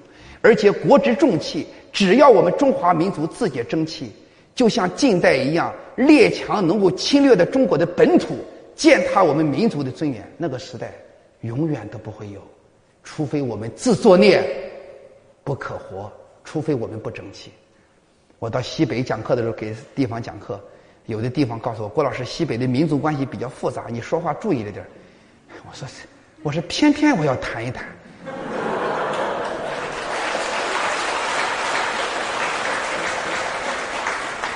[0.43, 4.11] 而且国之重器，只要我们中华民族自己争气，
[4.55, 8.39] 就像近代一样，列强能够侵略的中国的本土，
[8.75, 10.93] 践踏我们民族的尊严，那个时代
[11.43, 12.41] 永远都不会有。
[13.03, 14.43] 除非我们自作孽
[15.45, 16.11] 不可活，
[16.45, 17.51] 除非我们不争气。
[18.39, 20.59] 我到西北讲课的时候，给地方讲课，
[21.07, 24.85] 有的地方告诉我，郭老师，西北的民族关系比较复杂，你说话注意着点
[25.69, 26.07] 我说是，
[26.43, 27.85] 我说，偏偏我要谈一谈。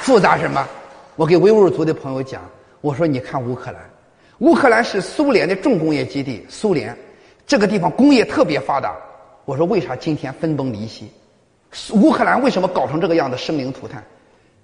[0.05, 0.68] 复杂什么？
[1.16, 2.43] 我给维吾尔族的朋友讲，
[2.82, 3.81] 我说，你看乌克兰，
[4.40, 6.94] 乌克兰是苏联的重工业基地，苏联。
[7.47, 8.94] 这个地方工业特别发达，
[9.47, 11.10] 我说为啥今天分崩离析？
[11.94, 14.05] 乌克兰为什么搞成这个样子，生灵涂炭？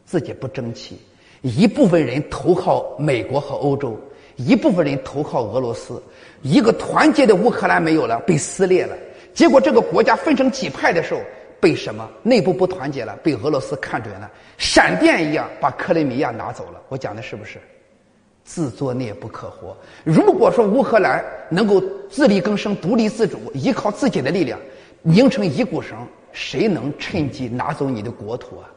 [0.05, 1.01] 自己不争气，
[1.41, 3.99] 一部分人投靠美国和欧洲，
[4.37, 6.03] 一部分人投靠俄罗斯，
[6.43, 8.95] 一个团结的乌克兰没有了，被撕裂了。
[9.33, 11.21] 结果这个国家分成几派的时候，
[11.61, 16.81] 被什么内部不团结了，被俄罗斯看准了，闪电一样把克里米亚拿走了。
[16.89, 17.61] 我讲的是不是？
[18.43, 19.77] 自作孽不可活。
[20.03, 21.81] 如果说乌克兰能够
[22.11, 24.59] 自力更生、独立自主，依靠自己的力量，
[25.03, 25.99] 拧成一股绳，
[26.33, 28.69] 谁能趁机拿走你的国土啊？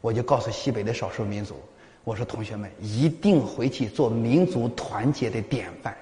[0.00, 1.54] 我就告诉西北的少数民族，
[2.02, 5.94] 我说同学们一定回去做民族团结的典范。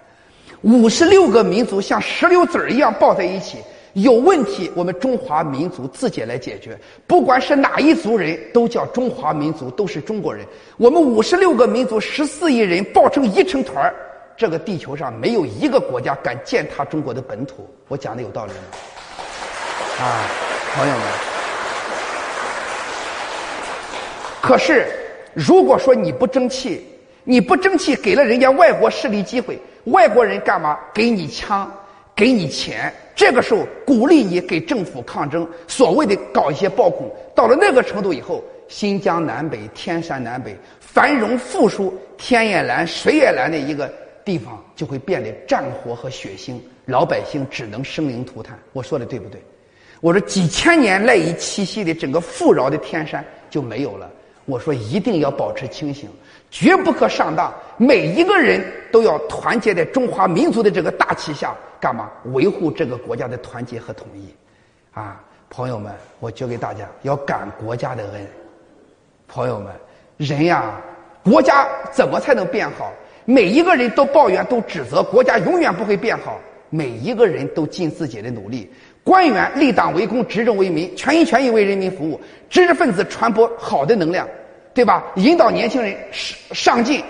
[0.62, 3.58] 五十六个民族像石榴籽儿一样抱在一起。
[3.94, 6.78] 有问题，我们中华民族自己来解决。
[7.06, 10.46] 不管是哪一族人，都叫中华民族，都是中国人。
[10.76, 13.92] 我们五十六个民族，十四亿人抱成一成团，
[14.36, 17.68] 这个地球上没有一个国家敢践踏中国的本土。
[17.88, 18.58] 我讲的有道理吗？
[20.00, 20.22] 啊，
[20.74, 21.02] 朋友们。
[24.40, 24.86] 可是，
[25.34, 26.86] 如果说你不争气，
[27.24, 30.78] 你不争气，给了人家外国势力机会，外国人干嘛？
[30.94, 31.70] 给你枪，
[32.14, 32.94] 给你钱。
[33.18, 43.92] 这个时候鼓励你给政府抗争，所谓的搞一些暴恐，到了那个程度以后，新疆南北、天山南北繁荣富庶、天也蓝、水也蓝的一个
[44.24, 48.56] 地方，就会变得战火和血腥，老百姓只能生灵涂炭。
[48.72, 49.42] 我说的对不对？
[50.00, 54.08] 我说几千年赖以栖息的整个富饶的天山就没有了。
[54.44, 56.08] 我说一定要保持清醒。
[56.50, 62.10] 绝不可上当，每一个人都要团结在中华民族的这个大旗下，干嘛？
[62.32, 64.34] 维护这个国家的团结和统一，
[64.92, 65.20] 啊，
[65.50, 68.26] 朋友们，我教给大家要感国家的恩。
[69.26, 69.72] 朋友们，
[70.16, 70.80] 人呀，
[71.22, 72.92] 国家怎么才能变好？
[73.26, 76.40] 每一个人都抱怨、都指责，国家永远不会变好。
[76.70, 78.70] 每一个人都尽自己的努力，
[79.02, 82.20] 官员立党为公，执政为民，全心全意为人民服务，
[82.50, 84.28] 知识分子传播好的能量。
[84.78, 85.04] 对吧？
[85.16, 87.02] 引导年轻人上上进，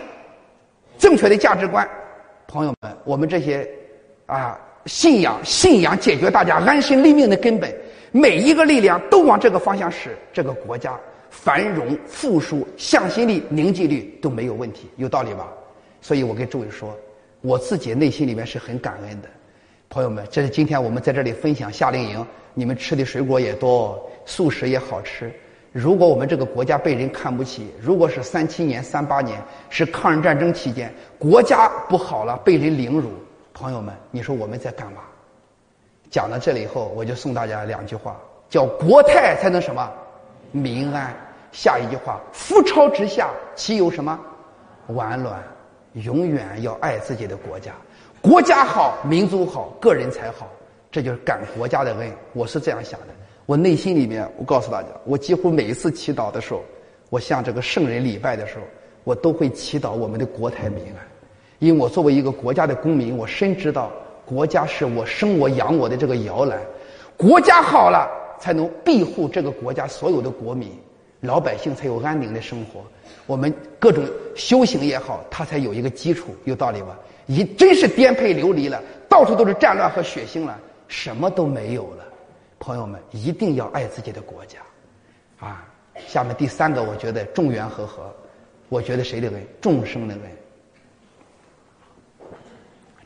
[0.96, 1.86] 正确的价值观，
[2.46, 3.68] 朋友们，我们这些
[4.24, 7.70] 啊信仰信仰解决大家安身立命的根本。
[8.10, 15.46] 每一个力量都往这个方向使，这个国家繁荣、富庶、向心力、凝聚力都没有问题，有道理吧？
[16.00, 16.98] 所以我跟诸位说，
[17.42, 19.28] 我自己内心里面是很感恩的，
[19.90, 25.30] 朋友们，这是今天我们在这里分享夏令营，你们吃的水果也多，素食也好吃。
[25.72, 33.10] 如果我们这个国家被人看不起，如果是三七年、三八年是抗日战争期间，国家不好了，被人凌辱，
[33.52, 35.02] 朋友们，你说我们在干嘛？
[36.10, 38.16] 讲到这里以后，我就送大家两句话，
[38.48, 39.90] 叫“国泰才能什么，
[40.52, 41.14] 民安”。
[41.52, 44.18] 下一句话，“覆巢之下，岂有什么
[44.88, 45.42] 完卵？”
[45.94, 47.72] 永远要爱自己的国家，
[48.20, 50.46] 国家好，民族好，个人才好，
[50.90, 52.12] 这就是感国家的恩。
[52.34, 53.06] 我是这样想的。
[53.48, 56.62] 我内心里面，我告诉大家，我几乎每一次祈祷的时候，
[57.08, 58.64] 我向这个圣人礼拜的时候，
[59.04, 60.96] 我都会祈祷我们的国泰民安。
[61.58, 63.90] 因为我作为一个国家的公民，我深知道
[64.26, 66.60] 国家是我生我养我的这个摇篮，
[67.16, 68.06] 国家好了，
[68.38, 70.70] 才能庇护这个国家所有的国民。
[71.22, 72.84] 老百姓才有安宁的生活，
[73.24, 74.04] 我们各种
[74.36, 76.98] 修行也好，它才有一个基础，有道理吧？
[77.24, 81.97] 一真是颠沛流离了，到处都是战乱和血腥了，什么都没有了。
[82.58, 84.58] 朋友们，一定要爱自己的国家，
[85.38, 85.66] 啊！
[86.06, 88.14] 下面第三个，我觉得众缘和合，
[88.68, 89.46] 我觉得谁的恩？
[89.60, 90.22] 众生的恩。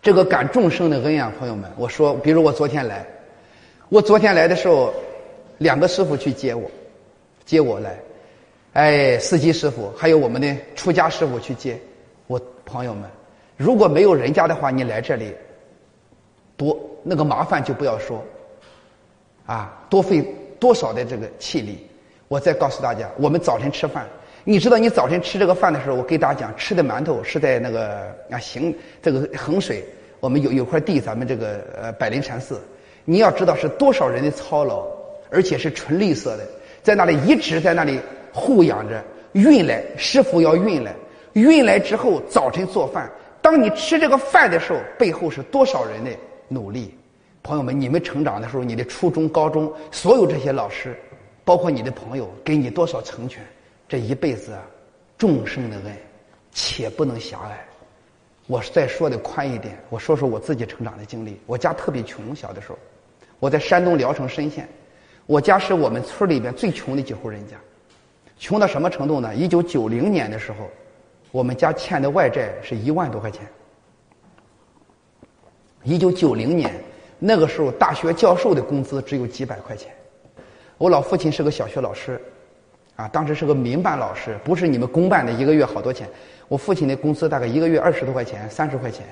[0.01, 3.07] 这个感众生的恩啊，朋友们，我说，比如我昨天来，
[3.89, 4.93] 我昨天来的时候，
[5.59, 6.71] 两个师傅去接我。
[7.45, 7.99] 接我来，
[8.73, 11.79] 哎，司机师傅，还有我们的出家师傅去接
[12.27, 13.11] 我朋友们。
[13.57, 15.35] 如果没有人家的话，你来这里，
[16.57, 18.25] 多那个麻烦就不要说，
[19.53, 20.25] 啊，多费
[20.59, 21.87] 多少的这个气力。
[22.29, 24.09] 我再告诉大家，我们早晨吃饭，
[24.45, 29.85] 你知道你早晨吃这个饭的时候，我给大家讲，吃的馒头是在那个啊行这个衡水，
[30.21, 32.63] 我们有有块地，咱们这个呃百灵禅寺，
[33.05, 34.87] 你要知道是多少人的操劳，
[35.29, 36.49] 而且是纯绿色的。
[36.83, 38.01] 在那里一直在那里
[38.33, 40.95] 护养着，运来师傅要运来，
[41.35, 43.11] 运来之后早晨做饭。
[43.43, 46.11] 当你吃这个饭的时候，背后是多少人的
[46.49, 46.97] 努力？
[47.43, 50.97] 朋友们，你们成长的时候，你的初中、高中，所有这些老师，
[51.45, 53.45] 包括你的朋友，给你多少成全？
[53.89, 54.63] 这一辈子啊，
[55.19, 55.97] 众生的恩，
[56.53, 57.59] 且不能狭隘。
[58.47, 61.41] 我再说的宽一点，我说说我自己成长的经历。
[61.47, 62.79] 我家特别穷，小的时候，
[63.41, 64.69] 我在山东聊城莘县。
[65.27, 67.57] 我家是我们村里边最穷的几户人家，
[68.39, 69.35] 穷到什么程度呢？
[69.35, 70.69] 一九九零年的时候，
[71.31, 73.47] 我们家欠的外债是一万多块钱。
[75.85, 76.73] 一九九零年
[77.25, 79.93] 那个时候，大学教授的工资只有几百块钱。
[80.77, 82.21] 我老父亲是个小学老师，
[82.97, 86.09] 啊，当时是个民办老师，不是你们公办的，一个月好多钱。
[86.49, 89.07] 我父亲的工资大概一个月二十多块钱，三十块钱，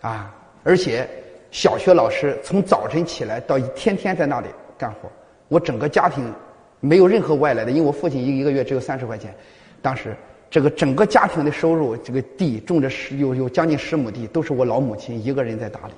[0.00, 0.34] 啊，
[0.64, 1.06] 而且
[1.50, 4.46] 小学老师从早晨起来到天天在那里
[4.78, 5.00] 干活。
[5.48, 6.32] 我整个家庭
[6.80, 9.34] 没有任何外来的，因为我父亲一一个月只有三十块钱。
[9.82, 10.16] 当时
[10.48, 15.92] 这个整个家庭的收入，这个地种着十有有将近十亩地，都是我老母亲一个人在打理，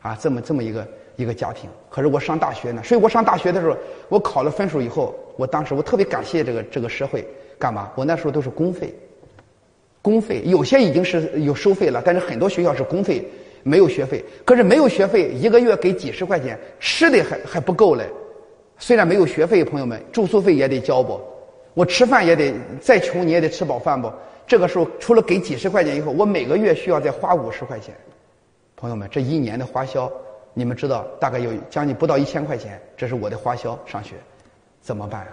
[0.00, 1.68] 啊，这么这么一个一个家庭。
[1.90, 3.76] 可是我上大学呢，所以我上大学的时候，
[4.08, 7.26] 我考了分数以后，我当时我特别感谢这个这个社会，
[7.58, 7.90] 干嘛？
[7.94, 8.94] 我那时候都是公费，
[10.00, 13.28] 公费有些已经是有收费了，但是很多学校是公费，
[13.62, 14.24] 没有学费。
[14.44, 18.04] 可是没有学费，一个月给几十块钱，吃的还还不够嘞。
[18.78, 21.20] 虽然没有学费，朋友们住宿费也得交不？
[21.74, 24.10] 我吃饭也得再穷你也得吃饱饭不？
[24.46, 27.94] 这个时候除了给几十块钱以后，我每个月需要再花五十块钱。
[28.80, 30.08] 朋友们，这一年的花销，
[30.54, 34.14] 你们知道大概有将近不到一千块钱，这是我的花销上学，
[34.80, 35.26] 怎么办？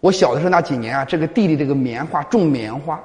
[0.00, 3.00] 我小的时候那几年啊，这个地里这个棉花种棉花，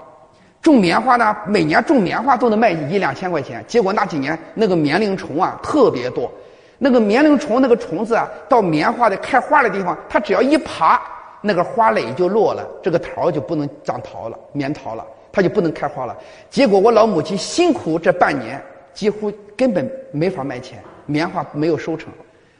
[0.59, 3.63] 种棉花呢，每年种棉花都能卖一两千块钱。
[3.67, 6.31] 结果那几年那个棉铃虫啊特别多。
[6.79, 10.99] 那个棉铃虫，那个虫子啊，到棉花的开花的地方，它只要一爬，
[11.41, 16.17] 那个花蕾就落了，这个桃就不能长桃了，棉桃了，它就不能开花了。
[16.49, 18.59] 结果我老母亲辛苦这半年，
[18.95, 22.11] 几乎根本没法卖钱，棉花没有收成。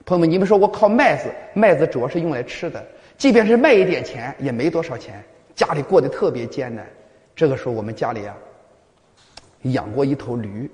[0.06, 2.86] 朋友们，你们说我靠麦子，麦子主要是用来吃的，
[3.18, 5.24] 即便是卖一点钱，也没多少钱，
[5.56, 6.86] 家里过得特别艰难。
[7.36, 8.38] 这个时候，我们家里啊，
[9.64, 10.70] 养过一头驴，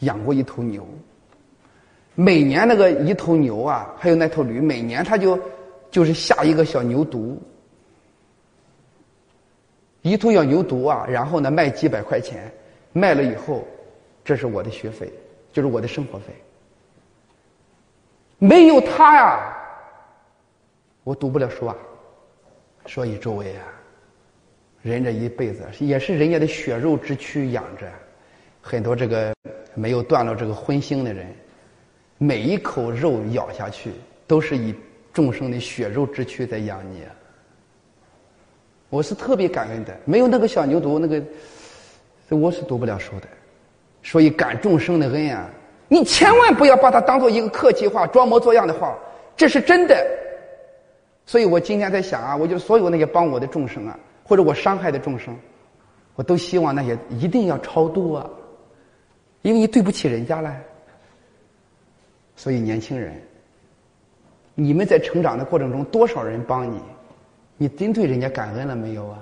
[0.00, 0.86] 养过一头牛。
[2.14, 5.38] 每年那个一头牛啊，还有那头驴，每年它就
[5.90, 7.36] 就是下一个小牛犊，
[10.02, 12.52] 一头小牛犊啊，然后呢卖几百块钱，
[12.92, 13.66] 卖了以后，
[14.28, 15.10] 这是我的学费，
[15.54, 16.26] 就是我的生活费。
[18.36, 19.56] 没有他呀，
[21.02, 21.74] 我读不了书啊。
[22.84, 23.64] 所以诸位啊，
[24.82, 27.90] 人这一辈子也是人家的血肉之躯养着，
[28.60, 29.34] 很多这个
[29.74, 31.34] 没有断了这个荤腥的人。
[32.18, 33.92] 每一口肉咬下去，
[34.26, 34.74] 都是以
[35.10, 37.02] 众生的血肉之躯在养你。
[38.90, 41.24] 我是特别感恩的，没有那个小牛犊，那个
[42.36, 43.28] 我是读不了书的。
[44.02, 45.48] 所以感众生的恩啊，
[45.88, 48.96] 你千万不要把它当做一个客气话、装模作样的话，
[49.36, 50.06] 这是真的。
[51.26, 55.36] 所以我今天在想啊，我就所有那些帮我的众生啊，或者我伤害的众生，
[56.14, 58.28] 我都希望那些一定要超度啊，
[59.42, 60.54] 因为你对不起人家了。
[62.36, 63.12] 所以年轻人。
[64.60, 66.80] 你们在成长的过程中，多少人帮你？
[67.56, 69.18] 你真对人家感恩了没有啊？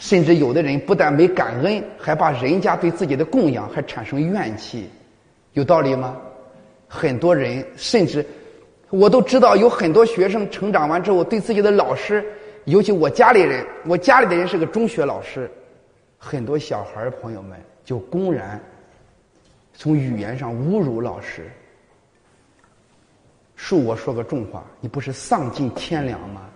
[0.00, 4.88] 甚至有的人不但没感恩，还把人家对自己的供养还产生怨气，
[5.52, 6.16] 有道理吗？
[6.88, 8.24] 很多人甚至，
[8.88, 12.24] 我都知道有很多学生成长完之后，对自己的老师，
[12.64, 15.48] 尤其我家里人，我家里的人是个中学老师，
[16.18, 18.58] 很多小孩朋友们就公然
[19.74, 21.48] 从语言上侮辱老师。
[23.56, 26.49] 恕我说个重话，你不是丧尽天良吗？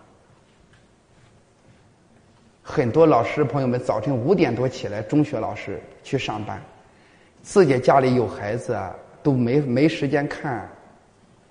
[2.67, 6.59] 很多老师朋友们早晨五点多起来，中学老师去上班，
[7.43, 10.67] 自己家里有孩子啊，都没没时间看，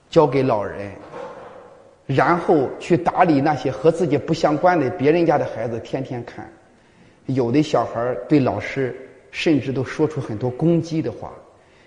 [0.09, 0.91] 交给老人，
[2.07, 6.51] 然后去打理那些和自己不相关的别人家的孩子，天天看。
[7.27, 8.93] 有的小孩对老师
[9.29, 11.31] 甚至都说出很多攻击的话。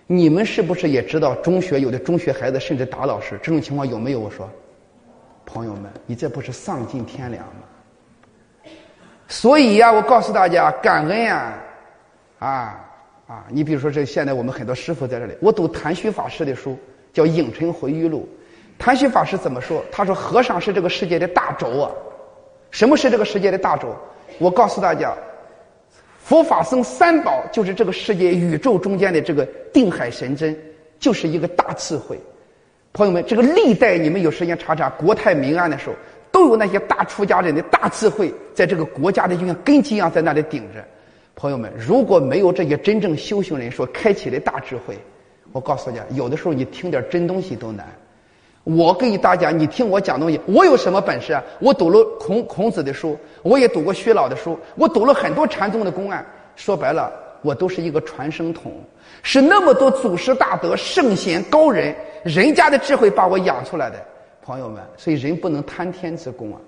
[0.06, 3.36] 你们是不是也知道中学有的中学孩子甚至打老师？
[3.42, 4.20] 这种情况有没有？
[4.20, 4.48] 我说，
[5.44, 7.62] 朋友们，你这不是丧尽天良吗？
[9.28, 11.52] 所以呀，我告诉大家，感恩呀，
[12.38, 12.80] 啊
[13.26, 13.44] 啊！
[13.48, 16.78] 你比如说，这现在我们很多师傅在这里，我读谭虚法师的书，
[17.12, 18.28] 叫《影尘回忆录》。
[18.82, 19.84] 谭虚法师怎么说？
[19.90, 21.90] 他说：“和尚是这个世界的大轴啊。”
[22.70, 23.96] 什么是这个世界的大轴？
[24.38, 25.12] 我告诉大家。
[26.18, 30.56] 佛法僧三宝就是这个世界宇宙中间的这个定海神针，
[30.98, 32.18] 就是一个大智慧。
[32.92, 35.96] 朋友们，这个历代你们有时间查查国泰民安的时候，
[36.36, 40.84] 都有那些大出家人的大智慧，在这个国家的就像根基一样在那里顶着。
[41.34, 44.98] 朋友们，如果没有这些真正修行人所开启的大智慧，
[45.52, 47.86] 我告诉大家，有的时候你听点真东西都难。
[48.64, 51.42] 我给大家，你听我讲东西，我有什么本事啊？
[51.58, 56.22] 我读了孔孔子的书，我也读过薛老的书，我读了很多禅宗的公案。
[56.54, 57.10] 说白了，
[57.40, 58.70] 我都是一个传声筒，
[59.22, 63.96] 是那么多祖师大德、圣贤高人，人家的智慧把我养出来的，
[64.46, 64.80] 朋友们。
[64.96, 66.60] 所以人不能贪天之功啊！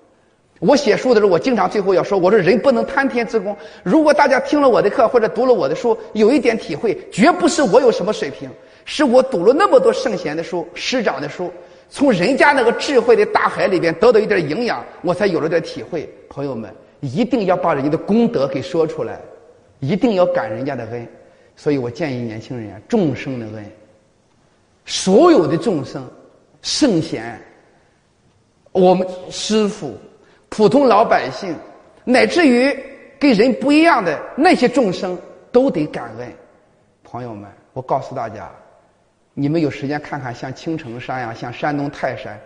[0.58, 3.56] 我写书的时候，我经常最后要说，我说人不能贪天之功。
[3.84, 8.50] 如果大家听了我的课或者读了我的书，有一点体会，绝不是我有什么水平，
[8.84, 11.48] 是我读了那么多圣贤的书、师长的书。
[11.88, 16.12] 从人家那个智慧的大海里边得到一点营养，我才有了点体会。
[16.28, 19.20] 朋友们，一定要把人家的功德给说出来，
[19.78, 21.06] 一定要感人家的恩。
[21.54, 23.64] 所以我建议年轻人啊，众生的恩，
[24.84, 26.04] 所有的众生、
[26.62, 27.40] 圣贤、
[28.78, 29.96] 我们师傅、
[30.48, 31.52] 普通老百姓，
[32.04, 32.74] 乃至于
[33.18, 35.18] 跟人不一样的那些众生，
[35.50, 36.32] 都得感恩。
[37.02, 38.48] 朋友们，我告诉大家。
[39.34, 42.38] 你们有时间看看，像青城山呀，像山东泰山，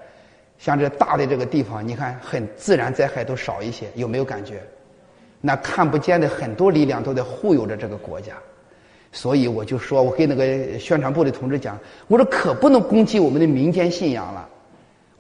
[0.59, 4.63] 像这大的这个地方，你看很自然灾害都少一些，有没有感觉？
[5.41, 8.35] 那看不见的很多力量都在护佑着这个国家，
[9.11, 11.79] 所以我就说，我跟那个宣传部的同志讲，
[12.09, 14.49] 我说可不能攻击我们的民间信仰了。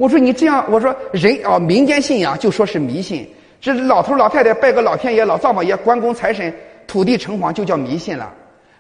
[0.02, 3.24] 我说你这样，我说人啊，民间信仰就说是迷信，
[3.60, 6.52] 这老头老太太拜个老天爷、老灶王爷、关公财神、
[6.88, 8.28] 土地城隍就叫迷信了。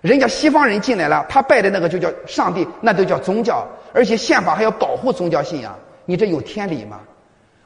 [0.00, 5.72] 人家西方人进来了，他拜的那个就叫上帝，那都叫宗教，而且宪法还要保护宗教信仰，
[6.06, 6.98] 你这有天理吗？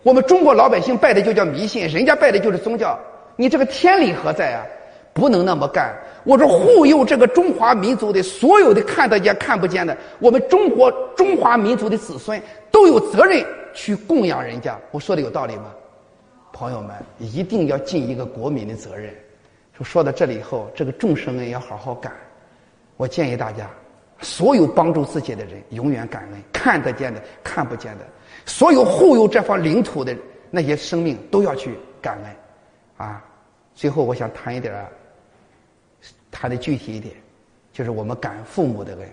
[0.02, 2.98] 我们中国老百姓拜的就叫迷信，人家拜的就是宗教，
[3.36, 4.60] 你这个天理何在啊？
[5.16, 5.96] 不能那么干。
[6.24, 12.40] 我说护佑这个中华民族的所有的看得见看不见的，我们中国中华民族的子孙
[12.70, 14.78] 都有责任去供养人家。
[14.90, 15.72] 我说的有道理吗？
[16.52, 19.10] 朋友们，一定要尽一个国民的责任。
[19.72, 22.12] 说说到这里以后，这个众生恩要好好干。
[22.98, 23.70] 我建议大家，
[24.20, 28.04] 所有帮助自己的人永远感恩，看得见的、看不见的，
[28.44, 30.14] 所有护佑这方领土的
[30.50, 33.24] 那些生命都要去感恩，啊！
[33.74, 34.88] 最后我想谈一点啊，
[36.38, 37.14] 谈的具体一点，
[37.72, 39.08] 就是我们感父母的恩。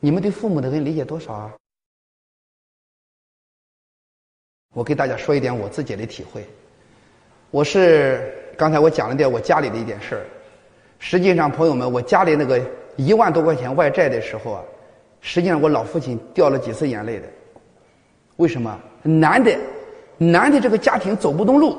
[0.00, 1.52] 你们对父母的恩理解多少啊？
[4.72, 6.46] 我给大家说一点我自己的体会。
[7.50, 10.24] 我是刚才我讲了点我家里的一点事儿，
[10.98, 12.58] 实际上朋友们，我家里那个。
[12.96, 14.62] 一万多块钱外债的时候啊，
[15.20, 17.26] 实际上我老父亲掉了几次眼泪的。
[18.36, 18.80] 为什么？
[19.02, 19.58] 男的，
[20.16, 21.76] 男的这个家庭走不动路。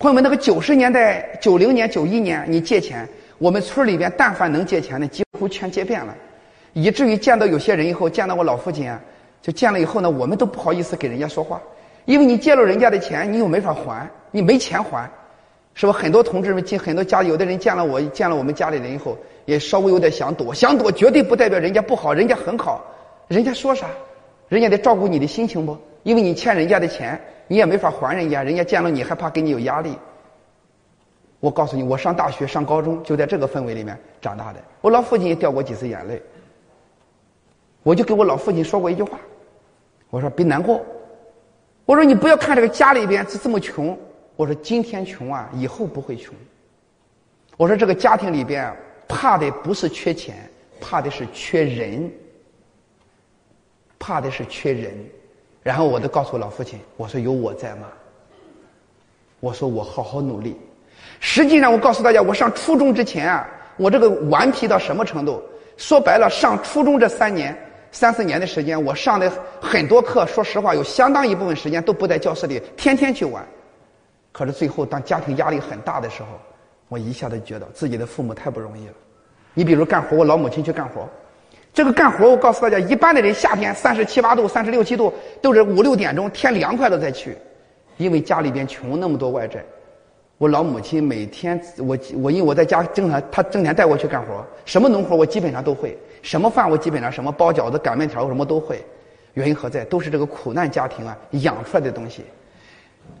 [0.00, 3.06] 朋友们，那个九十年代、九零年、九一年，你借钱，
[3.36, 6.16] 我们村里边但凡能借钱的，几乎全借遍了，
[6.72, 8.98] 以至于见到有些人以后，见到我老父亲啊，
[9.42, 11.60] 就见了以后呢，我们都不好意思给人家说话，
[12.06, 15.06] 因为你借了人家的钱，你又没法还，你没钱还，
[15.74, 15.92] 是吧？
[15.92, 22.82] 很多同志们进很多家，有的人见了我，见了我们家里人以后，也稍微有点想躲，想躲绝对不代表人家不好，人家很好，
[23.28, 23.86] 人家说啥，
[24.48, 25.76] 人家得照顾你的心情不？
[26.04, 27.20] 因为你欠人家的钱，
[27.50, 29.98] 你也没法还人家，人家见了你还怕给你有压力。
[31.40, 34.60] 我告诉你，我上大学、上高中就在这个氛围里面长大的。
[34.80, 36.22] 我老父亲也掉过几次眼泪。
[37.82, 39.18] 我就给我老父亲说过一句话，
[40.10, 40.80] 我说别难过，
[41.86, 43.98] 我说你不要看这个家里边是这么穷，
[44.36, 46.32] 我说今天穷啊，以后不会穷。
[47.56, 48.72] 我说这个家庭里边
[49.08, 50.48] 怕的不是缺钱，
[50.80, 52.08] 怕的是缺人，
[53.98, 54.94] 怕的是缺人。
[55.62, 57.86] 然后我就告诉老父亲，我说有我在吗？
[59.40, 60.56] 我说我好好努力。
[61.18, 65.42] 实际上，我告诉大家，我上初中之前啊，我这个顽皮到什么程度？
[65.76, 67.56] 说白了，上初中这三年、
[67.92, 69.30] 三四年的时间，我上的
[69.60, 73.46] 很多课，说实话，有相当一部分时间都不在教室里，天天去玩。
[74.32, 76.28] 可是最后，当家庭压力很大的时候，
[76.88, 78.94] 我一下子觉得自己的父母太不容易了。
[79.54, 81.08] 你比如干活，我老母亲去干活，
[81.72, 87.36] 这个干活，我告诉大家，一般的人夏天三十七八度、三十六七度，都是五六点钟天凉快了再去，
[87.96, 89.64] 因为家里边穷，那么多外债。
[90.38, 98.82] 我老母亲每天，我我因为我在家经常，她整天带我去干活，什么农活我基本上都会，什么饭我基本上什么包饺子、擀面条什么都会。
[99.34, 99.84] 原因何在？
[99.84, 102.24] 都是这个苦难家庭啊养出来的东西。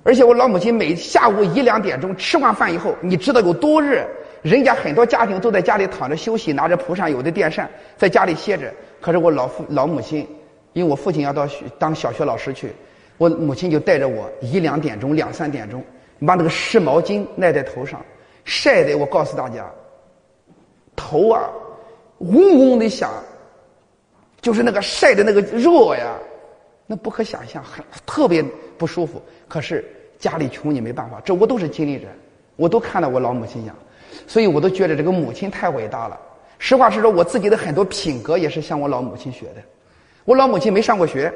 [0.02, 4.04] 而且我老母亲每下午一两点钟吃完饭以后，你知道有多热？
[4.42, 8.72] 人家很多家庭都在家里躺着休息，拿着蒲扇，有的电扇，在家里歇着。
[9.00, 10.26] 可是我老父老母亲，
[10.72, 11.48] 因为我父亲要到
[11.78, 12.72] 当小学老师去，
[13.18, 15.82] 我母亲就带着我一两点钟、两三点钟。
[16.26, 18.04] 把那个湿毛巾赖在头上，
[18.44, 19.64] 晒的我告诉大家，
[20.94, 21.48] 头啊
[22.18, 23.10] 嗡嗡的响，
[24.42, 26.14] 就是那个晒的那个热呀，
[26.86, 28.44] 那不可想象，很特别
[28.76, 29.22] 不舒服。
[29.48, 29.82] 可是
[30.18, 32.06] 家里穷，你没办法，这我都是经历者，
[32.56, 33.74] 我都看到我老母亲养，
[34.26, 36.18] 所以我都觉得这个母亲太伟大了。
[36.58, 39.62] 实话实说，我自己的很多品格也是向我老母亲学的。
[40.24, 41.32] 我老母亲没上过学，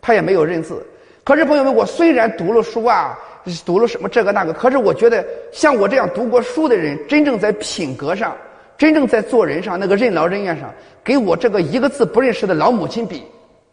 [0.00, 0.86] 她也没有认字。
[1.24, 3.18] 可是朋友们，我虽然读了书啊。
[3.66, 4.52] 读了什么这个那个？
[4.52, 8.36] 可是我觉得，像我这样读过书的人，真正在品格上，
[8.78, 10.72] 真正在做人上，那个任劳任怨上，
[11.02, 13.24] 给我这个一个字不认识的老母亲比，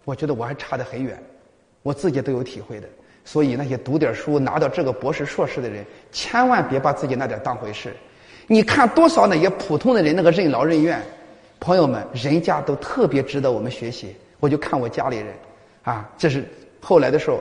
[0.05, 1.15] 我觉得我还差得很远。
[1.83, 2.87] 我自己都有体会的。
[3.23, 7.95] 所以那些读点书拿到这个博士硕士的人，千万别把自己那点当回事。
[8.51, 10.99] 你看多少那些普通的人那个任劳任怨，
[11.59, 14.15] 朋友们，人家都特别值得我们学习。
[14.39, 15.27] 我就看我家里人，
[15.83, 16.43] 啊，这是
[16.81, 17.39] 后来的时候，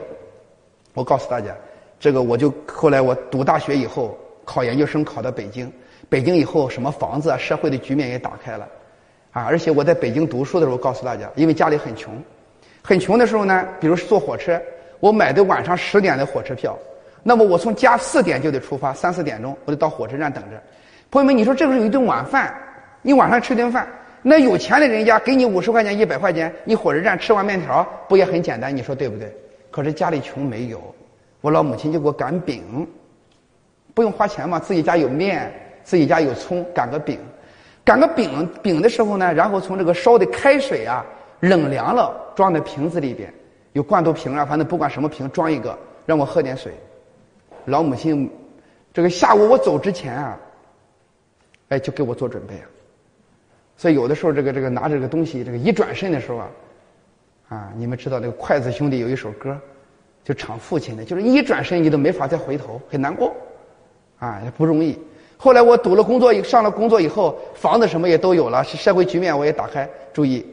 [0.93, 1.51] 我告诉大家。
[1.99, 4.15] 这个我就后来我读大学以后
[4.45, 5.71] 考研究生考到北京，
[6.09, 8.67] 北京以后什么房子啊，社会的局面也打开了，
[9.31, 12.13] 啊，而且我在北京读书的时候告诉大家，因为家里很穷，
[12.83, 14.61] 很穷的时候呢，比如坐火车，
[14.99, 16.77] 我买的晚上十点的火车票，
[17.23, 20.61] 那么我从家四点就得出发，三四点钟我就到火车站等着。
[21.11, 22.53] 朋友们，你说这个是有一顿晚饭，
[23.01, 23.87] 你晚上吃顿饭，
[24.21, 28.75] 那有钱的人家给你五十块钱、一百块钱，你火车站吃碗面条不也很简单？
[28.75, 29.35] 你说对不对？
[29.71, 30.79] 可是家里穷没有。
[31.41, 32.87] 我老母亲就给我擀饼，
[33.93, 35.51] 不用花钱嘛，自己家有面，
[35.83, 37.17] 自己家有葱，擀个饼。
[37.83, 41.03] 擀个饼饼的时候呢，然后从这个烧的开水啊，
[41.39, 43.33] 冷凉了，装在瓶子里边，
[43.73, 45.75] 有罐头瓶啊，反正不管什么瓶，装一个，
[46.05, 46.71] 让我喝点水。
[47.65, 48.29] 老母亲，
[48.93, 50.37] 这个下午我走之前啊，
[51.69, 52.67] 哎，就给我做准备啊。
[53.77, 56.49] 所以有的时候，这个这个拿着这个东西，这个一转身的时候啊，
[57.49, 59.59] 啊，你们知道那个筷子兄弟有一首歌。
[60.21, 63.33] 就唱父亲的，就是一转身你都没法再回头，很难过，
[64.19, 64.95] 啊，不容易。
[65.37, 69.89] 后来我读了工作，上了工作以后，房子什么也都有了，是社会局面我也打开。
[70.13, 70.45] 注意，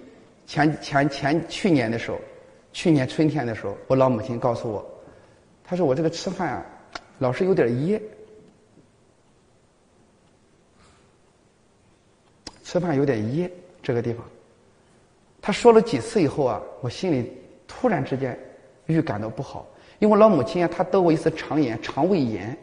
[0.47, 2.19] 前前前去年的时候，
[2.73, 4.87] 去年春天的时候，我老母亲告诉我，
[5.63, 6.67] 她说我这个吃饭啊，
[7.19, 8.01] 老是有点噎，
[12.67, 13.49] 吃饭有点噎
[13.81, 14.25] 这个地方。
[15.41, 17.33] 他说了几次以后啊，我心里
[17.69, 18.37] 突然之间。
[18.87, 19.67] 预感到不好，
[19.99, 22.57] 因为我老母亲啊，她得过一次肠炎，肠胃炎，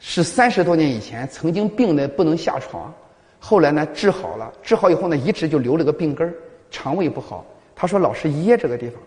[0.00, 2.92] 是三十多年以前曾经病的不能下床，
[3.38, 6.34] 后来呢治好了，治好以后呢一直就留了个病根儿，
[6.68, 7.46] 肠胃不好。
[7.76, 9.00] 她说老是噎这个地方，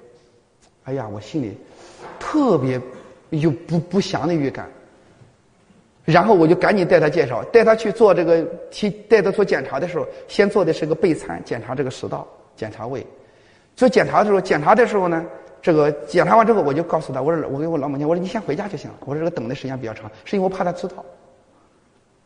[0.86, 1.58] 哎呀，我心里
[2.18, 2.80] 特别
[3.32, 4.70] 有不不祥的预感。
[6.06, 13.06] 然后我就赶紧带他介绍，带他去做这个提带他做检查的时候，先做的是个备餐检查这个食道，检查胃。
[13.76, 15.26] 做检查的时候，检查的时候呢。
[15.62, 18.98] 这个检查完之后，我就告诉他，我说我给我老母亲，我说你先回家就行了。
[19.00, 21.04] 我说这个等的时间比较长，是因为我怕他知道。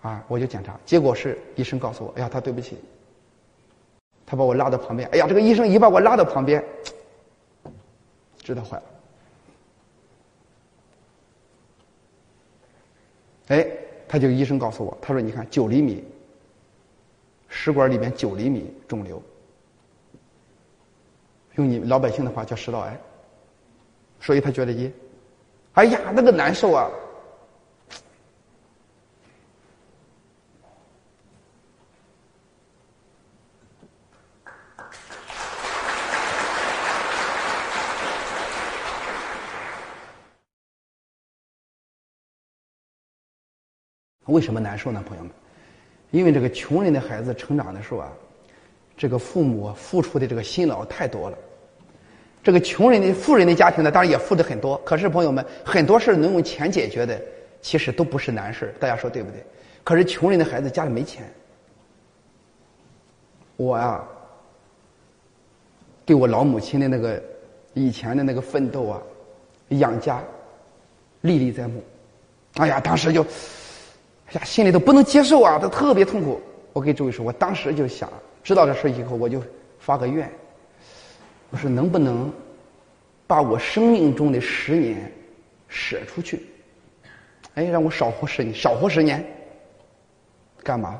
[0.01, 2.77] 啊，我就检查，结果是医生告诉我，哎呀，他对不起。
[4.25, 6.61] 他把我拉到旁边，哎呀，这个医生一把我拉到旁边，
[8.43, 8.83] 知道坏了。
[13.49, 13.67] 哎，
[14.07, 16.03] 他就医生告诉我，他说：“你看，九厘米，
[17.47, 19.21] 食管里面九厘米肿瘤，
[21.55, 22.97] 用你老百姓的话叫食道癌。”
[24.21, 24.91] 所以他觉得一，
[25.73, 26.89] 哎呀，那个难受啊！
[44.29, 45.31] 为什么难受呢，朋友们？
[46.11, 48.11] 因为这个穷人的孩子成长的时候啊，
[48.97, 51.37] 这个父母付出的这个辛劳太多了。
[52.41, 54.75] 这个穷人的、富人的家庭呢，当然也付的很多。
[54.85, 57.21] 可是朋友们，很多事能用钱解决的，
[57.61, 59.45] 其实都不是难事大家说对不对？
[59.83, 61.23] 可是穷人的孩子家里没钱，
[63.55, 64.03] 我呀，
[66.05, 67.21] 对我老母亲的那个
[67.75, 69.01] 以前的那个奋斗啊，
[69.69, 70.23] 养家
[71.21, 71.83] 历历在目。
[72.55, 73.23] 哎呀，当时就。
[74.33, 76.39] 呀，心里都不能接受啊，都特别痛苦。
[76.73, 78.09] 我给诸位说，我当时就想，
[78.43, 79.41] 知道这事以后，我就
[79.79, 80.29] 发个愿，
[81.49, 82.31] 我说能不能
[83.25, 85.11] 把我生命中的十年
[85.67, 86.45] 舍出去？
[87.55, 89.25] 哎，让我少活十年，少活十年，
[90.63, 90.99] 干嘛？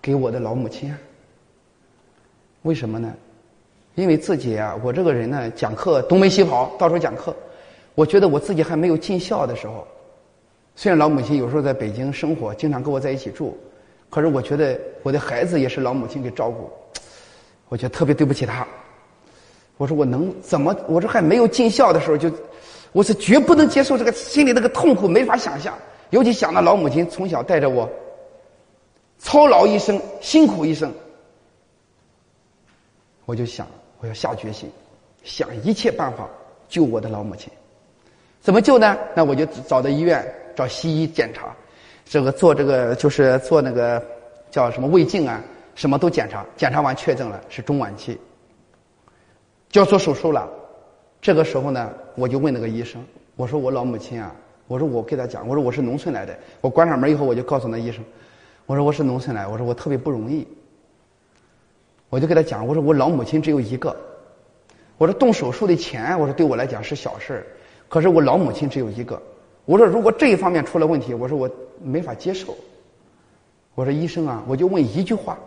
[0.00, 0.94] 给我的老母亲。
[2.62, 3.14] 为什么呢？
[3.94, 7.36] 因为自己啊，我这个人呢，讲课东奔西跑，到处讲课，
[7.94, 9.86] 我觉得我自己还没有尽孝的时候。
[10.78, 13.58] 虽然老母亲有时候在北京生活，经常跟我在一起住，
[14.08, 16.70] 可是我觉得我的孩子也是老母亲给照顾，
[17.68, 18.64] 我觉得特别对不起她。
[19.76, 20.72] 我说我能怎么？
[20.86, 22.30] 我说还没有尽孝的时候，就
[22.92, 25.76] 我是绝不能接受这个心里那个痛苦，没法想象。
[26.10, 27.90] 尤其想到老母亲从小带着我，
[29.18, 30.94] 操劳一生，辛苦一生，
[33.24, 33.66] 我就想
[34.00, 34.70] 我要下决心，
[35.24, 36.28] 想一切办法
[36.68, 37.50] 救我的老母亲。
[38.40, 38.96] 怎么救呢？
[39.16, 40.24] 那我就找到医院。
[40.58, 41.54] 找西医检查，
[42.04, 44.04] 这个做这个就是做那个
[44.50, 45.40] 叫什么胃镜啊，
[45.76, 48.18] 什么都检查，检查完确诊了是中晚期，
[49.68, 50.50] 就要做手术了。
[51.22, 53.00] 这个时候呢，我就问那个医生，
[53.36, 54.34] 我说我老母亲啊，
[54.66, 58.04] 我说我给他讲，我说我是农村来的，我关上门以后我就告诉那医生，
[58.66, 60.44] 我说我是农村来，我说我特别不容易，
[62.08, 63.96] 我就给他讲，我说我老母亲只有一个，
[64.96, 67.46] 我说动手术的钱，我说对我来讲是小事儿
[67.88, 69.22] 可是我老母亲只有一个。
[69.68, 71.50] 我说，如果这一方面出了问题，我说我
[71.82, 72.56] 没法接受。
[73.74, 75.38] 我说医生啊，我就问一句话，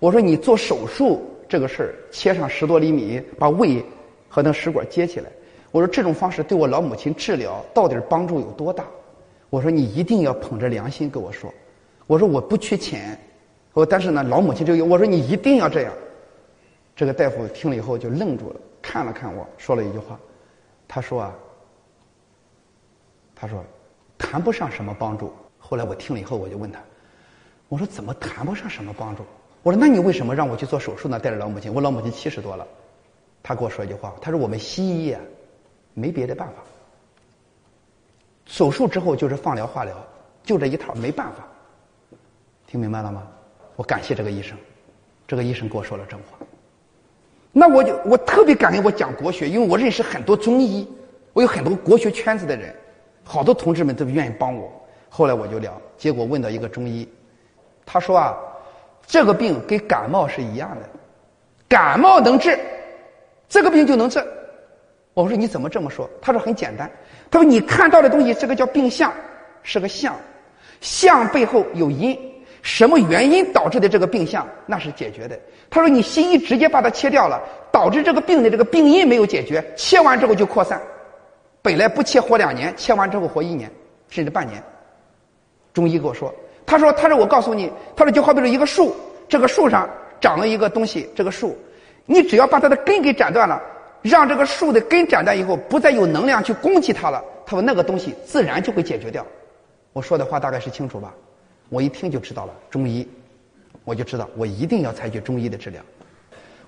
[0.00, 3.80] 我说你做手术这个事儿，切上十多厘米，把胃
[4.28, 5.30] 和那食管接起来，
[5.70, 8.84] 我说这种方式对我老母亲治疗到底帮助有多大？
[9.50, 11.48] 我说你一定要捧着良心跟我说。
[12.08, 13.16] 我说我不缺钱，
[13.72, 15.92] 我但是呢，老母亲这个，我说你一定要这样。
[16.96, 20.18] 这个大夫听了以后就愣住了，看了看我说了一句话，
[20.88, 21.32] 他说啊。
[23.40, 23.64] 他说
[24.18, 26.78] ：“谈不上什么帮助。”后来我听了以后，我就问他
[27.70, 29.24] ：“我说怎么谈不上什么帮助？”
[29.62, 31.18] 我说：“那你为什么让我去做手术呢？
[31.18, 32.66] 带着老母亲，我老母亲七十多了。”
[33.42, 35.20] 他跟我说一句话：“他说我们西医啊，
[35.94, 36.54] 没别的办法。
[38.44, 39.96] 手术之后就是放疗、化疗，
[40.42, 41.48] 就这一套，没办法。
[42.66, 43.26] 听明白了吗？”
[43.76, 44.58] 我感谢这个医生，
[45.26, 46.38] 这个医生跟我说了真话。
[47.52, 50.86] 那我就我特别感恩我讲国学，因为我认识很多中医，
[51.32, 52.76] 我有很多国学圈子的人。
[53.30, 54.68] 好多同志们都愿意帮我，
[55.08, 57.08] 后来我就聊，结果问到一个中医，
[57.86, 58.36] 他说啊，
[59.06, 60.88] 这个病跟感冒是一样的，
[61.68, 62.58] 感冒能治，
[63.48, 64.20] 这个病就能治。
[65.14, 66.10] 我说你怎么这么说？
[66.20, 66.90] 他说很简单，
[67.30, 69.12] 他说你看到的东西，这个叫病象，
[69.62, 70.16] 是个象，
[70.80, 72.18] 象背后有因，
[72.62, 75.38] 什么原因导致的这个病象，那是解决的。
[75.70, 77.40] 他说你西医直接把它切掉了，
[77.70, 80.82] 导致这个病的这个病因没有解决，切完之后就扩散。
[81.62, 83.70] 本来不切活两年，切完之后活一年，
[84.08, 84.62] 甚至半年。
[85.72, 86.34] 中医跟我说，
[86.66, 88.94] 他说：“他说我告诉你，他说就好比说一个树，
[89.28, 89.88] 这个树上
[90.20, 91.56] 长了一个东西，这个树，
[92.06, 93.60] 你只要把它的根给斩断了，
[94.02, 99.26] 让这个树的根斩断以后，不再有能量去攻击它了，他说那个东西自然就会解决掉。”
[99.92, 101.12] 我说的话大概是清楚吧？
[101.68, 103.08] 我一听就知道了，中医，
[103.84, 105.82] 我就知道我一定要采取中医的治疗。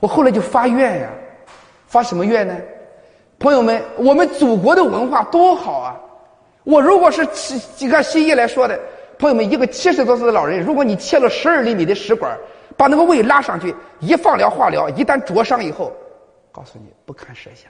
[0.00, 1.10] 我后来就发愿呀，
[1.86, 2.56] 发什么愿呢？
[3.42, 6.00] 朋友们，我们祖国的文化多好啊！
[6.62, 8.78] 我如果是西几个西医来说的，
[9.18, 12.38] 朋友们，一个七十多岁的老人，如果你切了十二厘米的食管，
[12.76, 15.92] 把那个胃拉上去，一放疗化疗，一旦灼伤以后，
[16.52, 17.68] 告诉你不堪设想。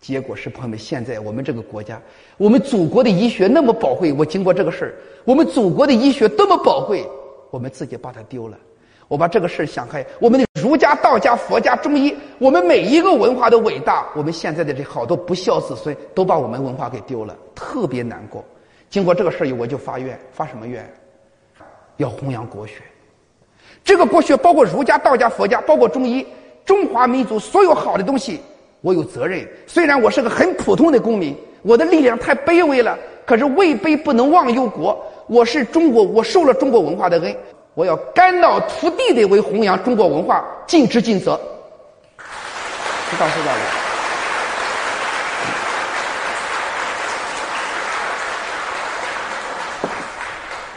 [0.00, 2.02] 结果是朋友们，现在我们这个国家，
[2.36, 4.94] 我们祖国的医学那么宝贵，我经过这个事儿，
[5.24, 7.06] 我们祖国的医学多么宝贵，
[7.52, 8.58] 我们自己把它丢了。
[9.08, 18.44] 我把这个事想开，我们的儒家、道家、佛家、中医，我们每一个文化的伟大，我们现在的这好多不孝子孙都把我们文化给丢了，特别难过。
[18.90, 20.84] 经过这个事儿以，我就发愿，发什么愿？
[21.98, 22.74] 要弘扬国学。
[23.84, 26.26] 这个国学包括儒家、道家、佛家，包括中医，
[26.64, 28.40] 中华民族所有好的东西，
[28.80, 29.46] 我有责任。
[29.68, 35.00] 虽然我是个很普通的公民，我的力量太卑微了，可是位卑不能忘忧国。
[35.28, 37.36] 我是中国，我受了中国文化的恩。
[37.76, 41.38] 我要肝脑涂地的为弘扬中国文化尽职尽责，
[42.16, 43.60] 知道知道的。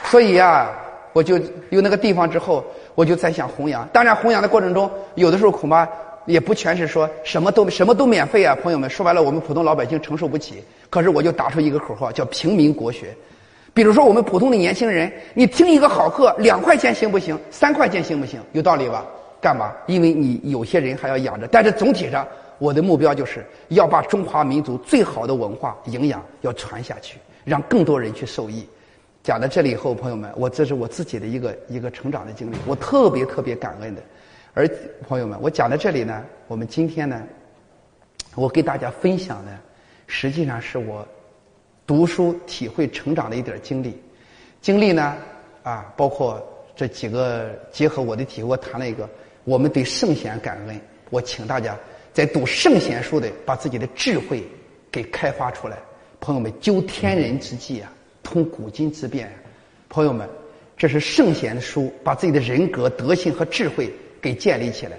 [0.09, 0.69] 所以呀，
[1.13, 1.39] 我就
[1.69, 2.65] 有那个地方之后，
[2.95, 3.87] 我就在想弘扬。
[3.93, 5.87] 当然，弘扬的过程中，有的时候恐怕
[6.25, 8.89] 也不全是说什么都什么都免费啊，朋友们。
[8.89, 10.61] 说白了，我们普通老百姓承受不起。
[10.89, 13.15] 可是，我就打出一个口号，叫平民国学。
[13.79, 17.39] 比如说，我们普通的年轻人，你听一个好课，两块钱行不行？
[17.49, 18.37] 三块钱行不行？
[18.51, 19.05] 有道理吧？
[19.39, 19.71] 干嘛？
[19.87, 21.47] 因为你有些人还要养着。
[21.47, 22.27] 但是总体上，
[22.57, 28.67] 我的目标就是要把中华民族最好的文化营养要传下去，让更多人去受益。
[29.23, 34.01] 讲到这里以后，朋友们，我这是我自己的一个一个成长的经历，我特别特别感恩的。
[34.53, 34.69] 而
[35.07, 37.23] 朋友们，我讲到这里呢，我们今天呢，
[38.35, 39.51] 我给大家分享的，
[40.05, 41.07] 实际上是我。
[41.89, 43.99] 读书体会成长的一点经历，
[44.61, 45.17] 经历呢，
[45.63, 46.39] 啊，包括
[46.75, 49.09] 这几个结合我的体会，我谈了一个，
[49.43, 50.79] 我们对圣贤感恩。
[51.09, 51.75] 我请大家
[52.13, 54.43] 在读圣贤书的，把自己的智慧
[54.91, 55.79] 给开发出来。
[56.19, 57.91] 朋友们，究天人之际啊，
[58.21, 59.35] 通古今之变。
[59.89, 60.29] 朋友们，
[60.77, 63.91] 这是圣贤的书，把自己的人格、德性和智慧
[64.21, 64.95] 给建立起来。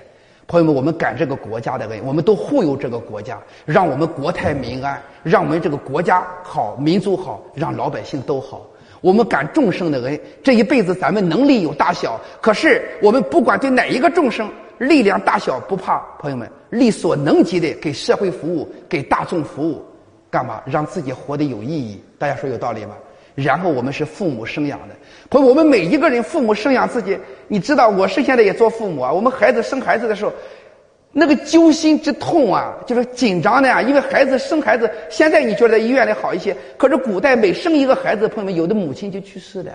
[0.51, 8.67] 朋友们，我们感这个国家的恩，我们都护佑这个国家，让我们国泰民安，让我们这个国家好，民族好，让老百姓都好。
[9.01, 19.81] 我们感众生的恩，这一辈子咱们能力有大小，可是我们不管对哪一个众生力量大小不怕，朋友们力所能及的给社会服务，给大众服务，
[20.29, 22.03] 干嘛让自己活得有意义？
[22.19, 22.97] 大家说有道理吗？
[23.43, 24.95] 然后我们是父母生养的，
[25.29, 27.19] 朋友我们每一个人父母生养自己，
[27.49, 29.13] 你知道我是现在也做父母啊。
[29.13, 30.33] 我们孩子生孩子的时候，
[31.13, 33.81] 那个揪心之痛啊，就是紧张的呀。
[33.83, 39.73] 因为孩子生孩子，现在你觉得在医院里好一些，可是古代每生一个孩子，朋友们有的母亲就去世了，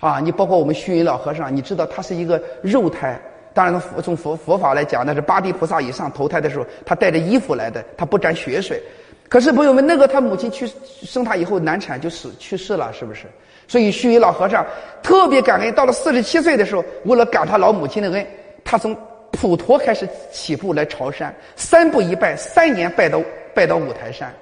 [0.00, 3.20] 啊，你包括我们虚云老和尚，你知道他是一个肉胎，
[3.52, 8.82] 当然从从佛佛法来讲，那是八地菩萨以上投胎的时候，他带着衣服来的，他不沾血水。
[9.28, 10.70] 可是朋友们，那个他母亲去
[11.02, 13.26] 生他以后难产就死去世了，是不是？
[13.66, 14.64] 所以虚云老和尚
[15.02, 15.74] 特别感恩。
[15.74, 18.24] 到了四十七岁的时候，为了感他老母亲的恩，
[18.62, 18.96] 他从
[19.32, 23.20] 普陀开始起步来朝山，三步一拜，三年拜到
[23.54, 24.32] 拜到五台山。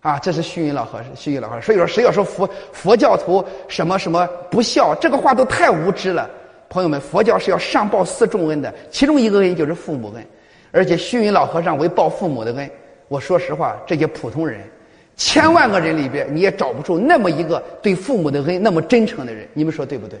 [0.00, 1.62] 啊，这是虚云老和尚，虚云老和尚。
[1.62, 6.28] 所以说，谁要说佛佛教徒什么什么不孝，这个话都太无知了。
[6.70, 10.26] 朋友们，佛教是要上报四重恩的，其中一个恩就是父母恩，
[10.72, 12.70] 而且虚云老和尚为报父母的恩。
[13.08, 14.60] 我说实话，这些普通人，
[15.16, 19.48] 千万个人里边，你也找不出那么一个对父母的恩那么真诚的人。
[19.54, 20.18] 你们说对不对？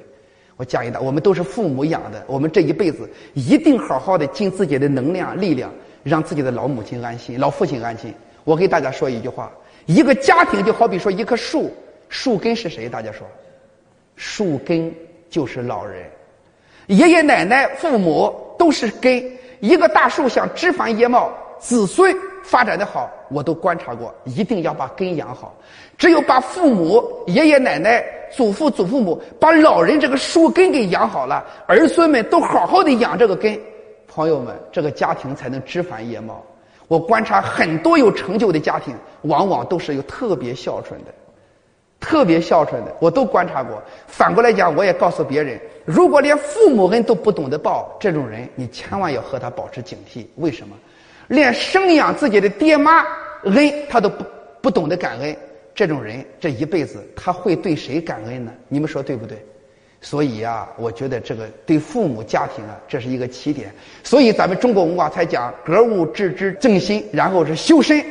[0.56, 8.12] 我讲一道，我们都是父母养的，我们这一辈子一定好好的尽自己的能量、力量，让自己的老母亲安心、老父亲安心。
[8.42, 9.52] 我给大家说一句话：
[9.86, 11.72] 一个家庭就好比说一棵树，
[12.08, 12.88] 树根是谁？
[12.88, 13.24] 大家说，
[14.16, 14.92] 树根
[15.30, 16.02] 就是老人，
[16.86, 19.22] 爷爷奶奶、父母都是根。
[19.60, 22.14] 一个大树想枝繁叶茂，子孙。
[22.44, 25.54] 发展的好，我都观察过，一定要把根养好。
[25.98, 28.02] 只有把父母、爷爷奶奶、
[28.34, 33.60] 祖父、祖父母，把老人这个树根给养好了，儿孙们都好好的养这个根，
[34.06, 36.42] 朋友们，这个家庭才能枝繁叶茂。
[36.86, 41.12] 我观察很多有成就的家庭，往往都是有特别孝顺的，
[42.00, 43.82] 特别孝顺的，我都观察过。
[44.06, 50.24] 反过来讲，我也告诉别人，如果连父母恩都不懂得报，这种人你千万要和他保持警惕。
[50.36, 50.74] 为什么？
[51.28, 53.06] 连生养自己的爹妈
[53.44, 54.24] 恩，他都不
[54.60, 55.36] 不懂得感恩，
[55.74, 58.52] 这种人这一辈子他会对谁感恩呢？
[58.68, 59.38] 你们说对不对？
[60.00, 63.74] 所以啊，我觉得这个对父母家庭啊，这是一个起点。
[64.04, 68.04] 所以咱们中国文化才讲格物致知正心，然后是修身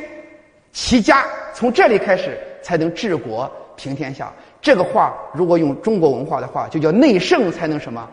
[0.72, 1.24] 齐家，
[1.54, 4.30] 从这里开始才能治国平天下。
[4.60, 8.06] 这个话如果用中国文化的话，就叫内圣才能什么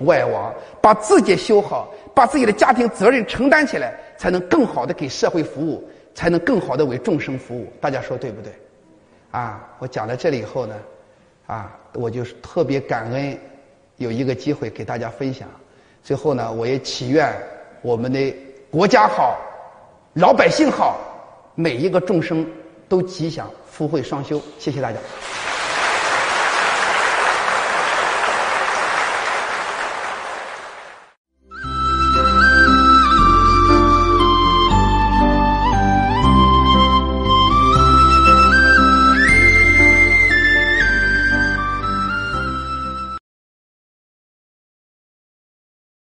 [0.00, 3.94] 外王，把自己修好，把自己的家庭责任承担起来。
[4.20, 5.82] 才能更好的给社会服务，
[6.14, 7.72] 才能更好的为众生服务。
[7.80, 8.52] 大家说对不对？
[9.30, 10.74] 啊，我讲到这里以后呢，
[11.46, 13.38] 啊，我就是特别感恩
[13.96, 15.48] 有一个机会给大家分享。
[16.02, 17.34] 最后呢，我也祈愿
[17.80, 18.36] 我们的
[18.70, 19.38] 国家好，
[20.12, 21.00] 老百姓好，
[21.54, 22.46] 每一个众生
[22.90, 24.38] 都吉祥，福慧双修。
[24.58, 24.98] 谢谢大家。